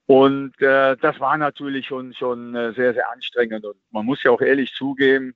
[0.06, 3.64] Und äh, das war natürlich schon schon äh, sehr sehr anstrengend.
[3.64, 5.35] Und man muss ja auch ehrlich zugeben,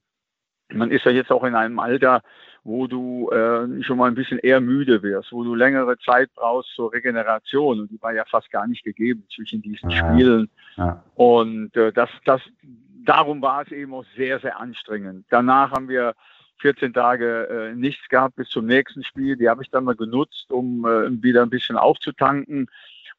[0.68, 2.22] man ist ja jetzt auch in einem Alter,
[2.62, 6.72] wo du äh, schon mal ein bisschen eher müde wirst, wo du längere Zeit brauchst
[6.76, 7.80] zur Regeneration.
[7.80, 10.48] Und die war ja fast gar nicht gegeben zwischen diesen ja, Spielen.
[10.76, 11.02] Ja.
[11.16, 12.40] Und äh, das, das,
[13.04, 15.26] darum war es eben auch sehr, sehr anstrengend.
[15.28, 16.14] Danach haben wir
[16.60, 19.36] 14 Tage äh, nichts gehabt bis zum nächsten Spiel.
[19.36, 22.68] Die habe ich dann mal genutzt, um äh, wieder ein bisschen aufzutanken.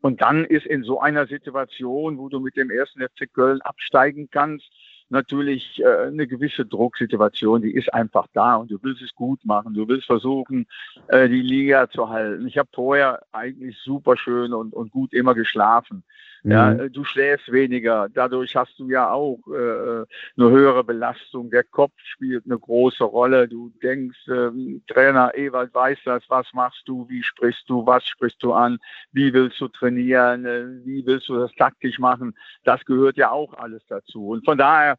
[0.02, 4.30] Und dann ist in so einer Situation, wo du mit dem ersten FC Köln absteigen
[4.32, 4.70] kannst,
[5.12, 9.74] natürlich äh, eine gewisse Drucksituation, die ist einfach da und du willst es gut machen,
[9.74, 10.66] du willst versuchen,
[11.08, 12.48] äh, die Liga zu halten.
[12.48, 16.04] Ich habe vorher eigentlich super schön und, und gut immer geschlafen.
[16.44, 16.52] Mhm.
[16.52, 20.06] Ja, äh, du schläfst weniger, dadurch hast du ja auch äh,
[20.38, 21.52] eine höhere Belastung.
[21.52, 23.48] Der Kopf spielt eine große Rolle.
[23.48, 24.50] Du denkst, äh,
[24.88, 28.80] Trainer Ewald weiß das, was machst du, wie sprichst du, was sprichst du an,
[29.12, 32.34] wie willst du trainieren, äh, wie willst du das taktisch machen.
[32.64, 34.30] Das gehört ja auch alles dazu.
[34.30, 34.98] Und von daher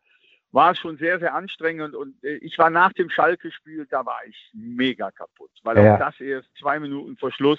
[0.53, 4.21] war es schon sehr, sehr anstrengend und äh, ich war nach dem Schalke-Spiel, da war
[4.29, 5.95] ich mega kaputt, weil ja.
[5.95, 7.59] auch das erst zwei Minuten vor Schluss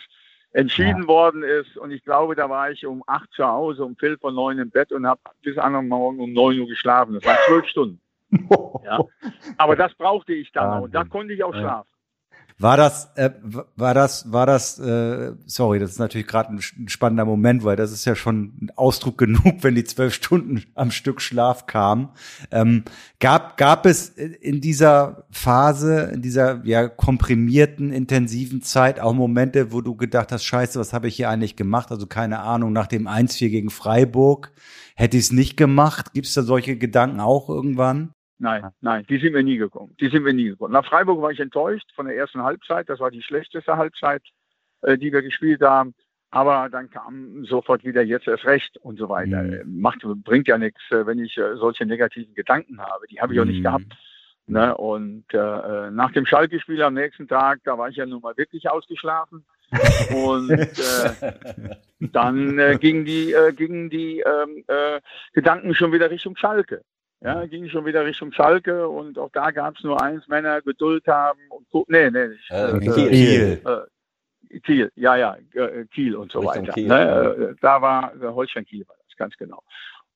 [0.54, 1.08] entschieden ja.
[1.08, 1.76] worden ist.
[1.78, 4.70] Und ich glaube, da war ich um acht zu Hause, um viertel vor neun im
[4.70, 7.16] Bett und habe bis anderen Morgen um neun Uhr geschlafen.
[7.16, 8.00] Das waren zwölf Stunden.
[8.86, 9.00] ja.
[9.58, 11.90] Aber das brauchte ich dann und da konnte ich auch schlafen.
[12.60, 13.32] War das, äh,
[13.76, 17.76] war das, war das, äh, sorry, das ist natürlich gerade ein, ein, spannender Moment, weil
[17.76, 22.10] das ist ja schon ein Ausdruck genug, wenn die zwölf Stunden am Stück Schlaf kamen.
[22.52, 22.84] Ähm,
[23.20, 29.82] gab, gab es in dieser Phase, in dieser ja komprimierten, intensiven Zeit auch Momente, wo
[29.82, 31.92] du gedacht hast, scheiße, was habe ich hier eigentlich gemacht?
[31.92, 34.52] Also keine Ahnung, nach dem 1-4 gegen Freiburg
[34.96, 36.14] hätte ich es nicht gemacht.
[36.14, 38.14] Gibt es da solche Gedanken auch irgendwann?
[38.44, 39.96] Nein, nein, die sind mir nie gekommen.
[40.02, 40.74] Die sind mir nie gekommen.
[40.74, 42.90] Nach Freiburg war ich enttäuscht von der ersten Halbzeit.
[42.90, 44.22] Das war die schlechteste Halbzeit,
[44.82, 45.96] äh, die wir gespielt haben.
[46.30, 49.44] Aber dann kam sofort wieder jetzt erst recht und so weiter.
[49.44, 49.80] Mhm.
[49.80, 53.08] Macht, bringt ja nichts, äh, wenn ich äh, solche negativen Gedanken habe.
[53.10, 53.44] Die habe ich mhm.
[53.44, 53.64] auch nicht mhm.
[53.64, 53.94] gehabt.
[54.48, 54.76] Ne?
[54.76, 58.70] Und äh, nach dem Schalke-Spiel am nächsten Tag, da war ich ja nun mal wirklich
[58.70, 59.46] ausgeschlafen.
[60.14, 61.34] und äh,
[62.00, 65.00] dann äh, gingen die, äh, gingen die ähm, äh,
[65.32, 66.84] Gedanken schon wieder Richtung Schalke.
[67.24, 71.08] Ja, ging schon wieder Richtung Schalke und auch da gab es nur eins, Männer Geduld
[71.08, 73.10] haben und nee, nee, nicht, äh, äh, Kiel.
[73.10, 73.62] Kiel.
[73.66, 76.74] Äh, Kiel, ja, ja, äh, Kiel und so Richtung weiter.
[76.74, 77.00] Kiel, ne?
[77.00, 77.32] ja.
[77.32, 79.64] Äh, da war Holstein Kiel war das ganz genau.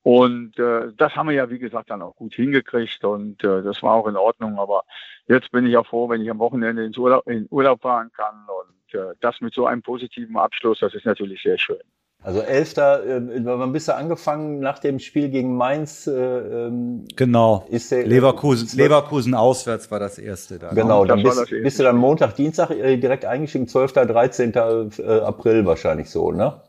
[0.04, 3.84] Und äh, das haben wir ja, wie gesagt, dann auch gut hingekriegt und äh, das
[3.84, 4.60] war auch in Ordnung.
[4.60, 4.84] Aber
[5.28, 8.36] jetzt bin ich auch froh, wenn ich am Wochenende ins Urlaub, in Urlaub fahren kann
[8.48, 11.82] und äh, das mit so einem positiven Abschluss, das ist natürlich sehr schön.
[12.24, 16.08] Also Elfter, äh, wann bist du angefangen nach dem Spiel gegen Mainz?
[16.08, 17.66] Äh, ähm, genau.
[17.70, 20.70] Ist der, Leverkusen, Leverkusen auswärts war das erste da.
[20.70, 24.54] Genau, dann bist, bist, du dann Montag, Dienstag äh, direkt eingestiegen, 12., 13.
[24.54, 26.60] Äh, April wahrscheinlich so, ne?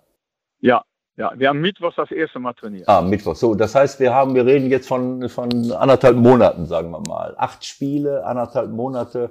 [0.61, 0.85] Ja,
[1.19, 2.89] ja, wir haben Mittwoch das erste Mal trainiert.
[2.89, 3.35] Ah, Mittwoch.
[3.35, 7.35] So, das heißt, wir haben, wir reden jetzt von, von anderthalb Monaten, sagen wir mal.
[7.37, 9.31] Acht Spiele, anderthalb Monate.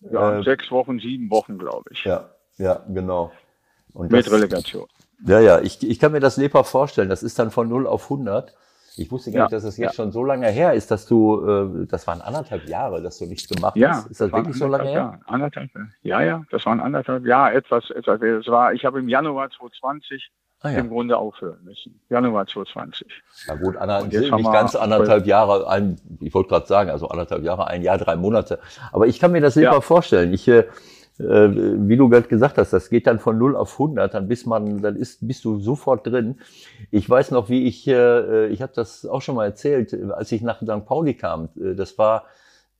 [0.00, 2.04] Ja, äh, sechs Wochen, sieben Wochen, glaube ich.
[2.04, 3.32] Ja, ja, genau.
[3.92, 4.86] Und Mit das, Relegation.
[5.24, 7.08] Ja, ja, ich, ich kann mir das lebhaft vorstellen.
[7.08, 8.54] Das ist dann von 0 auf 100.
[8.98, 9.94] Ich wusste gar ja, nicht, dass es jetzt ja.
[9.94, 13.46] schon so lange her ist, dass du, äh, das waren anderthalb Jahre, dass du nichts
[13.46, 14.06] gemacht ja, hast.
[14.06, 14.94] Ist das wirklich so lange her?
[14.94, 15.70] Ja, anderthalb,
[16.02, 20.30] ja, ja, das waren anderthalb Jahre, etwas, etwas, es war, ich habe im Januar 2020
[20.62, 20.78] ah, ja.
[20.78, 22.00] im Grunde aufhören müssen.
[22.08, 23.06] Januar 2020.
[23.48, 27.66] Na gut, Anna, nicht ganz anderthalb Jahre, ein, ich wollte gerade sagen, also anderthalb Jahre,
[27.66, 28.60] ein Jahr, drei Monate.
[28.92, 30.32] Aber ich kann mir das lieber vorstellen.
[30.32, 30.64] Ich, äh,
[31.18, 34.82] wie du gerade gesagt hast, das geht dann von 0 auf 100, dann bist man,
[34.82, 36.40] dann ist, bist du sofort drin.
[36.90, 40.42] Ich weiß noch, wie ich, äh, ich habe das auch schon mal erzählt, als ich
[40.42, 40.84] nach St.
[40.84, 42.24] Pauli kam, äh, das war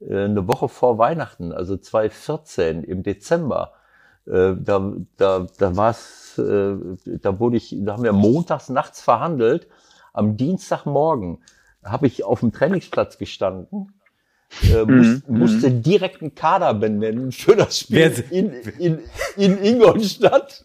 [0.00, 3.72] äh, eine Woche vor Weihnachten, also 2014 im Dezember.
[4.26, 6.76] Äh, da da, da war es, äh,
[7.22, 9.68] da wurde ich, da haben wir montags nachts verhandelt.
[10.12, 11.38] Am Dienstagmorgen
[11.84, 13.95] habe ich auf dem Trainingsplatz gestanden
[14.62, 15.38] äh, muss, mhm.
[15.38, 15.82] musste mhm.
[15.82, 18.98] direkt einen Kader benennen für das Spiel wer, in, in,
[19.36, 20.64] in Ingolstadt.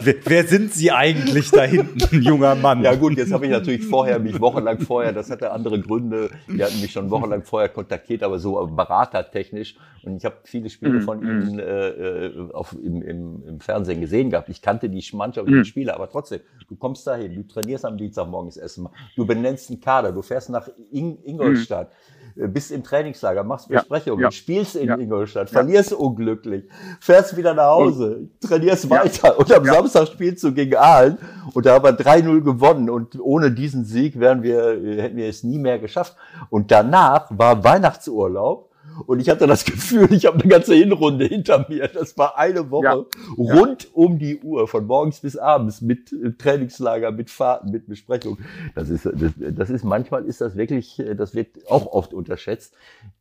[0.00, 2.82] Wer, wer, sind Sie eigentlich da hinten, junger Mann?
[2.82, 6.62] Ja gut, jetzt habe ich natürlich vorher, mich wochenlang vorher, das hatte andere Gründe, die
[6.62, 9.74] hatten mich schon wochenlang vorher kontaktiert, aber so beratertechnisch.
[10.04, 11.02] Und ich habe viele Spiele mhm.
[11.02, 14.50] von Ihnen äh, äh, auf, im, im, im Fernsehen gesehen gehabt.
[14.50, 17.96] Ich kannte die Mannschaft und die Spiele, aber trotzdem, du kommst dahin, du trainierst am
[17.96, 18.86] Dienstagmorgens Essen,
[19.16, 21.88] du benennst einen Kader, du fährst nach In Ingolstadt.
[21.88, 24.30] Äh, bist im Trainingslager, machst Besprechungen, ja, ja.
[24.32, 24.96] spielst in ja.
[24.96, 26.64] Ingolstadt, verlierst unglücklich,
[27.00, 31.18] fährst wieder nach Hause, und, trainierst weiter und am Samstag spielst du gegen Aalen
[31.52, 35.28] und da haben wir 3-0 gewonnen und ohne diesen Sieg wären wir, äh, hätten wir
[35.28, 36.16] es nie mehr geschafft.
[36.50, 38.70] Und danach war Weihnachtsurlaub
[39.06, 41.88] und ich hatte das Gefühl, ich habe eine ganze Hinrunde hinter mir.
[41.88, 43.04] Das war eine Woche ja.
[43.36, 43.90] rund ja.
[43.92, 48.44] um die Uhr, von morgens bis abends mit äh, Trainingslager, mit Fahrten, mit Besprechungen.
[48.74, 52.74] Das ist, das, das ist manchmal ist das wirklich, das wird auch oft unterschätzt.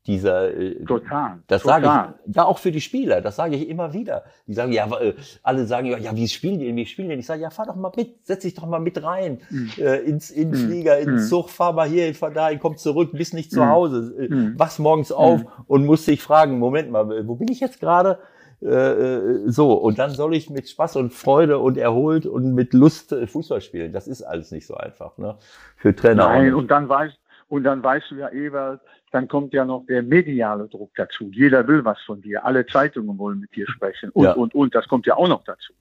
[0.05, 1.39] Dieser, äh, total.
[1.47, 1.81] Das total.
[1.81, 3.21] sage ich, ja auch für die Spieler.
[3.21, 4.25] Das sage ich immer wieder.
[4.47, 5.13] Die sagen ja, äh,
[5.43, 6.75] alle sagen ja, wie spielen die?
[6.75, 7.15] Wie spielen die?
[7.15, 9.71] Ich sage ja, fahr doch mal mit, setz dich doch mal mit rein mhm.
[9.77, 10.55] äh, ins in mhm.
[10.55, 11.27] Flieger, ins mhm.
[11.27, 13.69] Zug, fahr mal hier, fahr da, komm zurück, bist nicht zu mhm.
[13.69, 14.59] Hause, äh, mhm.
[14.59, 18.19] wachst morgens auf mhm und muss sich fragen, Moment mal, wo bin ich jetzt gerade?
[18.61, 22.73] Äh, äh, so, und dann soll ich mit Spaß und Freude und erholt und mit
[22.73, 23.91] Lust äh, Fußball spielen.
[23.91, 25.35] Das ist alles nicht so einfach, ne?
[25.75, 26.27] Für Trainer.
[26.29, 27.19] Nein, und dann weißt,
[27.49, 28.79] und dann weißt du ja, Ewald,
[29.11, 31.29] dann kommt ja noch der mediale Druck dazu.
[31.31, 32.45] Jeder will was von dir.
[32.45, 34.09] Alle Zeitungen wollen mit dir sprechen.
[34.11, 34.31] Und, ja.
[34.33, 35.73] und, und, das kommt ja auch noch dazu.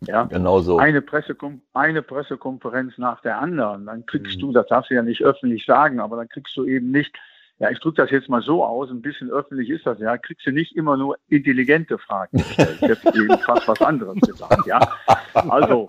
[0.00, 0.78] Ja, genau so.
[0.78, 3.86] Eine, Pressekom eine Pressekonferenz nach der anderen.
[3.86, 4.40] Dann kriegst mhm.
[4.40, 7.16] du, das darfst du ja nicht öffentlich sagen, aber dann kriegst du eben nicht
[7.62, 10.44] ja, ich drücke das jetzt mal so aus, ein bisschen öffentlich ist das, ja, kriegst
[10.44, 12.78] du nicht immer nur intelligente Fragen gestellt.
[12.80, 14.80] Ich hätte eben fast was anderes gesagt, ja.
[15.32, 15.86] Also,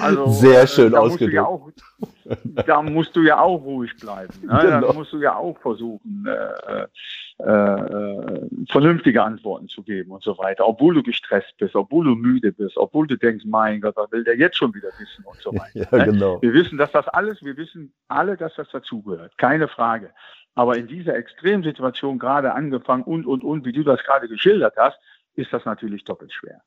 [0.00, 1.32] also sehr schön da ausgedrückt.
[1.32, 1.70] Ja auch,
[2.66, 4.34] da musst du ja auch ruhig bleiben.
[4.42, 4.58] Ne?
[4.64, 4.80] Genau.
[4.86, 10.36] Da musst du ja auch versuchen, äh, äh, äh, vernünftige Antworten zu geben und so
[10.36, 14.12] weiter, obwohl du gestresst bist, obwohl du müde bist, obwohl du denkst, mein Gott, was
[14.12, 15.88] will der jetzt schon wieder wissen und so weiter.
[15.90, 16.12] Ja, ne?
[16.12, 16.42] genau.
[16.42, 20.10] Wir wissen, dass das alles, wir wissen alle, dass das dazugehört, keine Frage.
[20.54, 24.98] Aber in dieser Extremsituation gerade angefangen und, und, und, wie du das gerade geschildert hast,
[25.34, 26.60] ist das natürlich doppelt schwer.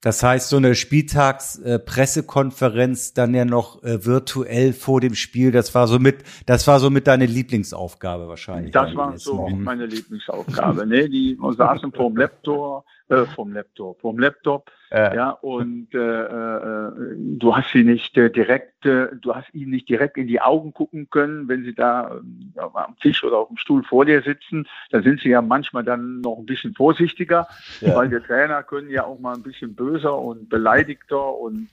[0.00, 5.74] Das heißt, so eine Spieltagspressekonferenz äh, dann ja noch äh, virtuell vor dem Spiel, das
[5.74, 8.72] war so mit, das war so mit deine Lieblingsaufgabe wahrscheinlich.
[8.72, 10.86] Das war so meine Lieblingsaufgabe.
[10.86, 15.14] nee, die saßen vor dem Laptop, äh, vom Laptop, vom Laptop, äh.
[15.16, 19.88] ja, und äh, äh, du hast sie nicht äh, direkt, äh, du hast ihnen nicht
[19.88, 22.20] direkt in die Augen gucken können, wenn sie da
[22.56, 24.66] am Tisch oder auf dem Stuhl vor dir sitzen.
[24.90, 27.48] Da sind sie ja manchmal dann noch ein bisschen vorsichtiger,
[27.80, 27.94] ja.
[27.96, 31.68] weil wir Trainer können ja auch mal ein bisschen böser und beleidigter und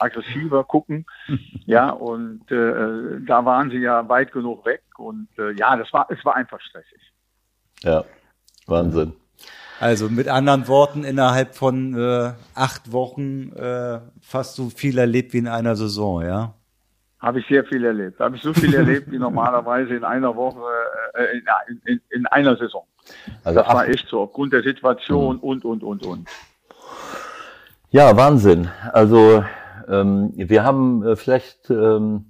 [0.00, 1.06] aggressiver gucken,
[1.66, 6.36] ja, und da waren sie ja weit genug weg und ja, das war, es war
[6.36, 7.12] einfach stressig.
[7.82, 8.04] Ja,
[8.66, 9.14] Wahnsinn.
[9.80, 15.38] Also mit anderen Worten, innerhalb von äh, acht Wochen äh, fast so viel erlebt wie
[15.38, 16.54] in einer Saison, ja?
[17.20, 18.20] Habe ich sehr viel erlebt.
[18.20, 20.60] Habe ich so viel erlebt wie normalerweise in einer Woche,
[21.14, 21.38] äh,
[21.68, 22.84] in, in, in, einer Saison.
[23.44, 25.42] Also das war echt so, aufgrund der Situation mhm.
[25.42, 26.28] und, und, und, und.
[27.90, 28.68] Ja, Wahnsinn.
[28.92, 29.44] Also
[29.88, 32.27] ähm, wir haben äh, vielleicht ähm,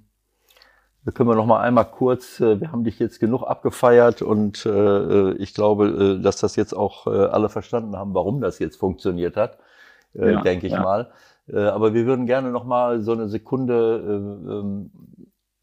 [1.05, 4.65] da können wir noch mal einmal kurz, äh, wir haben dich jetzt genug abgefeiert und
[4.65, 8.77] äh, ich glaube, äh, dass das jetzt auch äh, alle verstanden haben, warum das jetzt
[8.77, 9.57] funktioniert hat,
[10.13, 10.81] äh, ja, denke ich ja.
[10.81, 11.11] mal.
[11.47, 14.91] Äh, aber wir würden gerne noch mal so eine Sekunde äh, ähm,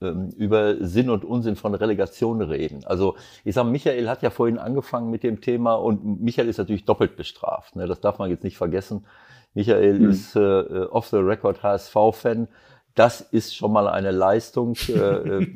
[0.00, 2.84] ähm, über Sinn und Unsinn von Relegation reden.
[2.84, 6.84] Also ich sage, Michael hat ja vorhin angefangen mit dem Thema und Michael ist natürlich
[6.84, 7.76] doppelt bestraft.
[7.76, 7.86] Ne?
[7.86, 9.06] Das darf man jetzt nicht vergessen.
[9.54, 10.10] Michael mhm.
[10.10, 12.48] ist äh, off the record HSV-Fan
[12.96, 15.48] das ist schon mal eine Leistung, äh, äh,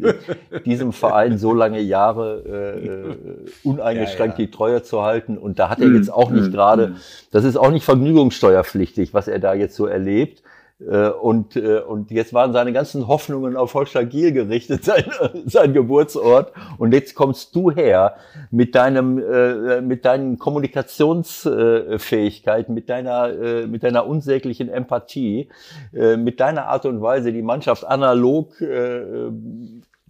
[0.66, 3.16] diesem Verein so lange Jahre
[3.64, 4.46] äh, uneingeschränkt ja, ja.
[4.46, 5.38] die Treue zu halten.
[5.38, 6.96] Und da hat er jetzt auch nicht mm, gerade, mm.
[7.32, 10.42] das ist auch nicht vergnügungssteuerpflichtig, was er da jetzt so erlebt.
[10.88, 15.04] Äh, und, äh, und jetzt waren seine ganzen Hoffnungen auf Holstein-Giel gerichtet, sein,
[15.44, 16.52] sein Geburtsort.
[16.78, 18.16] Und jetzt kommst du her
[18.50, 23.30] mit deinem, äh, mit deinen Kommunikationsfähigkeiten, mit deiner,
[23.66, 25.48] mit deiner unsäglichen Empathie,
[25.92, 28.54] mit deiner Art und Weise, die Mannschaft analog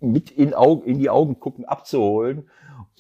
[0.01, 2.49] mit in, Augen, in die Augen gucken abzuholen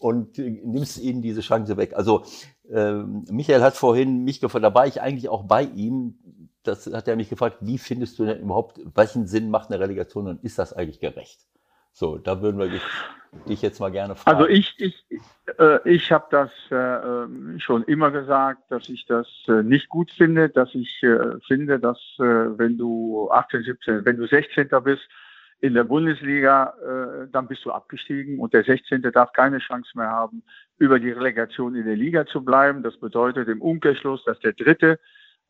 [0.01, 1.93] und nimmst ihnen diese Chance weg.
[1.95, 2.25] Also
[2.69, 6.19] Michael hat vorhin mich gefragt, da war ich eigentlich auch bei ihm.
[6.62, 10.28] Das hat er mich gefragt, wie findest du denn überhaupt, welchen Sinn macht eine Relegation
[10.28, 11.41] und ist das eigentlich gerecht?
[11.93, 12.82] So, da würden wir dich,
[13.49, 14.39] dich jetzt mal gerne fragen.
[14.39, 15.05] Also ich, ich,
[15.59, 20.11] äh, ich habe das äh, ähm, schon immer gesagt, dass ich das äh, nicht gut
[20.11, 24.69] finde, dass ich äh, finde, dass äh, wenn du 18, 17, wenn du 16.
[24.85, 25.03] bist
[25.61, 29.03] in der Bundesliga, äh, dann bist du abgestiegen und der 16.
[29.12, 30.43] darf keine Chance mehr haben,
[30.78, 32.82] über die Relegation in der Liga zu bleiben.
[32.82, 34.99] Das bedeutet im Umkehrschluss, dass der Dritte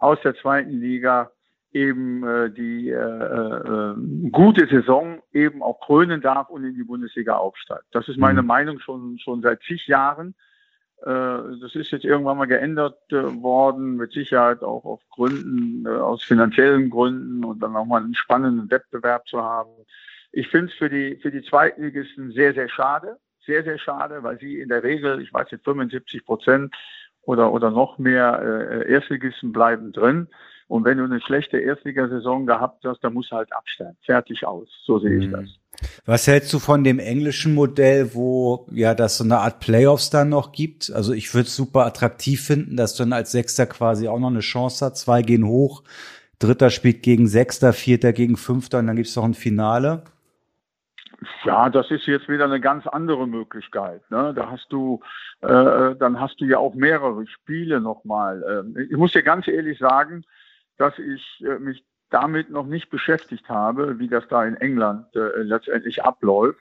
[0.00, 1.30] aus der zweiten Liga
[1.72, 3.94] eben äh, die äh, äh,
[4.30, 7.84] gute Saison eben auch krönen darf und in die Bundesliga aufsteigt.
[7.92, 8.48] Das ist meine mhm.
[8.48, 10.34] Meinung schon schon seit zig Jahren.
[11.02, 15.90] Äh, das ist jetzt irgendwann mal geändert äh, worden, mit Sicherheit auch auf Gründen, äh,
[15.90, 19.70] aus finanziellen Gründen und dann auch mal einen spannenden Wettbewerb zu haben.
[20.32, 24.40] Ich finde es für die für die Zweitligisten sehr sehr schade, sehr sehr schade, weil
[24.40, 26.74] sie in der Regel, ich weiß nicht, 75 Prozent
[27.22, 30.28] oder oder noch mehr äh, Erstligisten bleiben drin.
[30.68, 33.96] Und wenn du eine schlechte Erstligasaison gehabt hast, dann musst du halt abstellen.
[34.06, 34.68] Fertig aus.
[34.86, 35.32] So sehe ich mhm.
[35.32, 35.48] das.
[36.04, 40.28] Was hältst du von dem englischen Modell, wo ja das so eine Art Playoffs dann
[40.28, 40.92] noch gibt?
[40.92, 44.30] Also ich würde es super attraktiv finden, dass du dann als Sechster quasi auch noch
[44.30, 44.96] eine Chance hast.
[44.96, 45.82] Zwei gehen hoch,
[46.38, 50.02] Dritter spielt gegen Sechster, Vierter gegen Fünfter und dann gibt es noch ein Finale.
[51.44, 54.02] Ja, das ist jetzt wieder eine ganz andere Möglichkeit.
[54.10, 54.32] Ne?
[54.34, 55.00] Da hast du,
[55.40, 58.42] äh, dann hast du ja auch mehrere Spiele nochmal.
[58.48, 60.24] Ähm, ich muss dir ganz ehrlich sagen,
[60.78, 65.42] dass ich äh, mich damit noch nicht beschäftigt habe, wie das da in England äh,
[65.42, 66.60] letztendlich abläuft.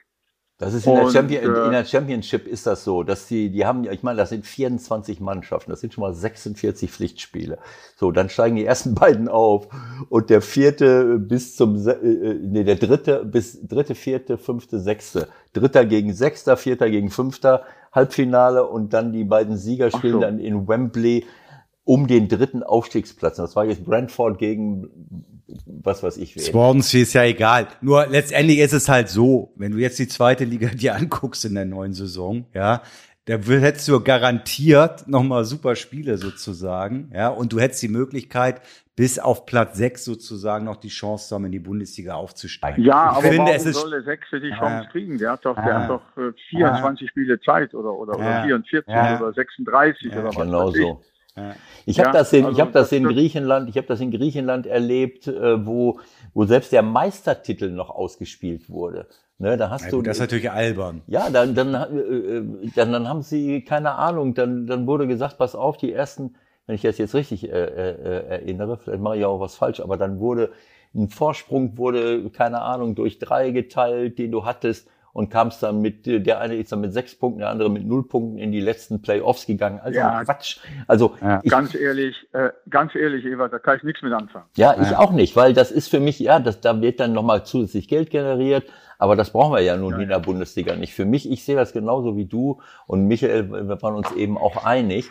[0.60, 3.49] Das ist in, und, der Champion, in, in, der Championship ist das so, dass die,
[3.49, 7.60] die haben, ich meine, das sind 24 Mannschaften, das sind schon mal 46 Pflichtspiele.
[7.95, 9.69] So, dann steigen die ersten beiden auf
[10.10, 15.30] und der vierte bis zum, äh, äh, nee, der dritte bis dritte, vierte, fünfte, sechste,
[15.53, 17.64] dritter gegen sechster, vierter gegen fünfter,
[17.94, 20.19] Halbfinale und dann die beiden Sieger spielen so.
[20.19, 21.26] dann in Wembley
[21.90, 23.38] um den dritten Aufstiegsplatz.
[23.38, 24.90] Das war jetzt Brentford gegen
[25.66, 26.36] was weiß ich.
[26.36, 27.66] Swansea ist ja egal.
[27.82, 31.56] Nur letztendlich ist es halt so, wenn du jetzt die zweite Liga dir anguckst in
[31.56, 32.84] der neuen Saison, ja,
[33.26, 38.61] da hättest du garantiert nochmal super Spiele sozusagen, ja, und du hättest die Möglichkeit,
[38.95, 42.84] bis auf Platz sechs sozusagen noch die Chance zu haben, in die Bundesliga aufzusteigen.
[42.84, 45.18] Ja, ich aber finde, warum es ist, soll der Sechste die Chance äh, kriegen?
[45.18, 46.03] Der hat doch, der hat doch
[46.49, 51.02] 24 äh, Spiele Zeit oder, oder, oder 44 oder 36 oder was Genau so.
[51.02, 54.11] Ich ja, habe das in, also ich habe das, in Griechenland, ich habe das in
[54.11, 55.99] Griechenland erlebt, äh, wo,
[56.34, 59.07] wo selbst der Meistertitel noch ausgespielt wurde.
[59.38, 60.01] Ne, da hast ja, du.
[60.01, 61.01] Das ist natürlich albern.
[61.07, 64.34] Ja, dann, dann, äh, äh, dann, dann haben sie keine Ahnung.
[64.34, 66.35] Dann, dann wurde gesagt, pass auf, die ersten,
[66.65, 69.95] wenn ich das jetzt richtig äh, äh, erinnere, vielleicht mache ich auch was falsch, aber
[69.95, 70.51] dann wurde
[70.93, 74.89] ein Vorsprung wurde keine Ahnung durch drei geteilt, den du hattest
[75.19, 78.07] und kamst dann mit, der eine ist dann mit sechs Punkten, der andere mit null
[78.07, 79.81] Punkten in die letzten Playoffs gegangen.
[79.83, 80.59] Also ja, Quatsch.
[80.87, 81.41] Also ja.
[81.43, 84.45] ich, ganz ehrlich, äh, ganz ehrlich, Eva, da kann ich nichts mit anfangen.
[84.55, 84.97] Ja, ich ja.
[84.97, 88.11] auch nicht, weil das ist für mich, ja, das, da wird dann nochmal zusätzlich Geld
[88.11, 88.71] generiert.
[88.97, 90.93] Aber das brauchen wir ja nun ja, in der Bundesliga nicht.
[90.93, 94.63] Für mich, ich sehe das genauso wie du und Michael, wir waren uns eben auch
[94.63, 95.09] einig.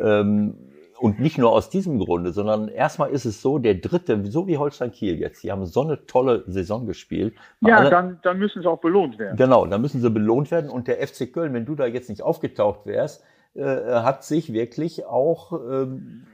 [0.00, 0.54] Ähm,
[0.98, 4.58] und nicht nur aus diesem Grunde, sondern erstmal ist es so, der dritte, so wie
[4.58, 7.34] Holstein Kiel jetzt, die haben so eine tolle Saison gespielt.
[7.60, 9.36] Ja, alle, dann, dann müssen sie auch belohnt werden.
[9.36, 10.70] Genau, dann müssen sie belohnt werden.
[10.70, 15.06] Und der FC Köln, wenn du da jetzt nicht aufgetaucht wärst, äh, hat sich wirklich
[15.06, 16.26] auch ähm,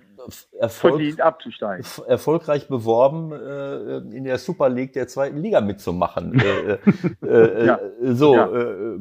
[0.58, 1.02] Erfolg.
[2.06, 6.40] Erfolgreich beworben, äh, in der Super League der zweiten Liga mitzumachen.
[6.40, 6.78] äh,
[7.22, 7.80] äh, äh ja.
[8.02, 8.34] So.
[8.34, 8.46] Ja.
[8.46, 8.98] Äh,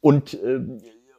[0.00, 0.60] und äh,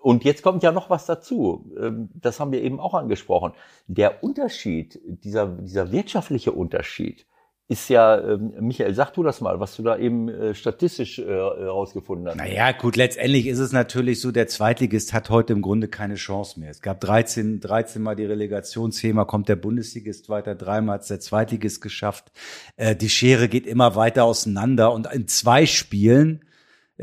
[0.04, 1.72] und jetzt kommt ja noch was dazu.
[1.80, 3.54] Ähm, das haben wir eben auch angesprochen.
[3.88, 7.26] Der Unterschied, dieser, dieser wirtschaftliche Unterschied,
[7.70, 11.24] ist ja, ähm, Michael, sag du das mal, was du da eben äh, statistisch äh,
[11.26, 12.36] herausgefunden hast.
[12.36, 16.60] Naja, gut, letztendlich ist es natürlich so, der Zweitligist hat heute im Grunde keine Chance
[16.60, 16.72] mehr.
[16.72, 21.22] Es gab 13, 13 Mal die Relegationsthema, kommt der Bundesligist weiter, dreimal hat es der
[21.22, 22.34] Zweitligist geschafft.
[22.76, 26.42] Äh, die Schere geht immer weiter auseinander und in zwei Spielen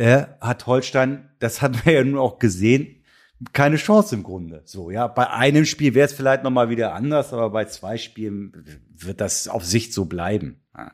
[0.01, 3.05] äh, hat Holstein, das hat man ja nun auch gesehen,
[3.53, 4.63] keine Chance im Grunde.
[4.65, 5.07] So, ja.
[5.07, 9.47] Bei einem Spiel wäre es vielleicht nochmal wieder anders, aber bei zwei Spielen wird das
[9.47, 10.63] auf Sicht so bleiben.
[10.75, 10.93] Ja,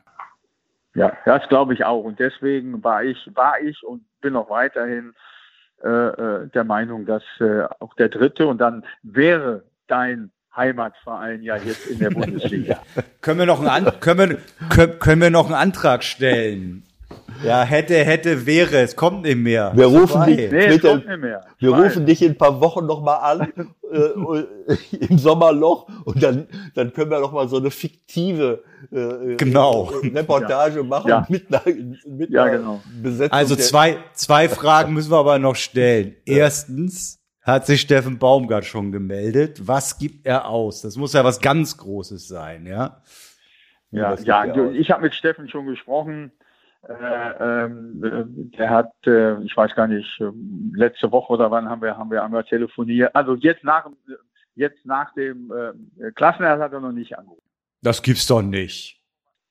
[0.95, 2.03] ja das glaube ich auch.
[2.03, 5.13] Und deswegen war ich, war ich und bin auch weiterhin
[5.83, 11.55] äh, äh der Meinung, dass äh, auch der dritte und dann wäre dein Heimatverein ja
[11.55, 12.81] jetzt in der Bundesliga.
[13.21, 14.37] können wir noch einen, wir,
[14.69, 16.86] können, können wir noch einen Antrag stellen?
[17.43, 19.71] Ja, hätte, hätte, wäre, es kommt nicht mehr.
[19.75, 21.41] Wir rufen dich, nee, es kommt nicht mehr.
[21.59, 23.53] Wir rufen dich in ein paar Wochen nochmal an,
[23.91, 29.91] äh, im Sommerloch, und dann, dann können wir nochmal so eine fiktive äh, genau.
[30.03, 31.25] Reportage machen ja.
[31.29, 32.81] mit einer, mit ja, genau.
[33.01, 33.37] Besetzung.
[33.37, 36.15] Also zwei, zwei Fragen müssen wir aber noch stellen.
[36.25, 39.65] Erstens, hat sich Steffen Baumgart schon gemeldet.
[39.65, 40.81] Was gibt er aus?
[40.81, 43.01] Das muss ja was ganz Großes sein, ja?
[43.89, 46.33] Ja, ja, ich habe mit Steffen schon gesprochen.
[46.87, 50.31] Äh, ähm, der hat, äh, ich weiß gar nicht, äh,
[50.73, 53.13] letzte Woche oder wann haben wir, haben wir einmal telefoniert.
[53.15, 53.89] Also jetzt nach,
[54.55, 57.41] jetzt nach dem äh, Klassenerhalt hat er noch nicht angerufen.
[57.81, 59.01] Das gibt's doch nicht.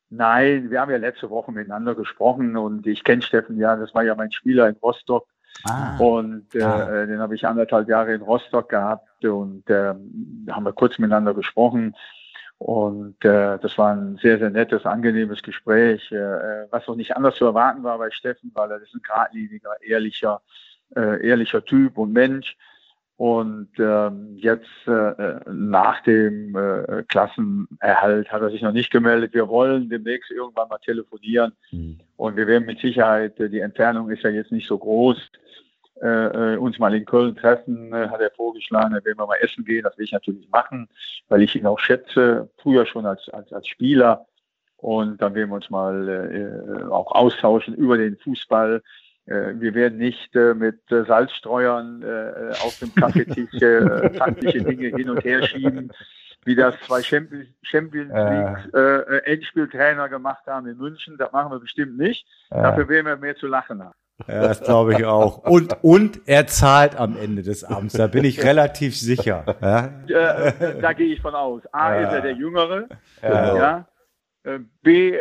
[0.08, 4.04] Nein, wir haben ja letzte Woche miteinander gesprochen und ich kenne Steffen ja, das war
[4.04, 5.26] ja mein Spieler in Rostock.
[5.64, 7.06] Ah, und äh, ah.
[7.06, 9.94] den habe ich anderthalb Jahre in Rostock gehabt und äh,
[10.50, 11.94] haben wir kurz miteinander gesprochen.
[12.58, 17.36] Und äh, das war ein sehr, sehr nettes, angenehmes Gespräch, äh, was auch nicht anders
[17.36, 20.40] zu erwarten war bei Steffen, weil er ist ein geradliniger, ehrlicher,
[20.96, 22.56] äh, ehrlicher Typ und Mensch.
[23.18, 29.32] Und ähm, jetzt äh, nach dem äh, Klassenerhalt hat er sich noch nicht gemeldet.
[29.32, 31.52] Wir wollen demnächst irgendwann mal telefonieren.
[31.70, 31.98] Mhm.
[32.16, 35.30] Und wir werden mit Sicherheit, äh, die Entfernung ist ja jetzt nicht so groß,
[36.02, 39.38] äh, äh, uns mal in Köln treffen, äh, hat er vorgeschlagen, da werden wir mal
[39.40, 39.82] essen gehen.
[39.82, 40.88] Das will ich natürlich machen,
[41.28, 44.26] weil ich ihn auch schätze, früher schon als, als, als Spieler.
[44.76, 48.82] Und dann werden wir uns mal äh, auch austauschen über den Fußball.
[49.24, 54.88] Äh, wir werden nicht äh, mit äh, Salzstreuern äh, auf dem Kaffeetisch äh, taktische Dinge
[54.88, 55.90] hin und her schieben,
[56.44, 61.16] wie das zwei Champions, Champions League äh, Endspieltrainer gemacht haben in München.
[61.16, 62.26] Das machen wir bestimmt nicht.
[62.50, 63.96] Dafür werden wir mehr zu lachen haben.
[64.26, 65.38] Ja, das glaube ich auch.
[65.38, 69.44] Und, und er zahlt am Ende des Abends, da bin ich relativ sicher.
[69.60, 69.90] Ja?
[70.08, 71.62] Äh, da gehe ich von aus.
[71.72, 72.06] A ja.
[72.06, 72.88] ist er der Jüngere.
[73.22, 73.56] Ja.
[73.56, 73.88] ja.
[74.44, 75.20] Äh, B äh,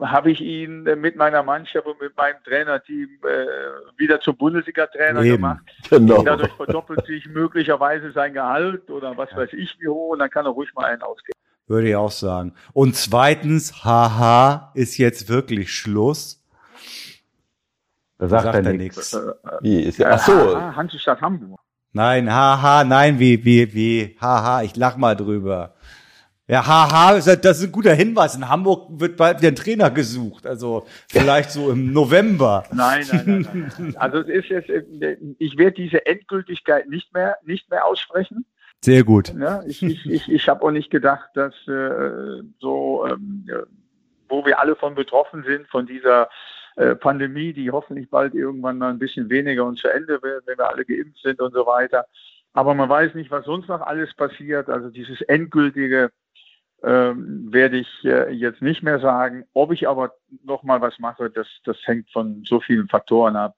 [0.00, 5.64] habe ich ihn mit meiner Mannschaft und mit meinem Trainerteam äh, wieder zum Bundesliga-Trainer gemacht.
[5.90, 6.22] Genau.
[6.22, 10.46] Dadurch verdoppelt sich möglicherweise sein Gehalt oder was weiß ich wie hoch und dann kann
[10.46, 11.34] er ruhig mal einen ausgeben.
[11.66, 12.54] Würde ich auch sagen.
[12.72, 16.43] Und zweitens, haha, ist jetzt wirklich Schluss.
[18.18, 19.18] Da sagt, sagt er nichts.
[19.60, 20.56] Wie ist ja, ach so.
[20.76, 21.58] Hansestadt Hamburg.
[21.92, 25.74] Nein, haha, nein, wie, wie, wie, haha, ich lach mal drüber.
[26.46, 28.34] Ja, haha, das ist ein guter Hinweis.
[28.34, 30.46] In Hamburg wird bald wieder ein Trainer gesucht.
[30.46, 32.64] Also vielleicht so im November.
[32.72, 33.72] Nein, nein, nein.
[33.78, 33.96] nein.
[33.96, 34.70] Also es ist jetzt,
[35.38, 38.44] ich werde diese Endgültigkeit nicht mehr, nicht mehr aussprechen.
[38.84, 39.32] Sehr gut.
[39.38, 43.46] Ja, ich ich, ich, ich habe auch nicht gedacht, dass äh, so, ähm,
[44.28, 46.28] wo wir alle von betroffen sind, von dieser
[46.76, 50.58] äh, Pandemie, die hoffentlich bald irgendwann mal ein bisschen weniger und zu Ende wird, wenn
[50.58, 52.06] wir alle geimpft sind und so weiter.
[52.52, 54.68] Aber man weiß nicht, was sonst noch alles passiert.
[54.68, 56.10] Also dieses endgültige
[56.82, 59.44] ähm, werde ich äh, jetzt nicht mehr sagen.
[59.54, 60.14] Ob ich aber
[60.44, 63.56] noch mal was mache, das, das hängt von so vielen Faktoren ab.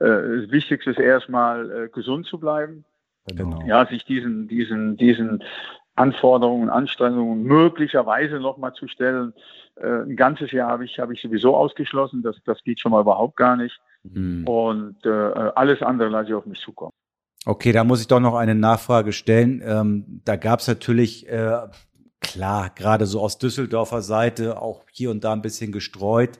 [0.00, 2.84] Äh, das Wichtigste ist erstmal äh, gesund zu bleiben.
[3.26, 3.62] Genau.
[3.66, 5.42] Ja, sich diesen, diesen, diesen
[5.96, 9.32] Anforderungen, Anstrengungen möglicherweise noch mal zu stellen.
[9.76, 12.22] Äh, ein ganzes Jahr habe ich, habe ich sowieso ausgeschlossen.
[12.22, 13.80] Das, das geht schon mal überhaupt gar nicht.
[14.02, 14.46] Mhm.
[14.46, 16.92] Und äh, alles andere lasse ich auf mich zukommen.
[17.46, 19.62] Okay, da muss ich doch noch eine Nachfrage stellen.
[19.64, 21.58] Ähm, da gab es natürlich, äh,
[22.20, 26.38] klar, gerade so aus Düsseldorfer Seite auch hier und da ein bisschen gestreut,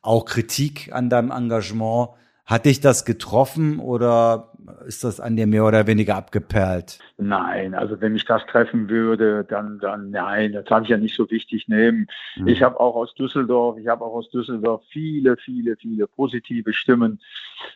[0.00, 2.10] auch Kritik an deinem Engagement.
[2.46, 4.52] Hat dich das getroffen oder
[4.86, 6.98] ist das an dir mehr oder weniger abgeperlt?
[7.16, 11.16] Nein, also wenn mich das treffen würde, dann, dann nein, das habe ich ja nicht
[11.16, 12.06] so wichtig nehmen.
[12.36, 12.48] Mhm.
[12.48, 17.20] Ich habe auch aus Düsseldorf, ich habe auch aus Düsseldorf viele, viele, viele positive Stimmen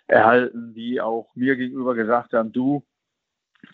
[0.06, 2.84] erhalten, die auch mir gegenüber gesagt haben, du,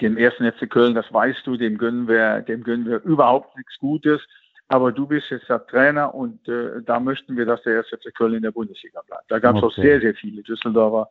[0.01, 3.79] dem ersten FC Köln, das weißt du, dem gönnen wir, dem gönnen wir überhaupt nichts
[3.79, 4.21] Gutes
[4.75, 8.13] aber du bist jetzt der Trainer und äh, da möchten wir, dass der erste FC
[8.13, 9.31] Köln in der Bundesliga bleibt.
[9.31, 9.67] Da gab es okay.
[9.67, 11.09] auch sehr, sehr viele Düsseldorfer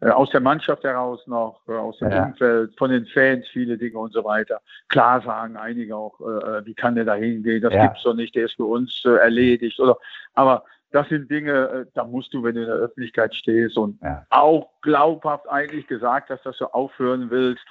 [0.00, 2.24] äh, aus der Mannschaft heraus noch, äh, aus dem ja.
[2.24, 4.60] Umfeld, von den Fans viele Dinge und so weiter.
[4.88, 7.62] Klar sagen einige auch, äh, wie kann der da hingehen?
[7.62, 7.86] Das ja.
[7.86, 9.78] gibt's doch nicht, der ist für uns erledigt.
[9.78, 9.96] Oder
[10.34, 14.26] aber das sind Dinge, da musst du, wenn du in der Öffentlichkeit stehst und ja.
[14.30, 17.64] auch glaubhaft eigentlich gesagt hast, dass du aufhören willst,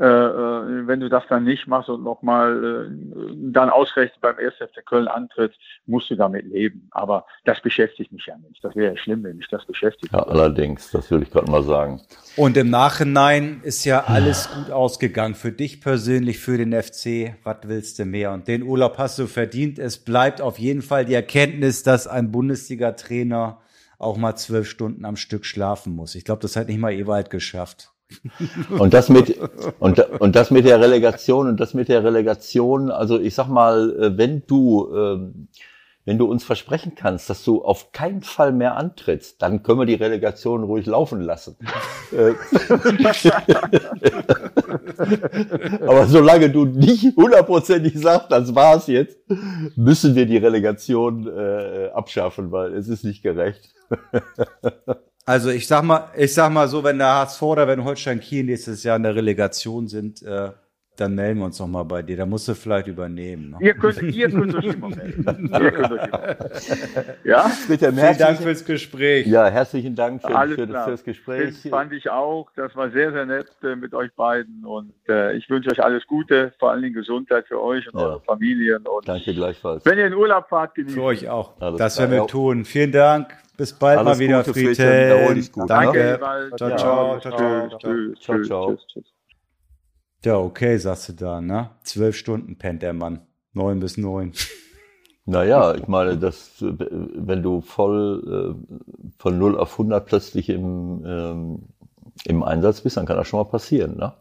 [0.00, 4.54] äh, äh, wenn du das dann nicht machst und nochmal äh, dann ausgerechnet beim 1.
[4.54, 5.56] FC Köln antrittst,
[5.86, 6.88] musst du damit leben.
[6.90, 8.64] Aber das beschäftigt mich ja nicht.
[8.64, 10.12] Das wäre ja schlimm, wenn mich das beschäftigt.
[10.12, 12.02] Ja, allerdings, das würde ich gerade mal sagen.
[12.36, 15.36] Und im Nachhinein ist ja alles gut ausgegangen.
[15.36, 18.32] Für dich persönlich, für den FC, was willst du mehr?
[18.32, 19.78] Und den Urlaub hast du verdient.
[19.78, 23.60] Es bleibt auf jeden Fall die Erkenntnis, dass ein Bundesliga-Trainer
[23.98, 26.16] auch mal zwölf Stunden am Stück schlafen muss.
[26.16, 27.93] Ich glaube, das hat nicht mal Ewald geschafft.
[28.78, 29.38] Und das mit
[29.78, 33.96] und, und das mit der Relegation und das mit der Relegation, also ich sag mal,
[33.98, 35.48] äh, wenn du ähm,
[36.06, 39.86] wenn du uns versprechen kannst, dass du auf keinen Fall mehr antrittst, dann können wir
[39.86, 41.56] die Relegation ruhig laufen lassen.
[42.12, 42.34] Äh,
[45.86, 49.18] aber solange du nicht hundertprozentig sagst, das war's jetzt,
[49.76, 53.74] müssen wir die Relegation äh, abschaffen, weil es ist nicht gerecht.
[55.26, 58.44] Also ich sag mal, ich sag mal so, wenn der HSV oder wenn Holstein Kiel
[58.44, 60.50] nächstes Jahr in der Relegation sind, äh,
[60.96, 62.16] dann melden wir uns noch mal bei dir.
[62.16, 63.50] Da musst du vielleicht übernehmen.
[63.50, 63.56] Ne?
[63.60, 65.50] Ihr, könnt, ihr könnt euch immer melden.
[65.52, 66.36] ihr könnt euch immer
[67.24, 67.48] Ja?
[67.48, 69.26] Vielen Dank fürs Gespräch.
[69.26, 71.62] Ja, herzlichen Dank für, Alles für, das, für das Gespräch.
[71.62, 72.50] Das fand ich auch.
[72.54, 74.64] Das war sehr, sehr nett äh, mit euch beiden.
[74.64, 78.06] Und äh, ich wünsche euch alles Gute, vor allen Dingen Gesundheit für euch und ja.
[78.06, 78.86] eure Familien.
[78.86, 79.84] Und Danke gleichfalls.
[79.84, 81.60] Wenn ihr in Urlaub fahrt, genießt Für euch auch.
[81.60, 82.64] Alles das werden wir tun.
[82.64, 83.43] Vielen Dank.
[83.56, 85.48] Bis bald Alles mal wieder, Friedhelm.
[85.66, 86.18] Danke.
[86.20, 86.56] Ne?
[86.56, 87.20] Ciao, ciao.
[87.20, 88.14] Ciao, ciao.
[88.20, 88.44] ciao.
[88.44, 88.78] ciao.
[90.24, 91.70] Ja, okay, sagst du da, ne?
[91.82, 93.20] Zwölf Stunden pennt der Mann.
[93.52, 94.32] Neun bis neun.
[95.26, 101.62] Naja, ich meine, das, wenn du voll äh, von 0 auf 100 plötzlich im, ähm,
[102.26, 104.12] im Einsatz bist, dann kann das schon mal passieren, ne?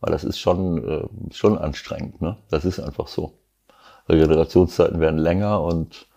[0.00, 2.38] Weil das ist schon, äh, schon anstrengend, ne?
[2.48, 3.34] Das ist einfach so.
[4.08, 6.07] Regenerationszeiten werden länger und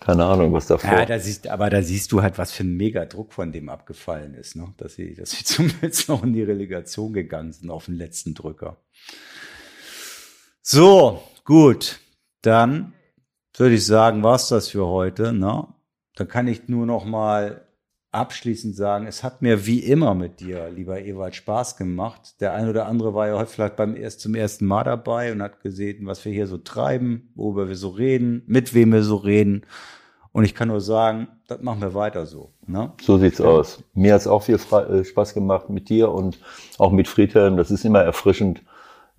[0.00, 0.90] keine Ahnung, was davor.
[0.90, 4.34] Ja, da siehst, aber da siehst du halt, was für ein Megadruck von dem abgefallen
[4.34, 4.72] ist, ne?
[4.76, 8.76] dass sie, dass sie zumindest noch in die Relegation gegangen sind auf den letzten Drücker.
[10.62, 12.00] So, gut.
[12.42, 12.92] Dann
[13.56, 15.32] würde ich sagen, war's das für heute.
[15.32, 15.66] Ne?
[16.14, 17.65] Dann kann ich nur noch mal
[18.16, 22.40] abschließend sagen, es hat mir wie immer mit dir, lieber Ewald, Spaß gemacht.
[22.40, 25.42] Der ein oder andere war ja heute vielleicht beim erst zum ersten Mal dabei und
[25.42, 29.16] hat gesehen, was wir hier so treiben, worüber wir so reden, mit wem wir so
[29.16, 29.66] reden.
[30.32, 32.52] Und ich kann nur sagen, das machen wir weiter so.
[32.66, 32.92] Ne?
[33.00, 33.82] So sieht's aus.
[33.94, 36.38] Mir hat's auch viel äh, Spaß gemacht mit dir und
[36.78, 37.56] auch mit Friedhelm.
[37.56, 38.62] Das ist immer erfrischend,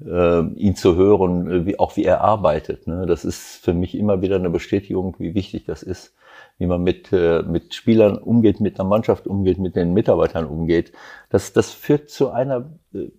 [0.04, 2.88] äh, ihn zu hören, äh, wie, auch wie er arbeitet.
[2.88, 3.06] Ne?
[3.06, 6.14] Das ist für mich immer wieder eine Bestätigung, wie wichtig das ist
[6.58, 10.92] wie man mit, äh, mit Spielern umgeht, mit einer Mannschaft umgeht, mit den Mitarbeitern umgeht.
[11.30, 13.10] Das, das führt zu einer, äh,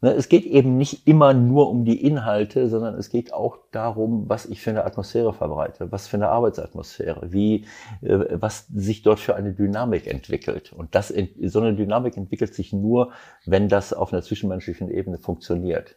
[0.00, 4.28] ne, es geht eben nicht immer nur um die Inhalte, sondern es geht auch darum,
[4.28, 7.66] was ich für eine Atmosphäre verbreite, was für eine Arbeitsatmosphäre, wie,
[8.02, 10.72] äh, was sich dort für eine Dynamik entwickelt.
[10.72, 13.12] Und das, so eine Dynamik entwickelt sich nur,
[13.46, 15.96] wenn das auf einer zwischenmenschlichen Ebene funktioniert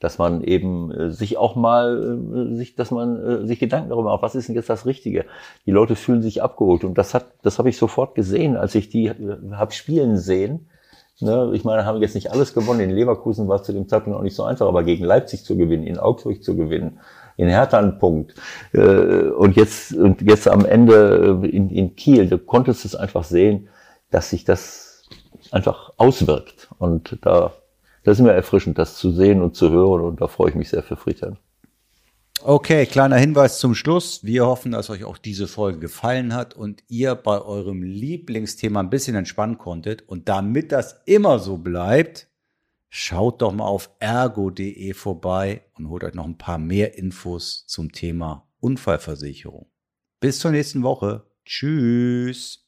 [0.00, 2.18] dass man eben äh, sich auch mal,
[2.52, 5.24] äh, sich, dass man äh, sich Gedanken darüber macht, was ist denn jetzt das Richtige?
[5.66, 8.88] Die Leute fühlen sich abgeholt und das hat, das habe ich sofort gesehen, als ich
[8.88, 10.68] die äh, habe spielen sehen.
[11.20, 11.52] Ne?
[11.54, 12.80] Ich meine, haben jetzt nicht alles gewonnen.
[12.80, 15.56] In Leverkusen war es zu dem Zeitpunkt auch nicht so einfach, aber gegen Leipzig zu
[15.56, 16.98] gewinnen, in Augsburg zu gewinnen,
[17.36, 18.34] in Hertha einen Punkt
[18.72, 23.24] äh, und jetzt und jetzt am Ende äh, in, in Kiel, du konntest es einfach
[23.24, 23.68] sehen,
[24.10, 25.02] dass sich das
[25.50, 27.52] einfach auswirkt und da
[28.04, 30.68] das ist mir erfrischend, das zu sehen und zu hören und da freue ich mich
[30.68, 31.38] sehr für Friedhelm.
[32.42, 34.22] Okay, kleiner Hinweis zum Schluss.
[34.22, 38.90] Wir hoffen, dass euch auch diese Folge gefallen hat und ihr bei eurem Lieblingsthema ein
[38.90, 40.06] bisschen entspannen konntet.
[40.06, 42.28] Und damit das immer so bleibt,
[42.90, 47.92] schaut doch mal auf ergo.de vorbei und holt euch noch ein paar mehr Infos zum
[47.92, 49.70] Thema Unfallversicherung.
[50.20, 51.24] Bis zur nächsten Woche.
[51.46, 52.63] Tschüss.